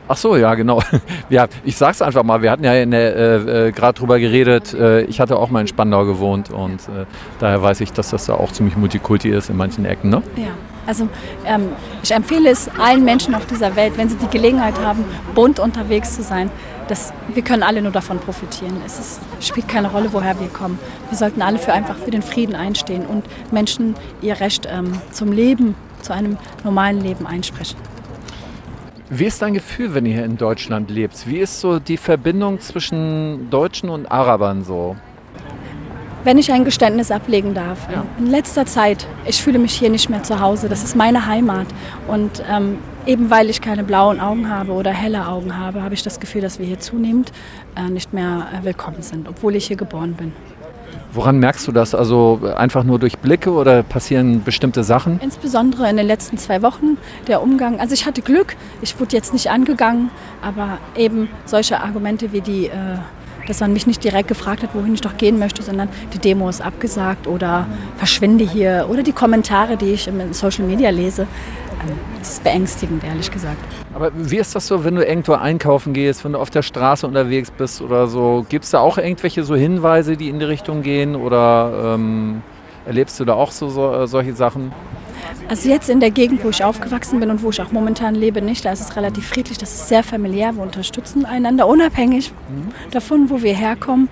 ach 0.08 0.16
so, 0.16 0.36
ja, 0.36 0.54
genau. 0.54 0.82
ja, 1.30 1.46
ich 1.64 1.76
sag's 1.76 2.02
einfach 2.02 2.22
mal, 2.22 2.42
wir 2.42 2.50
hatten 2.50 2.64
ja 2.64 2.72
äh, 2.72 3.68
äh, 3.68 3.72
gerade 3.72 3.98
drüber 3.98 4.18
geredet, 4.18 4.74
äh, 4.74 5.02
ich 5.02 5.20
hatte 5.20 5.36
auch 5.36 5.50
mal 5.50 5.60
in 5.60 5.66
Spandau 5.66 6.04
gewohnt 6.04 6.50
und 6.50 6.80
äh, 6.88 7.06
daher 7.38 7.62
weiß 7.62 7.80
ich, 7.80 7.92
dass 7.92 8.10
das 8.10 8.26
da 8.26 8.34
auch 8.34 8.52
ziemlich 8.52 8.76
Multikulti 8.76 9.30
ist 9.30 9.50
in 9.50 9.56
manchen 9.56 9.84
Ecken, 9.84 10.10
ne? 10.10 10.22
Ja. 10.36 10.52
Also 10.84 11.08
ähm, 11.46 11.68
ich 12.02 12.10
empfehle 12.10 12.50
es 12.50 12.68
allen 12.76 13.04
Menschen 13.04 13.36
auf 13.36 13.46
dieser 13.46 13.76
Welt, 13.76 13.92
wenn 13.96 14.08
sie 14.08 14.16
die 14.16 14.26
Gelegenheit 14.26 14.74
haben, 14.80 15.04
bunt 15.32 15.60
unterwegs 15.60 16.16
zu 16.16 16.24
sein, 16.24 16.50
das, 16.88 17.12
wir 17.32 17.42
können 17.42 17.62
alle 17.62 17.80
nur 17.82 17.92
davon 17.92 18.18
profitieren. 18.18 18.76
Es 18.84 18.98
ist, 18.98 19.20
spielt 19.40 19.68
keine 19.68 19.90
Rolle, 19.90 20.12
woher 20.12 20.38
wir 20.40 20.48
kommen. 20.48 20.78
Wir 21.08 21.16
sollten 21.16 21.40
alle 21.40 21.58
für 21.58 21.72
einfach 21.72 21.96
für 21.96 22.10
den 22.10 22.22
Frieden 22.22 22.56
einstehen 22.56 23.06
und 23.06 23.24
Menschen 23.52 23.94
ihr 24.20 24.40
Recht 24.40 24.66
ähm, 24.70 24.92
zum 25.12 25.30
Leben, 25.30 25.76
zu 26.02 26.12
einem 26.12 26.36
normalen 26.64 27.00
Leben 27.00 27.26
einsprechen. 27.26 27.76
Wie 29.14 29.26
ist 29.26 29.42
dein 29.42 29.52
Gefühl, 29.52 29.92
wenn 29.92 30.06
ihr 30.06 30.14
hier 30.14 30.24
in 30.24 30.38
Deutschland 30.38 30.90
lebt? 30.90 31.26
Wie 31.26 31.36
ist 31.36 31.60
so 31.60 31.78
die 31.78 31.98
Verbindung 31.98 32.60
zwischen 32.60 33.50
Deutschen 33.50 33.90
und 33.90 34.10
Arabern 34.10 34.64
so? 34.64 34.96
Wenn 36.24 36.38
ich 36.38 36.50
ein 36.50 36.64
Geständnis 36.64 37.10
ablegen 37.10 37.52
darf, 37.52 37.78
ja. 37.92 38.06
in 38.18 38.28
letzter 38.28 38.64
Zeit, 38.64 39.06
ich 39.26 39.42
fühle 39.42 39.58
mich 39.58 39.74
hier 39.74 39.90
nicht 39.90 40.08
mehr 40.08 40.22
zu 40.22 40.40
Hause. 40.40 40.70
Das 40.70 40.82
ist 40.82 40.96
meine 40.96 41.26
Heimat. 41.26 41.66
Und 42.08 42.42
ähm, 42.50 42.78
eben 43.04 43.28
weil 43.28 43.50
ich 43.50 43.60
keine 43.60 43.84
blauen 43.84 44.18
Augen 44.18 44.48
habe 44.48 44.72
oder 44.72 44.92
helle 44.92 45.26
Augen 45.26 45.58
habe, 45.58 45.82
habe 45.82 45.92
ich 45.92 46.02
das 46.02 46.18
Gefühl, 46.18 46.40
dass 46.40 46.58
wir 46.58 46.64
hier 46.64 46.80
zunehmend 46.80 47.32
äh, 47.76 47.90
nicht 47.90 48.14
mehr 48.14 48.48
äh, 48.58 48.64
willkommen 48.64 49.02
sind, 49.02 49.28
obwohl 49.28 49.56
ich 49.56 49.66
hier 49.66 49.76
geboren 49.76 50.14
bin. 50.14 50.32
Woran 51.14 51.38
merkst 51.38 51.68
du 51.68 51.72
das? 51.72 51.94
Also 51.94 52.40
einfach 52.56 52.84
nur 52.84 52.98
durch 52.98 53.18
Blicke 53.18 53.52
oder 53.52 53.82
passieren 53.82 54.42
bestimmte 54.42 54.82
Sachen? 54.82 55.20
Insbesondere 55.20 55.88
in 55.90 55.98
den 55.98 56.06
letzten 56.06 56.38
zwei 56.38 56.62
Wochen 56.62 56.96
der 57.26 57.42
Umgang. 57.42 57.80
Also 57.80 57.92
ich 57.92 58.06
hatte 58.06 58.22
Glück, 58.22 58.56
ich 58.80 58.98
wurde 58.98 59.14
jetzt 59.14 59.34
nicht 59.34 59.50
angegangen, 59.50 60.10
aber 60.40 60.78
eben 60.96 61.28
solche 61.44 61.80
Argumente 61.80 62.32
wie 62.32 62.40
die 62.40 62.66
äh, 62.66 62.96
dass 63.46 63.60
man 63.60 63.72
mich 63.72 63.86
nicht 63.86 64.02
direkt 64.04 64.28
gefragt 64.28 64.62
hat, 64.62 64.74
wohin 64.74 64.94
ich 64.94 65.00
doch 65.00 65.16
gehen 65.16 65.38
möchte, 65.38 65.62
sondern 65.62 65.88
die 66.12 66.18
Demo 66.18 66.48
ist 66.48 66.60
abgesagt 66.60 67.26
oder 67.26 67.66
verschwinde 67.96 68.44
hier 68.44 68.86
oder 68.90 69.02
die 69.02 69.12
Kommentare, 69.12 69.76
die 69.76 69.92
ich 69.92 70.08
in 70.08 70.32
Social 70.32 70.64
Media 70.64 70.90
lese. 70.90 71.22
Ähm, 71.22 71.98
das 72.18 72.30
ist 72.30 72.44
beängstigend, 72.44 73.04
ehrlich 73.04 73.30
gesagt. 73.30 73.58
Aber 73.94 74.10
wie 74.14 74.38
ist 74.38 74.54
das 74.54 74.66
so, 74.66 74.84
wenn 74.84 74.94
du 74.94 75.04
irgendwo 75.04 75.32
einkaufen 75.34 75.92
gehst, 75.92 76.24
wenn 76.24 76.32
du 76.32 76.38
auf 76.38 76.50
der 76.50 76.62
Straße 76.62 77.06
unterwegs 77.06 77.50
bist 77.50 77.82
oder 77.82 78.06
so? 78.06 78.46
Gibt 78.48 78.64
es 78.64 78.70
da 78.70 78.80
auch 78.80 78.98
irgendwelche 78.98 79.44
so 79.44 79.54
Hinweise, 79.54 80.16
die 80.16 80.28
in 80.28 80.38
die 80.38 80.44
Richtung 80.44 80.82
gehen 80.82 81.16
oder 81.16 81.94
ähm, 81.94 82.42
erlebst 82.86 83.18
du 83.20 83.24
da 83.24 83.34
auch 83.34 83.50
so, 83.50 83.68
so 83.68 83.92
äh, 83.92 84.06
solche 84.06 84.34
Sachen? 84.34 84.72
Also 85.48 85.68
jetzt 85.68 85.90
in 85.90 86.00
der 86.00 86.10
Gegend, 86.10 86.44
wo 86.44 86.48
ich 86.48 86.64
aufgewachsen 86.64 87.20
bin 87.20 87.30
und 87.30 87.42
wo 87.42 87.50
ich 87.50 87.60
auch 87.60 87.72
momentan 87.72 88.14
lebe, 88.14 88.40
nicht. 88.40 88.64
Da 88.64 88.72
ist 88.72 88.80
es 88.80 88.96
relativ 88.96 89.26
friedlich, 89.28 89.58
das 89.58 89.74
ist 89.74 89.88
sehr 89.88 90.02
familiär. 90.02 90.54
Wir 90.56 90.62
unterstützen 90.62 91.24
einander, 91.24 91.66
unabhängig 91.66 92.32
davon, 92.90 93.28
wo 93.28 93.42
wir 93.42 93.54
herkommen. 93.54 94.08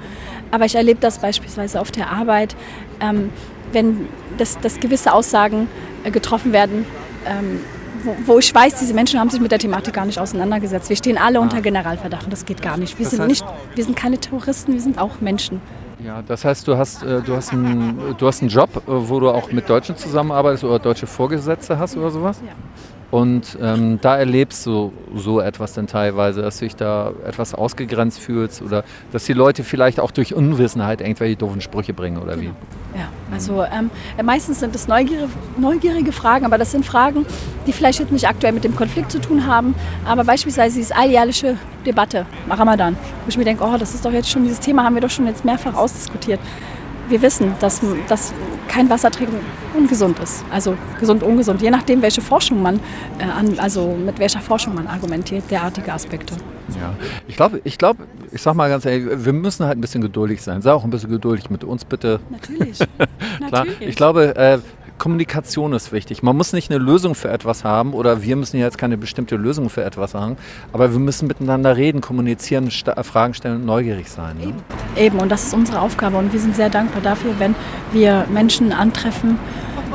Aber 0.50 0.64
ich 0.64 0.74
erlebe 0.74 1.00
das 1.00 1.18
beispielsweise 1.18 1.80
auf 1.80 1.90
der 1.90 2.10
Arbeit, 2.10 2.56
ähm, 3.00 3.30
wenn 3.72 4.08
das, 4.36 4.58
das 4.60 4.80
gewisse 4.80 5.12
Aussagen 5.12 5.68
äh, 6.04 6.10
getroffen 6.10 6.52
werden, 6.52 6.84
ähm, 7.26 7.60
wo, 8.02 8.16
wo, 8.26 8.38
ich 8.38 8.54
weiß, 8.54 8.78
diese 8.80 8.94
Menschen 8.94 9.20
haben 9.20 9.30
sich 9.30 9.40
mit 9.40 9.52
der 9.52 9.58
Thematik 9.58 9.94
gar 9.94 10.06
nicht 10.06 10.18
auseinandergesetzt. 10.18 10.88
Wir 10.88 10.96
stehen 10.96 11.18
alle 11.18 11.38
ah. 11.38 11.42
unter 11.42 11.60
Generalverdacht 11.60 12.24
und 12.24 12.32
das 12.32 12.46
geht 12.46 12.62
gar 12.62 12.76
nicht. 12.76 12.98
Wir, 12.98 13.06
sind, 13.06 13.26
nicht, 13.26 13.44
wir 13.74 13.84
sind 13.84 13.94
keine 13.96 14.18
Terroristen, 14.18 14.72
wir 14.72 14.80
sind 14.80 14.98
auch 14.98 15.20
Menschen. 15.20 15.60
Ja, 16.04 16.22
das 16.22 16.44
heißt, 16.44 16.66
du 16.66 16.76
hast, 16.76 17.02
äh, 17.02 17.20
du 17.20 17.36
hast, 17.36 17.52
einen, 17.52 18.16
du 18.16 18.26
hast 18.26 18.40
einen 18.40 18.48
Job, 18.50 18.70
äh, 18.76 18.80
wo 18.86 19.20
du 19.20 19.30
auch 19.30 19.52
mit 19.52 19.68
Deutschen 19.68 19.96
zusammenarbeitest 19.96 20.64
oder 20.64 20.78
deutsche 20.78 21.06
Vorgesetzte 21.06 21.78
hast 21.78 21.96
oder 21.96 22.10
sowas? 22.10 22.40
Ja. 22.46 22.52
Und 23.10 23.58
ähm, 23.60 23.98
da 24.00 24.16
erlebst 24.16 24.64
du 24.66 24.92
so 25.16 25.40
etwas 25.40 25.72
dann 25.72 25.88
teilweise, 25.88 26.42
dass 26.42 26.58
du 26.58 26.66
dich 26.66 26.76
da 26.76 27.12
etwas 27.26 27.54
ausgegrenzt 27.54 28.20
fühlst 28.20 28.62
oder 28.62 28.84
dass 29.10 29.24
die 29.24 29.32
Leute 29.32 29.64
vielleicht 29.64 29.98
auch 29.98 30.12
durch 30.12 30.34
Unwissenheit 30.34 31.00
irgendwelche 31.00 31.36
doofen 31.36 31.60
Sprüche 31.60 31.92
bringen 31.92 32.18
oder 32.18 32.36
genau. 32.36 32.52
wie? 32.94 32.98
Ja, 32.98 33.08
also 33.32 33.64
ähm, 33.64 33.90
meistens 34.22 34.60
sind 34.60 34.74
es 34.74 34.86
neugierige, 34.86 35.28
neugierige 35.56 36.12
Fragen, 36.12 36.44
aber 36.44 36.58
das 36.58 36.70
sind 36.70 36.84
Fragen, 36.84 37.26
die 37.66 37.72
vielleicht 37.72 37.98
jetzt 37.98 38.12
nicht 38.12 38.28
aktuell 38.28 38.52
mit 38.52 38.62
dem 38.62 38.76
Konflikt 38.76 39.10
zu 39.10 39.20
tun 39.20 39.46
haben, 39.46 39.74
aber 40.04 40.24
beispielsweise 40.24 40.78
diese 40.78 40.96
alljährliche 40.96 41.56
Debatte, 41.84 42.26
Ramadan, 42.48 42.96
wo 43.24 43.28
ich 43.28 43.38
mir 43.38 43.44
denke, 43.44 43.64
oh, 43.64 43.76
das 43.76 43.94
ist 43.94 44.04
doch 44.04 44.12
jetzt 44.12 44.30
schon, 44.30 44.44
dieses 44.44 44.60
Thema 44.60 44.84
haben 44.84 44.94
wir 44.94 45.02
doch 45.02 45.10
schon 45.10 45.26
jetzt 45.26 45.44
mehrfach 45.44 45.74
ausdiskutiert 45.74 46.40
wir 47.10 47.22
wissen, 47.22 47.54
dass, 47.60 47.80
dass 48.08 48.32
kein 48.68 48.88
Wasser 48.88 49.10
trinken 49.10 49.38
ungesund 49.76 50.18
ist. 50.18 50.44
Also 50.50 50.76
gesund, 50.98 51.22
ungesund, 51.22 51.62
je 51.62 51.70
nachdem, 51.70 52.02
welche 52.02 52.20
Forschung 52.20 52.62
man, 52.62 52.80
äh, 53.18 53.24
an, 53.24 53.58
also 53.58 53.96
mit 53.96 54.18
welcher 54.18 54.40
Forschung 54.40 54.74
man 54.74 54.86
argumentiert, 54.86 55.50
derartige 55.50 55.92
Aspekte. 55.92 56.34
Ja, 56.80 56.94
ich 57.26 57.36
glaube, 57.36 57.60
ich 57.64 57.78
glaube, 57.78 58.04
ich 58.30 58.42
sag 58.42 58.54
mal 58.54 58.68
ganz 58.68 58.84
ehrlich, 58.84 59.24
wir 59.24 59.32
müssen 59.32 59.66
halt 59.66 59.78
ein 59.78 59.80
bisschen 59.80 60.02
geduldig 60.02 60.40
sein. 60.40 60.62
Sei 60.62 60.72
auch 60.72 60.84
ein 60.84 60.90
bisschen 60.90 61.10
geduldig 61.10 61.50
mit 61.50 61.64
uns, 61.64 61.84
bitte. 61.84 62.20
Natürlich. 62.30 62.78
Natürlich. 63.40 63.80
Ich 63.80 63.96
glaube, 63.96 64.36
äh, 64.36 64.58
Kommunikation 65.00 65.72
ist 65.72 65.92
wichtig. 65.92 66.22
Man 66.22 66.36
muss 66.36 66.52
nicht 66.52 66.70
eine 66.70 66.78
Lösung 66.78 67.14
für 67.14 67.30
etwas 67.30 67.64
haben 67.64 67.94
oder 67.94 68.22
wir 68.22 68.36
müssen 68.36 68.58
jetzt 68.58 68.76
keine 68.76 68.98
bestimmte 68.98 69.36
Lösung 69.36 69.70
für 69.70 69.82
etwas 69.82 70.12
haben, 70.14 70.36
aber 70.74 70.92
wir 70.92 70.98
müssen 70.98 71.26
miteinander 71.26 71.74
reden, 71.78 72.02
kommunizieren, 72.02 72.70
Fragen 72.70 73.32
stellen 73.32 73.56
und 73.56 73.64
neugierig 73.64 74.10
sein. 74.10 74.36
Ne? 74.36 74.42
Eben. 74.44 74.62
Eben, 74.96 75.18
und 75.18 75.30
das 75.30 75.44
ist 75.44 75.54
unsere 75.54 75.80
Aufgabe 75.80 76.18
und 76.18 76.34
wir 76.34 76.38
sind 76.38 76.54
sehr 76.54 76.68
dankbar 76.68 77.00
dafür, 77.00 77.32
wenn 77.38 77.54
wir 77.92 78.26
Menschen 78.30 78.72
antreffen, 78.72 79.38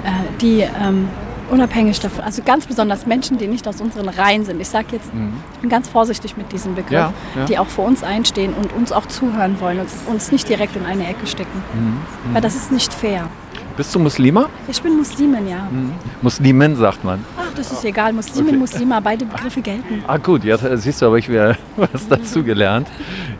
äh, 0.03 0.09
die 0.41 0.61
ähm, 0.61 1.07
unabhängig 1.51 1.99
davon, 1.99 2.23
also 2.23 2.41
ganz 2.41 2.65
besonders 2.65 3.05
Menschen, 3.05 3.37
die 3.37 3.45
nicht 3.45 3.67
aus 3.67 3.81
unseren 3.81 4.09
Reihen 4.09 4.43
sind. 4.43 4.59
Ich 4.59 4.69
sage 4.69 4.87
jetzt 4.93 5.13
mhm. 5.13 5.69
ganz 5.69 5.87
vorsichtig 5.87 6.35
mit 6.35 6.51
diesem 6.51 6.73
Begriff, 6.73 6.93
ja, 6.93 7.13
ja. 7.35 7.45
die 7.45 7.59
auch 7.59 7.67
für 7.67 7.81
uns 7.81 8.03
einstehen 8.03 8.55
und 8.55 8.73
uns 8.73 8.91
auch 8.91 9.05
zuhören 9.05 9.59
wollen 9.59 9.81
und 9.81 9.87
uns 10.11 10.31
nicht 10.31 10.49
direkt 10.49 10.75
in 10.75 10.83
eine 10.83 11.07
Ecke 11.07 11.27
stecken. 11.27 11.63
Mhm. 11.75 12.33
Weil 12.33 12.41
das 12.41 12.55
ist 12.55 12.71
nicht 12.71 12.91
fair. 12.91 13.29
Bist 13.77 13.93
du 13.93 13.99
Muslima? 13.99 14.47
Ich 14.69 14.81
bin 14.81 14.95
Muslimin, 14.95 15.49
ja. 15.49 15.67
Mhm. 15.69 15.91
Muslimin 16.21 16.77
sagt 16.77 17.03
man. 17.03 17.19
Ach, 17.37 17.53
das 17.55 17.73
ist 17.73 17.83
egal. 17.83 18.13
Muslimin, 18.13 18.51
okay. 18.51 18.57
Muslima, 18.57 18.99
beide 19.01 19.25
Begriffe 19.25 19.61
gelten. 19.61 20.01
Ah 20.07 20.17
gut, 20.17 20.45
jetzt 20.45 20.63
siehst 20.75 21.01
du, 21.01 21.07
aber 21.07 21.17
ich 21.17 21.27
wieder 21.27 21.57
was 21.75 22.07
dazu 22.07 22.41
gelernt. 22.41 22.87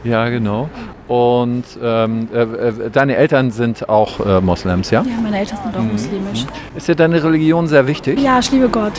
Ja, 0.04 0.28
genau. 0.28 0.70
Und 1.08 1.64
ähm, 1.82 2.28
äh, 2.34 2.42
äh, 2.42 2.90
deine 2.92 3.16
Eltern 3.16 3.52
sind 3.52 3.88
auch 3.88 4.20
äh, 4.20 4.42
Moslems, 4.42 4.92
ja? 4.92 5.04
Ja, 5.04 5.22
meine 5.24 5.40
Eltern 5.40 5.60
sind 5.64 5.78
auch 5.78 5.82
mhm. 5.82 5.92
muslimisch. 5.94 6.44
Mhm. 6.44 6.78
Ist 6.78 6.88
dir 6.90 6.96
deine 6.96 7.24
Religion 7.24 7.68
sehr 7.68 7.88
wichtig? 7.88 8.20
Ja, 8.20 8.40
ich 8.40 8.52
liebe 8.52 8.68
Gott. 8.68 8.94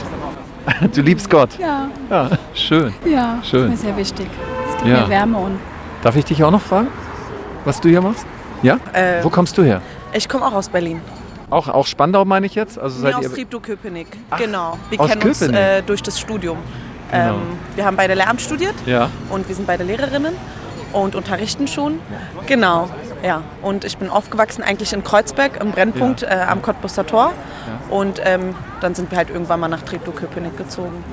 du 0.94 1.02
liebst 1.02 1.28
Gott? 1.28 1.50
Ja. 1.58 1.88
Ja, 2.08 2.30
schön. 2.54 2.94
Ja, 3.04 3.40
schön. 3.42 3.64
ist 3.64 3.70
mir 3.70 3.88
sehr 3.88 3.96
wichtig. 3.96 4.26
Es 4.70 4.76
gibt 4.76 4.88
ja. 4.88 5.02
mir 5.02 5.10
Wärme 5.10 5.38
und... 5.38 5.58
Darf 6.02 6.16
ich 6.16 6.24
dich 6.24 6.42
auch 6.42 6.50
noch 6.50 6.62
fragen, 6.62 6.88
was 7.64 7.80
du 7.80 7.90
hier 7.90 8.00
machst? 8.00 8.26
Ja? 8.62 8.78
Äh, 8.92 9.22
Wo 9.22 9.28
kommst 9.28 9.58
du 9.58 9.62
her? 9.62 9.82
Ich 10.12 10.28
komme 10.28 10.46
auch 10.46 10.54
aus 10.54 10.68
Berlin. 10.68 11.00
Auch, 11.50 11.68
auch 11.68 11.86
Spandau 11.86 12.24
meine 12.24 12.46
ich 12.46 12.54
jetzt? 12.54 12.78
Also 12.78 13.00
seid 13.00 13.18
nee, 13.18 13.26
aus 13.26 13.32
Treptow-Köpenick. 13.32 14.08
Genau. 14.38 14.78
Wir 14.90 14.98
kennen 14.98 15.20
Köpenick. 15.20 15.26
uns 15.26 15.42
äh, 15.42 15.82
durch 15.82 16.02
das 16.02 16.18
Studium. 16.18 16.58
Genau. 17.10 17.34
Ähm, 17.34 17.40
wir 17.76 17.84
haben 17.84 17.96
beide 17.96 18.14
Lehramt 18.14 18.40
studiert 18.40 18.74
ja. 18.84 19.10
und 19.30 19.46
wir 19.48 19.54
sind 19.54 19.66
beide 19.66 19.84
Lehrerinnen 19.84 20.34
und 20.92 21.14
unterrichten 21.14 21.68
schon. 21.68 22.00
Genau. 22.46 22.88
Ja, 23.22 23.42
und 23.62 23.84
ich 23.84 23.96
bin 23.96 24.10
aufgewachsen 24.10 24.62
eigentlich 24.62 24.92
in 24.92 25.04
Kreuzberg 25.04 25.60
im 25.60 25.72
Brennpunkt 25.72 26.22
ja. 26.22 26.28
äh, 26.28 26.46
am 26.46 26.62
Cottbuster 26.62 27.06
Tor. 27.06 27.32
Ja. 27.66 27.96
Und 27.96 28.20
ähm, 28.24 28.54
dann 28.80 28.94
sind 28.94 29.10
wir 29.10 29.18
halt 29.18 29.30
irgendwann 29.30 29.60
mal 29.60 29.68
nach 29.68 29.82
Treptow-Köpenick 29.82 30.56
gezogen. 30.56 31.04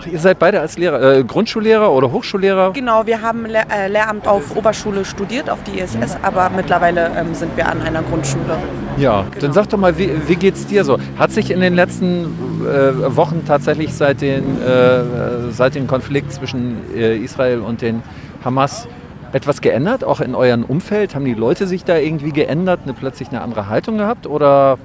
Ach, 0.00 0.06
ihr 0.06 0.18
seid 0.18 0.38
beide 0.38 0.60
als 0.60 0.78
Lehrer, 0.78 1.18
äh, 1.18 1.24
Grundschullehrer 1.24 1.92
oder 1.92 2.10
Hochschullehrer? 2.10 2.72
Genau, 2.72 3.04
wir 3.04 3.20
haben 3.20 3.44
Le 3.44 3.64
äh, 3.70 3.86
Lehramt 3.88 4.26
auf 4.26 4.56
Oberschule 4.56 5.04
studiert, 5.04 5.50
auf 5.50 5.58
die 5.64 5.78
ISS, 5.78 6.16
aber 6.22 6.48
mittlerweile 6.48 7.10
ähm, 7.16 7.34
sind 7.34 7.54
wir 7.54 7.68
an 7.68 7.82
einer 7.82 8.02
Grundschule. 8.02 8.56
Ja, 8.96 9.22
genau. 9.22 9.40
dann 9.42 9.52
sag 9.52 9.68
doch 9.68 9.76
mal, 9.76 9.98
wie, 9.98 10.10
wie 10.26 10.36
geht 10.36 10.54
es 10.54 10.66
dir 10.66 10.84
so? 10.84 10.98
Hat 11.18 11.32
sich 11.32 11.50
in 11.50 11.60
den 11.60 11.74
letzten 11.74 12.24
äh, 12.64 13.14
Wochen 13.14 13.44
tatsächlich 13.46 13.92
seit, 13.92 14.22
den, 14.22 14.62
äh, 14.62 15.50
seit 15.50 15.74
dem 15.74 15.86
Konflikt 15.86 16.32
zwischen 16.32 16.78
äh, 16.96 17.18
Israel 17.18 17.60
und 17.60 17.82
den 17.82 18.02
Hamas 18.42 18.88
etwas 19.32 19.60
geändert, 19.60 20.02
auch 20.02 20.22
in 20.22 20.34
eurem 20.34 20.64
Umfeld? 20.64 21.14
Haben 21.14 21.26
die 21.26 21.34
Leute 21.34 21.66
sich 21.66 21.84
da 21.84 21.98
irgendwie 21.98 22.32
geändert, 22.32 22.80
eine, 22.84 22.94
plötzlich 22.94 23.28
eine 23.28 23.42
andere 23.42 23.68
Haltung 23.68 23.98
gehabt 23.98 24.26
oder 24.26 24.78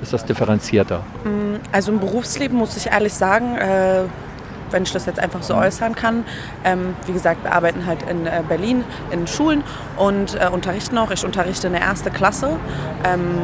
ist 0.00 0.14
das 0.14 0.24
differenzierter? 0.24 1.00
Mm, 1.24 1.56
also 1.70 1.92
im 1.92 2.00
Berufsleben 2.00 2.56
muss 2.56 2.78
ich 2.78 2.86
ehrlich 2.86 3.12
sagen, 3.12 3.56
äh, 3.56 4.04
wenn 4.74 4.82
ich 4.82 4.92
das 4.92 5.06
jetzt 5.06 5.18
einfach 5.18 5.42
so 5.42 5.54
äußern 5.54 5.94
kann. 5.94 6.24
Ähm, 6.64 6.94
wie 7.06 7.12
gesagt, 7.12 7.44
wir 7.44 7.52
arbeiten 7.52 7.86
halt 7.86 8.02
in 8.02 8.26
äh, 8.26 8.42
Berlin 8.46 8.84
in 9.10 9.26
Schulen 9.26 9.62
und 9.96 10.34
äh, 10.34 10.48
unterrichten 10.48 10.98
auch. 10.98 11.10
Ich 11.10 11.24
unterrichte 11.24 11.68
eine 11.68 11.80
erste 11.80 12.10
Klasse. 12.10 12.56
Ähm, 13.04 13.38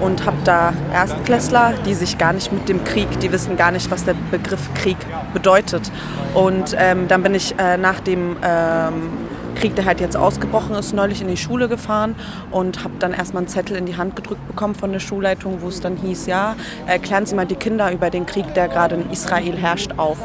und 0.00 0.26
habe 0.26 0.36
da 0.44 0.74
Erstklässler, 0.92 1.72
die 1.86 1.94
sich 1.94 2.18
gar 2.18 2.34
nicht 2.34 2.52
mit 2.52 2.68
dem 2.68 2.84
Krieg, 2.84 3.18
die 3.20 3.32
wissen 3.32 3.56
gar 3.56 3.70
nicht, 3.70 3.90
was 3.90 4.04
der 4.04 4.14
Begriff 4.30 4.68
Krieg 4.74 4.98
bedeutet. 5.32 5.90
Und 6.34 6.76
ähm, 6.78 7.08
dann 7.08 7.22
bin 7.22 7.34
ich 7.34 7.58
äh, 7.58 7.78
nach 7.78 8.00
dem 8.00 8.36
ähm, 8.42 9.10
Krieg, 9.56 9.74
der 9.74 9.84
halt 9.84 10.00
jetzt 10.00 10.16
ausgebrochen 10.16 10.74
ist, 10.76 10.92
neulich 10.92 11.20
in 11.20 11.28
die 11.28 11.36
Schule 11.36 11.68
gefahren 11.68 12.14
und 12.50 12.84
habe 12.84 12.94
dann 12.98 13.12
erstmal 13.12 13.42
einen 13.42 13.48
Zettel 13.48 13.76
in 13.76 13.86
die 13.86 13.96
Hand 13.96 14.16
gedrückt 14.16 14.46
bekommen 14.46 14.74
von 14.74 14.92
der 14.92 15.00
Schulleitung, 15.00 15.62
wo 15.62 15.68
es 15.68 15.80
dann 15.80 15.96
hieß, 15.96 16.26
ja, 16.26 16.56
erklären 16.86 17.26
Sie 17.26 17.34
mal 17.34 17.46
die 17.46 17.56
Kinder 17.56 17.90
über 17.92 18.10
den 18.10 18.26
Krieg, 18.26 18.54
der 18.54 18.68
gerade 18.68 18.96
in 18.96 19.10
Israel 19.10 19.56
herrscht, 19.56 19.92
auf. 19.96 20.18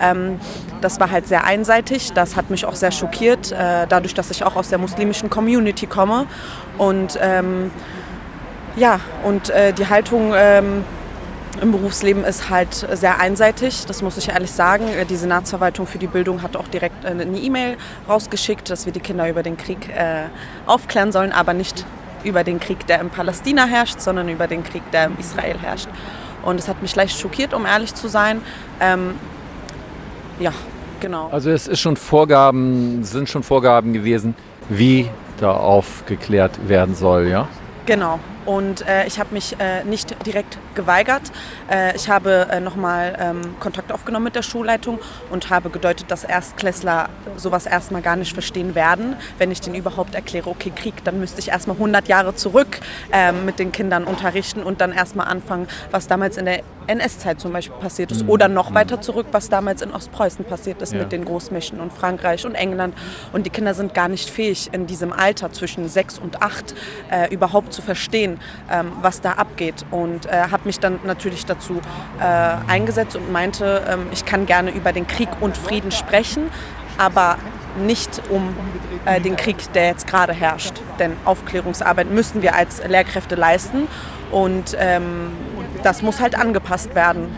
Ähm, 0.00 0.40
das 0.80 0.98
war 0.98 1.10
halt 1.10 1.28
sehr 1.28 1.44
einseitig, 1.44 2.12
das 2.12 2.36
hat 2.36 2.50
mich 2.50 2.64
auch 2.64 2.74
sehr 2.74 2.90
schockiert, 2.90 3.52
äh, 3.52 3.86
dadurch, 3.88 4.14
dass 4.14 4.30
ich 4.30 4.44
auch 4.44 4.56
aus 4.56 4.68
der 4.70 4.78
muslimischen 4.78 5.30
Community 5.30 5.86
komme 5.86 6.26
und 6.78 7.18
ähm, 7.20 7.70
ja, 8.76 9.00
und 9.24 9.50
äh, 9.50 9.72
die 9.72 9.88
Haltung 9.88 10.32
ähm, 10.34 10.84
im 11.60 11.72
Berufsleben 11.72 12.24
ist 12.24 12.48
halt 12.48 12.74
sehr 12.74 13.18
einseitig, 13.18 13.84
das 13.86 14.02
muss 14.02 14.16
ich 14.16 14.28
ehrlich 14.28 14.50
sagen. 14.50 14.84
Die 15.08 15.16
Senatsverwaltung 15.16 15.86
für 15.86 15.98
die 15.98 16.06
Bildung 16.06 16.42
hat 16.42 16.56
auch 16.56 16.68
direkt 16.68 17.04
eine 17.04 17.24
E-Mail 17.24 17.76
rausgeschickt, 18.08 18.70
dass 18.70 18.86
wir 18.86 18.92
die 18.92 19.00
Kinder 19.00 19.28
über 19.28 19.42
den 19.42 19.56
Krieg 19.56 19.88
äh, 19.88 20.24
aufklären 20.66 21.12
sollen, 21.12 21.32
aber 21.32 21.52
nicht 21.52 21.84
über 22.24 22.44
den 22.44 22.60
Krieg, 22.60 22.86
der 22.86 23.00
in 23.00 23.10
Palästina 23.10 23.66
herrscht, 23.66 24.00
sondern 24.00 24.28
über 24.28 24.46
den 24.46 24.62
Krieg, 24.62 24.82
der 24.92 25.06
in 25.06 25.18
Israel 25.18 25.56
herrscht. 25.58 25.88
Und 26.42 26.58
es 26.58 26.68
hat 26.68 26.80
mich 26.82 26.94
leicht 26.96 27.18
schockiert, 27.18 27.52
um 27.52 27.66
ehrlich 27.66 27.94
zu 27.94 28.08
sein. 28.08 28.40
Ähm, 28.80 29.14
ja, 30.38 30.52
genau. 31.00 31.28
Also 31.30 31.50
es 31.50 31.66
ist 31.66 31.80
schon 31.80 31.96
Vorgaben, 31.96 33.04
sind 33.04 33.28
schon 33.28 33.42
Vorgaben 33.42 33.92
gewesen, 33.92 34.34
wie 34.68 35.10
da 35.38 35.52
aufgeklärt 35.52 36.68
werden 36.68 36.94
soll, 36.94 37.28
ja? 37.28 37.48
Genau. 37.86 38.20
Und 38.46 38.86
äh, 38.86 39.06
ich 39.06 39.18
habe 39.18 39.34
mich 39.34 39.56
äh, 39.58 39.84
nicht 39.84 40.14
direkt 40.26 40.58
geweigert. 40.74 41.22
Äh, 41.70 41.96
ich 41.96 42.08
habe 42.08 42.48
äh, 42.50 42.60
nochmal 42.60 43.16
ähm, 43.18 43.40
Kontakt 43.60 43.92
aufgenommen 43.92 44.24
mit 44.24 44.36
der 44.36 44.42
Schulleitung 44.42 44.98
und 45.30 45.50
habe 45.50 45.70
gedeutet, 45.70 46.10
dass 46.10 46.24
Erstklässler 46.24 47.08
sowas 47.36 47.66
erstmal 47.66 48.02
gar 48.02 48.16
nicht 48.16 48.32
verstehen 48.32 48.74
werden. 48.74 49.16
Wenn 49.38 49.50
ich 49.50 49.60
denen 49.60 49.76
überhaupt 49.76 50.14
erkläre, 50.14 50.50
okay, 50.50 50.72
Krieg, 50.74 51.04
dann 51.04 51.20
müsste 51.20 51.40
ich 51.40 51.48
erstmal 51.48 51.76
100 51.76 52.08
Jahre 52.08 52.34
zurück 52.34 52.80
ähm, 53.12 53.44
mit 53.44 53.58
den 53.58 53.72
Kindern 53.72 54.04
unterrichten 54.04 54.62
und 54.62 54.80
dann 54.80 54.92
erstmal 54.92 55.28
anfangen, 55.28 55.68
was 55.90 56.06
damals 56.06 56.36
in 56.36 56.44
der 56.46 56.62
NS-Zeit 56.86 57.40
zum 57.40 57.52
Beispiel 57.52 57.76
passiert 57.76 58.10
ist. 58.10 58.24
Mhm. 58.24 58.30
Oder 58.30 58.48
noch 58.48 58.74
weiter 58.74 59.00
zurück, 59.00 59.26
was 59.32 59.48
damals 59.48 59.82
in 59.82 59.92
Ostpreußen 59.92 60.44
passiert 60.44 60.82
ist 60.82 60.92
ja. 60.92 61.00
mit 61.00 61.12
den 61.12 61.24
Großmächten 61.24 61.80
und 61.80 61.92
Frankreich 61.92 62.44
und 62.44 62.54
England. 62.54 62.94
Und 63.32 63.46
die 63.46 63.50
Kinder 63.50 63.74
sind 63.74 63.94
gar 63.94 64.08
nicht 64.08 64.28
fähig, 64.28 64.70
in 64.72 64.86
diesem 64.86 65.12
Alter 65.12 65.52
zwischen 65.52 65.88
sechs 65.88 66.18
und 66.18 66.42
acht 66.42 66.74
äh, 67.10 67.32
überhaupt 67.32 67.72
zu 67.72 67.82
verstehen, 67.82 68.40
ähm, 68.70 68.92
was 69.02 69.20
da 69.20 69.32
abgeht. 69.32 69.84
Und 69.90 70.30
habe 70.30 70.62
mich 70.70 70.78
dann 70.78 71.00
natürlich 71.02 71.46
dazu 71.46 71.80
äh, 72.20 72.70
eingesetzt 72.70 73.16
und 73.16 73.32
meinte, 73.32 73.82
ähm, 73.88 74.06
ich 74.12 74.24
kann 74.24 74.46
gerne 74.46 74.70
über 74.70 74.92
den 74.92 75.08
Krieg 75.08 75.28
und 75.40 75.56
Frieden 75.56 75.90
sprechen, 75.90 76.44
aber 76.96 77.38
nicht 77.76 78.22
um 78.30 78.54
äh, 79.04 79.20
den 79.20 79.34
Krieg, 79.34 79.72
der 79.72 79.88
jetzt 79.88 80.06
gerade 80.06 80.32
herrscht. 80.32 80.74
Denn 81.00 81.16
Aufklärungsarbeit 81.24 82.08
müssen 82.08 82.40
wir 82.42 82.54
als 82.54 82.86
Lehrkräfte 82.86 83.34
leisten 83.34 83.88
und 84.30 84.76
ähm, 84.78 85.32
das 85.82 86.02
muss 86.02 86.20
halt 86.20 86.36
angepasst 86.36 86.94
werden. 86.94 87.34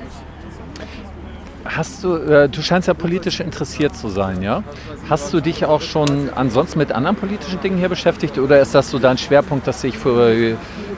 Hast 1.64 2.02
du, 2.02 2.16
äh, 2.16 2.48
du 2.48 2.60
scheinst 2.62 2.88
ja 2.88 2.94
politisch 2.94 3.40
interessiert 3.40 3.96
zu 3.96 4.08
sein, 4.08 4.42
ja? 4.42 4.62
Hast 5.08 5.32
du 5.32 5.40
dich 5.40 5.64
auch 5.64 5.80
schon 5.80 6.30
ansonsten 6.34 6.78
mit 6.78 6.92
anderen 6.92 7.16
politischen 7.16 7.60
Dingen 7.60 7.78
hier 7.78 7.88
beschäftigt 7.88 8.38
oder 8.38 8.60
ist 8.60 8.74
das 8.74 8.90
so 8.90 8.98
dein 8.98 9.18
Schwerpunkt, 9.18 9.66
dass 9.66 9.80
du 9.80 9.88
dich 9.88 9.98
für 9.98 10.56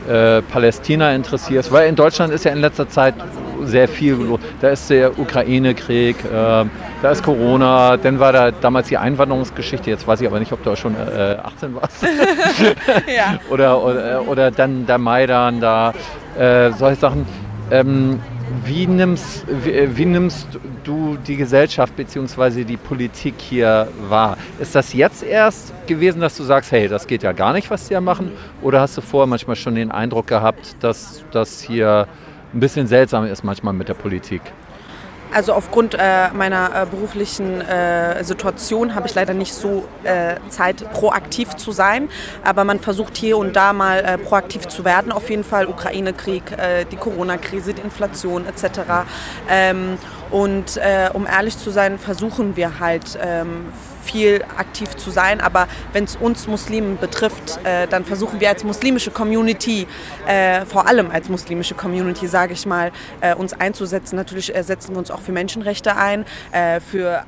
äh, 0.08 0.42
Palästina 0.42 1.14
interessierst? 1.14 1.70
Weil 1.70 1.88
in 1.88 1.96
Deutschland 1.96 2.32
ist 2.32 2.44
ja 2.44 2.52
in 2.52 2.60
letzter 2.60 2.88
Zeit 2.88 3.14
sehr 3.62 3.88
viel 3.88 4.14
los. 4.14 4.40
Da 4.60 4.70
ist 4.70 4.88
der 4.90 5.18
Ukraine-Krieg, 5.18 6.16
äh, 6.24 6.28
da 6.30 7.10
ist 7.10 7.22
Corona, 7.22 7.96
dann 7.96 8.18
war 8.18 8.32
da 8.32 8.50
damals 8.50 8.88
die 8.88 8.96
Einwanderungsgeschichte, 8.96 9.90
jetzt 9.90 10.06
weiß 10.06 10.20
ich 10.20 10.26
aber 10.26 10.40
nicht, 10.40 10.52
ob 10.52 10.62
du 10.62 10.74
schon 10.76 10.94
äh, 10.94 11.36
18 11.42 11.74
warst. 11.74 12.02
ja. 13.06 13.38
oder, 13.50 13.82
oder, 13.82 14.22
oder 14.26 14.50
dann 14.50 14.86
der 14.86 14.98
Maidan, 14.98 15.60
da 15.60 15.92
äh, 16.38 16.72
solche 16.72 17.00
Sachen. 17.00 17.26
Ähm, 17.70 18.20
wie 18.64 18.86
nimmst, 18.86 19.47
wie, 19.49 19.97
wie, 19.97 20.05
nimmst 20.05 20.49
du 20.84 21.16
die 21.16 21.36
Gesellschaft 21.36 21.97
bzw. 21.97 22.64
die 22.64 22.76
Politik 22.76 23.34
hier 23.38 23.88
wahr? 24.09 24.36
Ist 24.59 24.74
das 24.74 24.92
jetzt 24.92 25.22
erst 25.22 25.72
gewesen, 25.86 26.20
dass 26.20 26.36
du 26.36 26.42
sagst, 26.42 26.72
hey, 26.72 26.88
das 26.88 27.07
geht 27.07 27.22
ja 27.22 27.32
gar 27.32 27.53
nicht, 27.53 27.70
was 27.70 27.88
die 27.88 27.95
ja 27.95 28.01
machen? 28.01 28.32
Oder 28.62 28.80
hast 28.80 28.97
du 28.97 29.01
vorher 29.01 29.26
manchmal 29.26 29.57
schon 29.57 29.74
den 29.74 29.90
Eindruck 29.90 30.26
gehabt, 30.26 30.76
dass 30.80 31.24
das 31.30 31.62
hier 31.62 32.07
ein 32.53 32.61
bisschen 32.61 32.86
seltsam 32.86 33.24
ist 33.24 33.45
manchmal 33.45 33.74
mit 33.74 33.88
der 33.88 33.95
Politik? 33.95 34.42
Also 35.32 35.52
aufgrund 35.52 35.94
äh, 35.94 36.30
meiner 36.32 36.82
äh, 36.82 36.86
beruflichen 36.86 37.60
äh, 37.60 38.22
Situation 38.22 38.94
habe 38.94 39.08
ich 39.08 39.14
leider 39.14 39.34
nicht 39.34 39.52
so 39.52 39.84
äh, 40.04 40.36
Zeit, 40.48 40.90
proaktiv 40.92 41.56
zu 41.56 41.72
sein. 41.72 42.08
Aber 42.44 42.64
man 42.64 42.78
versucht 42.80 43.16
hier 43.16 43.36
und 43.38 43.56
da 43.56 43.72
mal 43.72 43.98
äh, 43.98 44.18
proaktiv 44.18 44.68
zu 44.68 44.84
werden. 44.84 45.10
Auf 45.10 45.30
jeden 45.30 45.44
Fall 45.44 45.66
Ukraine-Krieg, 45.66 46.52
äh, 46.52 46.84
die 46.84 46.96
Corona-Krise, 46.96 47.74
die 47.74 47.82
Inflation 47.82 48.46
etc. 48.46 48.80
Ähm, 49.50 49.98
und 50.35 50.80
um 51.12 51.26
ehrlich 51.26 51.57
zu 51.57 51.70
sein, 51.70 51.99
versuchen 51.99 52.57
wir 52.57 52.80
halt 52.80 53.18
ähm, 53.22 53.66
viel 54.05 54.45
aktiv 54.57 54.97
zu 54.97 55.11
sein. 55.11 55.41
Aber 55.41 55.66
wenn 55.93 56.05
es 56.05 56.16
uns 56.16 56.47
Muslimen 56.47 56.99
betrifft, 56.99 57.59
äh, 57.64 57.87
dann 57.89 58.05
versuchen 58.05 58.41
wir 58.41 58.49
als 58.51 58.64
muslimische 58.64 59.11
Community, 59.11 59.87
äh, 60.26 60.64
vor 60.66 60.87
allem 60.87 61.11
als 61.11 61.28
muslimische 61.28 61.74
Community, 61.74 62.26
sage 62.26 62.53
ich 62.53 62.66
mal, 62.66 62.93
äh, 63.20 63.35
uns 63.35 63.53
einzusetzen. 63.53 64.16
Natürlich 64.16 64.55
äh, 64.55 64.62
setzen 64.62 64.93
wir 64.93 64.99
uns 64.99 65.11
auch 65.11 65.20
für 65.20 65.32
Menschenrechte 65.32 65.97
ein, 65.97 66.24
äh, 66.53 66.80
für 66.80 67.24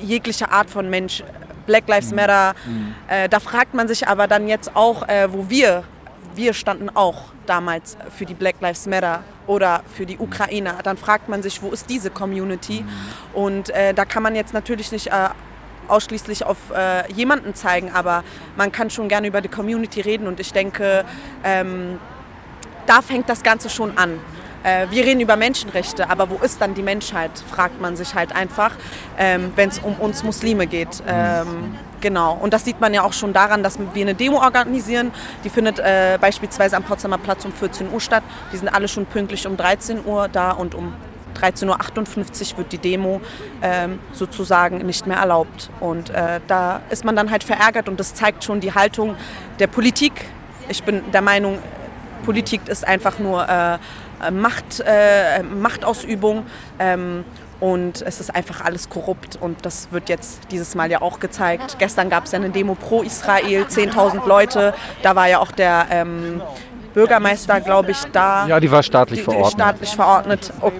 jegliche 0.00 0.50
Art 0.50 0.70
von 0.70 0.88
Mensch. 0.88 1.24
Black 1.66 1.86
Lives 1.86 2.14
Matter. 2.14 2.54
Mhm. 2.64 2.94
Äh, 3.08 3.28
da 3.28 3.40
fragt 3.40 3.74
man 3.74 3.88
sich 3.88 4.08
aber 4.08 4.26
dann 4.26 4.48
jetzt 4.48 4.74
auch, 4.74 5.06
wo 5.28 5.50
wir 5.50 5.84
wir 6.38 6.54
standen 6.54 6.88
auch 6.88 7.24
damals 7.46 7.98
für 8.16 8.24
die 8.24 8.32
Black 8.32 8.54
Lives 8.60 8.86
Matter 8.86 9.24
oder 9.48 9.82
für 9.92 10.06
die 10.06 10.18
Ukrainer. 10.18 10.76
Dann 10.84 10.96
fragt 10.96 11.28
man 11.28 11.42
sich, 11.42 11.60
wo 11.62 11.70
ist 11.70 11.90
diese 11.90 12.10
Community? 12.10 12.84
Und 13.34 13.70
äh, 13.70 13.92
da 13.92 14.04
kann 14.04 14.22
man 14.22 14.36
jetzt 14.36 14.54
natürlich 14.54 14.92
nicht 14.92 15.08
äh, 15.08 15.30
ausschließlich 15.88 16.46
auf 16.46 16.56
äh, 16.72 17.12
jemanden 17.12 17.54
zeigen, 17.54 17.90
aber 17.92 18.22
man 18.56 18.70
kann 18.70 18.88
schon 18.88 19.08
gerne 19.08 19.26
über 19.26 19.40
die 19.40 19.48
Community 19.48 20.00
reden 20.00 20.28
und 20.28 20.38
ich 20.38 20.52
denke, 20.52 21.04
ähm, 21.42 21.98
da 22.86 23.02
fängt 23.02 23.28
das 23.28 23.42
Ganze 23.42 23.68
schon 23.68 23.98
an. 23.98 24.20
Äh, 24.64 24.86
wir 24.90 25.04
reden 25.04 25.20
über 25.20 25.36
Menschenrechte, 25.36 26.10
aber 26.10 26.30
wo 26.30 26.36
ist 26.36 26.60
dann 26.60 26.74
die 26.74 26.82
Menschheit, 26.82 27.30
fragt 27.50 27.80
man 27.80 27.96
sich 27.96 28.14
halt 28.14 28.34
einfach, 28.34 28.72
ähm, 29.18 29.52
wenn 29.56 29.68
es 29.68 29.78
um 29.78 29.94
uns 29.94 30.22
Muslime 30.22 30.66
geht. 30.66 31.02
Ähm, 31.06 31.76
genau, 32.00 32.34
und 32.34 32.52
das 32.52 32.64
sieht 32.64 32.80
man 32.80 32.92
ja 32.94 33.02
auch 33.02 33.12
schon 33.12 33.32
daran, 33.32 33.62
dass 33.62 33.78
wir 33.78 34.02
eine 34.02 34.14
Demo 34.14 34.38
organisieren. 34.38 35.12
Die 35.44 35.50
findet 35.50 35.78
äh, 35.78 36.18
beispielsweise 36.20 36.76
am 36.76 36.82
Potsdamer 36.82 37.18
Platz 37.18 37.44
um 37.44 37.52
14 37.52 37.92
Uhr 37.92 38.00
statt. 38.00 38.22
Die 38.52 38.56
sind 38.56 38.68
alle 38.68 38.88
schon 38.88 39.06
pünktlich 39.06 39.46
um 39.46 39.56
13 39.56 40.04
Uhr 40.04 40.28
da 40.28 40.50
und 40.50 40.74
um 40.74 40.92
13.58 41.40 42.52
Uhr 42.52 42.58
wird 42.58 42.72
die 42.72 42.78
Demo 42.78 43.20
ähm, 43.62 43.98
sozusagen 44.12 44.78
nicht 44.78 45.06
mehr 45.06 45.18
erlaubt. 45.18 45.70
Und 45.80 46.10
äh, 46.10 46.40
da 46.46 46.80
ist 46.90 47.04
man 47.04 47.16
dann 47.16 47.30
halt 47.30 47.44
verärgert 47.44 47.88
und 47.88 48.00
das 48.00 48.14
zeigt 48.14 48.44
schon 48.44 48.60
die 48.60 48.74
Haltung 48.74 49.16
der 49.58 49.66
Politik. 49.66 50.12
Ich 50.68 50.82
bin 50.82 51.10
der 51.12 51.22
Meinung, 51.22 51.58
Politik 52.24 52.68
ist 52.68 52.86
einfach 52.86 53.18
nur 53.18 53.48
äh, 53.48 53.78
Macht, 54.32 54.82
äh, 54.84 55.42
Machtausübung. 55.42 56.44
Ähm, 56.78 57.24
und 57.60 58.02
es 58.02 58.20
ist 58.20 58.34
einfach 58.34 58.64
alles 58.64 58.88
korrupt 58.88 59.36
und 59.40 59.66
das 59.66 59.88
wird 59.90 60.08
jetzt 60.08 60.42
dieses 60.52 60.76
Mal 60.76 60.92
ja 60.92 61.02
auch 61.02 61.18
gezeigt. 61.18 61.76
Gestern 61.80 62.08
gab 62.08 62.26
es 62.26 62.32
ja 62.32 62.38
eine 62.38 62.50
Demo 62.50 62.76
pro 62.76 63.02
Israel, 63.02 63.64
10.000 63.64 64.28
Leute. 64.28 64.74
Da 65.02 65.16
war 65.16 65.26
ja 65.26 65.40
auch 65.40 65.50
der 65.50 65.86
ähm, 65.90 66.40
Bürgermeister, 66.94 67.60
glaube 67.60 67.90
ich, 67.90 68.04
da. 68.12 68.46
Ja, 68.46 68.60
die 68.60 68.70
war 68.70 68.84
staatlich 68.84 69.20
die, 69.20 69.24
verordnet. 69.24 69.52
Staatlich 69.52 69.90
verordnet. 69.90 70.52
Oh, 70.60 70.70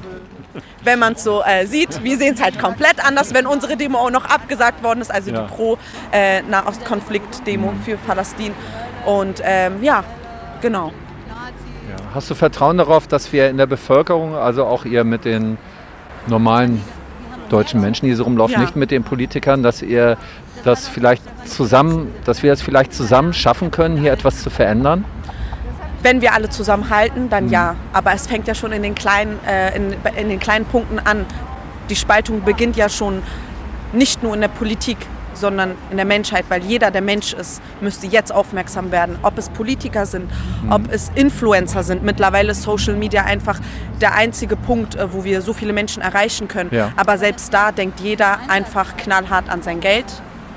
wenn 0.85 1.01
man 1.01 1.15
es 1.15 1.25
so 1.25 1.43
äh, 1.43 1.67
sieht. 1.67 2.03
Wir 2.03 2.17
sehen 2.17 2.35
es 2.35 2.43
halt 2.43 2.59
komplett 2.59 3.05
anders, 3.05 3.35
wenn 3.35 3.47
unsere 3.47 3.77
Demo 3.77 3.99
auch 3.99 4.11
noch 4.11 4.25
abgesagt 4.25 4.83
worden 4.83 5.01
ist, 5.01 5.11
also 5.11 5.31
ja. 5.31 5.43
die 5.43 5.49
Pro-Nahostkonflikt-Demo 5.55 7.73
äh, 7.73 7.75
für 7.85 7.97
Palästin. 7.97 8.55
Und 9.05 9.43
ähm, 9.45 9.83
ja, 9.83 10.05
genau. 10.61 10.93
Hast 12.15 12.31
du 12.31 12.35
Vertrauen 12.35 12.79
darauf, 12.79 13.07
dass 13.07 13.33
wir 13.33 13.51
in 13.51 13.59
der 13.59 13.67
Bevölkerung, 13.67 14.35
also 14.35 14.65
auch 14.65 14.85
ihr 14.85 15.05
mit 15.05 15.25
den 15.25 15.59
normalen 16.27 16.83
deutschen 17.51 17.81
Menschen, 17.81 18.07
die 18.07 18.15
so 18.15 18.25
rumlaufen, 18.25 18.55
ja. 18.55 18.61
nicht 18.61 18.77
mit 18.77 18.91
den 18.91 19.05
Politikern, 19.05 19.63
dass 19.63 19.83
ihr 19.83 20.17
das 20.65 20.89
vielleicht 20.89 21.23
zusammen, 21.47 22.13
dass 22.25 22.43
wir 22.43 22.53
es 22.53 22.63
vielleicht 22.63 22.93
zusammen 22.93 23.33
schaffen 23.33 23.71
können, 23.71 23.97
hier 23.97 24.13
etwas 24.13 24.43
zu 24.43 24.51
verändern? 24.51 25.05
Wenn 26.03 26.21
wir 26.21 26.33
alle 26.33 26.49
zusammenhalten, 26.49 27.29
dann 27.29 27.47
mhm. 27.47 27.53
ja. 27.53 27.77
Aber 27.93 28.13
es 28.13 28.27
fängt 28.27 28.47
ja 28.47 28.55
schon 28.55 28.73
in 28.73 28.83
den, 28.83 28.95
kleinen, 28.95 29.39
äh, 29.47 29.77
in, 29.77 29.95
in 30.17 30.29
den 30.29 30.39
kleinen 30.39 30.65
Punkten 30.65 30.99
an. 30.99 31.27
Die 31.91 31.97
Spaltung 31.97 32.43
beginnt 32.43 32.77
ja 32.77 32.89
schon 32.89 33.23
nicht 33.93 34.23
nur 34.23 34.35
in 34.35 34.41
der 34.41 34.49
Politik, 34.49 34.99
sondern 35.39 35.77
in 35.91 35.97
der 35.97 36.07
Menschheit, 36.07 36.45
weil 36.49 36.63
jeder, 36.63 36.91
der 36.91 37.03
Mensch 37.03 37.33
ist, 37.33 37.63
müsste 37.81 38.07
jetzt 38.07 38.33
aufmerksam 38.33 38.91
werden. 38.93 39.19
Ob 39.23 39.39
es 39.39 39.49
Politiker 39.49 40.07
sind, 40.07 40.31
mhm. 40.63 40.73
ob 40.73 40.93
es 40.93 41.11
Influencer 41.15 41.83
sind. 41.83 42.03
Mittlerweile 42.03 42.53
ist 42.53 42.63
Social 42.63 42.95
Media 42.95 43.25
einfach 43.25 43.61
der 44.01 44.15
einzige 44.15 44.57
Punkt, 44.57 44.97
äh, 44.97 45.13
wo 45.13 45.25
wir 45.25 45.43
so 45.43 45.53
viele 45.53 45.73
Menschen 45.73 46.03
erreichen 46.03 46.49
können. 46.49 46.71
Ja. 46.73 46.93
Aber 46.97 47.19
selbst 47.19 47.53
da 47.53 47.73
denkt 47.73 48.01
jeder 48.01 48.39
einfach 48.49 48.97
knallhart 48.97 49.49
an 49.49 49.63
sein 49.63 49.81
Geld. 49.81 50.07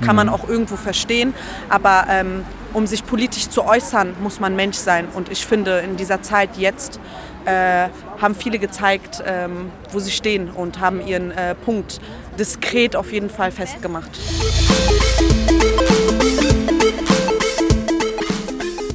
Kann 0.00 0.10
mhm. 0.10 0.16
man 0.16 0.28
auch 0.28 0.48
irgendwo 0.48 0.76
verstehen. 0.76 1.34
Aber 1.68 2.06
ähm, 2.08 2.44
um 2.72 2.86
sich 2.86 3.04
politisch 3.04 3.48
zu 3.48 3.64
äußern, 3.64 4.14
muss 4.22 4.40
man 4.40 4.56
Mensch 4.56 4.76
sein. 4.76 5.06
Und 5.14 5.30
ich 5.30 5.46
finde, 5.46 5.78
in 5.78 5.96
dieser 5.96 6.22
Zeit 6.22 6.56
jetzt 6.56 7.00
äh, 7.44 7.88
haben 8.20 8.34
viele 8.34 8.58
gezeigt, 8.58 9.22
ähm, 9.26 9.70
wo 9.90 9.98
sie 9.98 10.10
stehen 10.10 10.50
und 10.50 10.80
haben 10.80 11.06
ihren 11.06 11.30
äh, 11.30 11.54
Punkt 11.54 12.00
diskret 12.38 12.96
auf 12.96 13.12
jeden 13.12 13.30
Fall 13.30 13.50
festgemacht. 13.50 14.10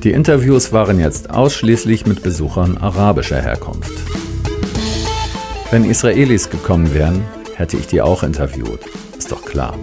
Die 0.03 0.11
Interviews 0.11 0.71
waren 0.71 0.99
jetzt 0.99 1.31
ausschließlich 1.31 2.05
mit 2.05 2.23
Besuchern 2.23 2.77
arabischer 2.77 3.41
Herkunft. 3.41 3.91
Wenn 5.69 5.83
Israelis 5.83 6.49
gekommen 6.49 6.93
wären, 6.93 7.25
hätte 7.55 7.75
ich 7.75 7.87
die 7.87 8.01
auch 8.01 8.23
interviewt. 8.23 8.79
Ist 9.17 9.31
doch 9.31 9.43
klar. 9.43 9.77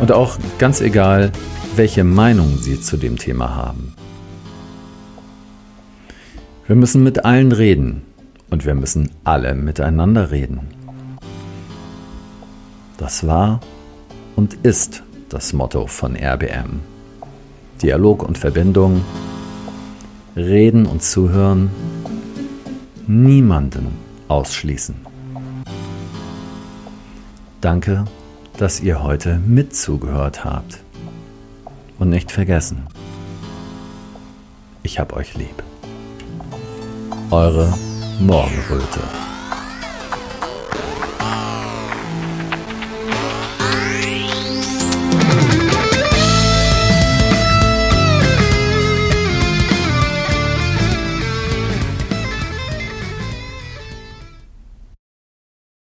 Und 0.00 0.12
auch 0.12 0.36
ganz 0.58 0.82
egal, 0.82 1.32
welche 1.74 2.04
Meinung 2.04 2.58
sie 2.58 2.80
zu 2.80 2.98
dem 2.98 3.16
Thema 3.16 3.54
haben. 3.54 3.94
Wir 6.68 6.74
müssen 6.74 7.04
mit 7.04 7.24
allen 7.24 7.52
reden 7.52 8.02
und 8.50 8.66
wir 8.66 8.74
müssen 8.74 9.10
alle 9.22 9.54
miteinander 9.54 10.32
reden. 10.32 10.62
Das 12.98 13.24
war 13.24 13.60
und 14.34 14.54
ist 14.64 15.04
das 15.28 15.52
Motto 15.52 15.86
von 15.86 16.16
RBM. 16.16 16.80
Dialog 17.80 18.24
und 18.24 18.36
Verbindung, 18.36 19.04
reden 20.34 20.86
und 20.86 21.04
zuhören, 21.04 21.70
niemanden 23.06 23.86
ausschließen. 24.26 24.96
Danke, 27.60 28.06
dass 28.58 28.80
ihr 28.80 29.04
heute 29.04 29.38
mitzugehört 29.38 30.44
habt. 30.44 30.82
Und 32.00 32.08
nicht 32.10 32.32
vergessen, 32.32 32.88
ich 34.82 34.98
hab 34.98 35.14
euch 35.14 35.34
lieb. 35.34 35.65
Eure 37.30 37.74
Morgenröte. 38.20 39.25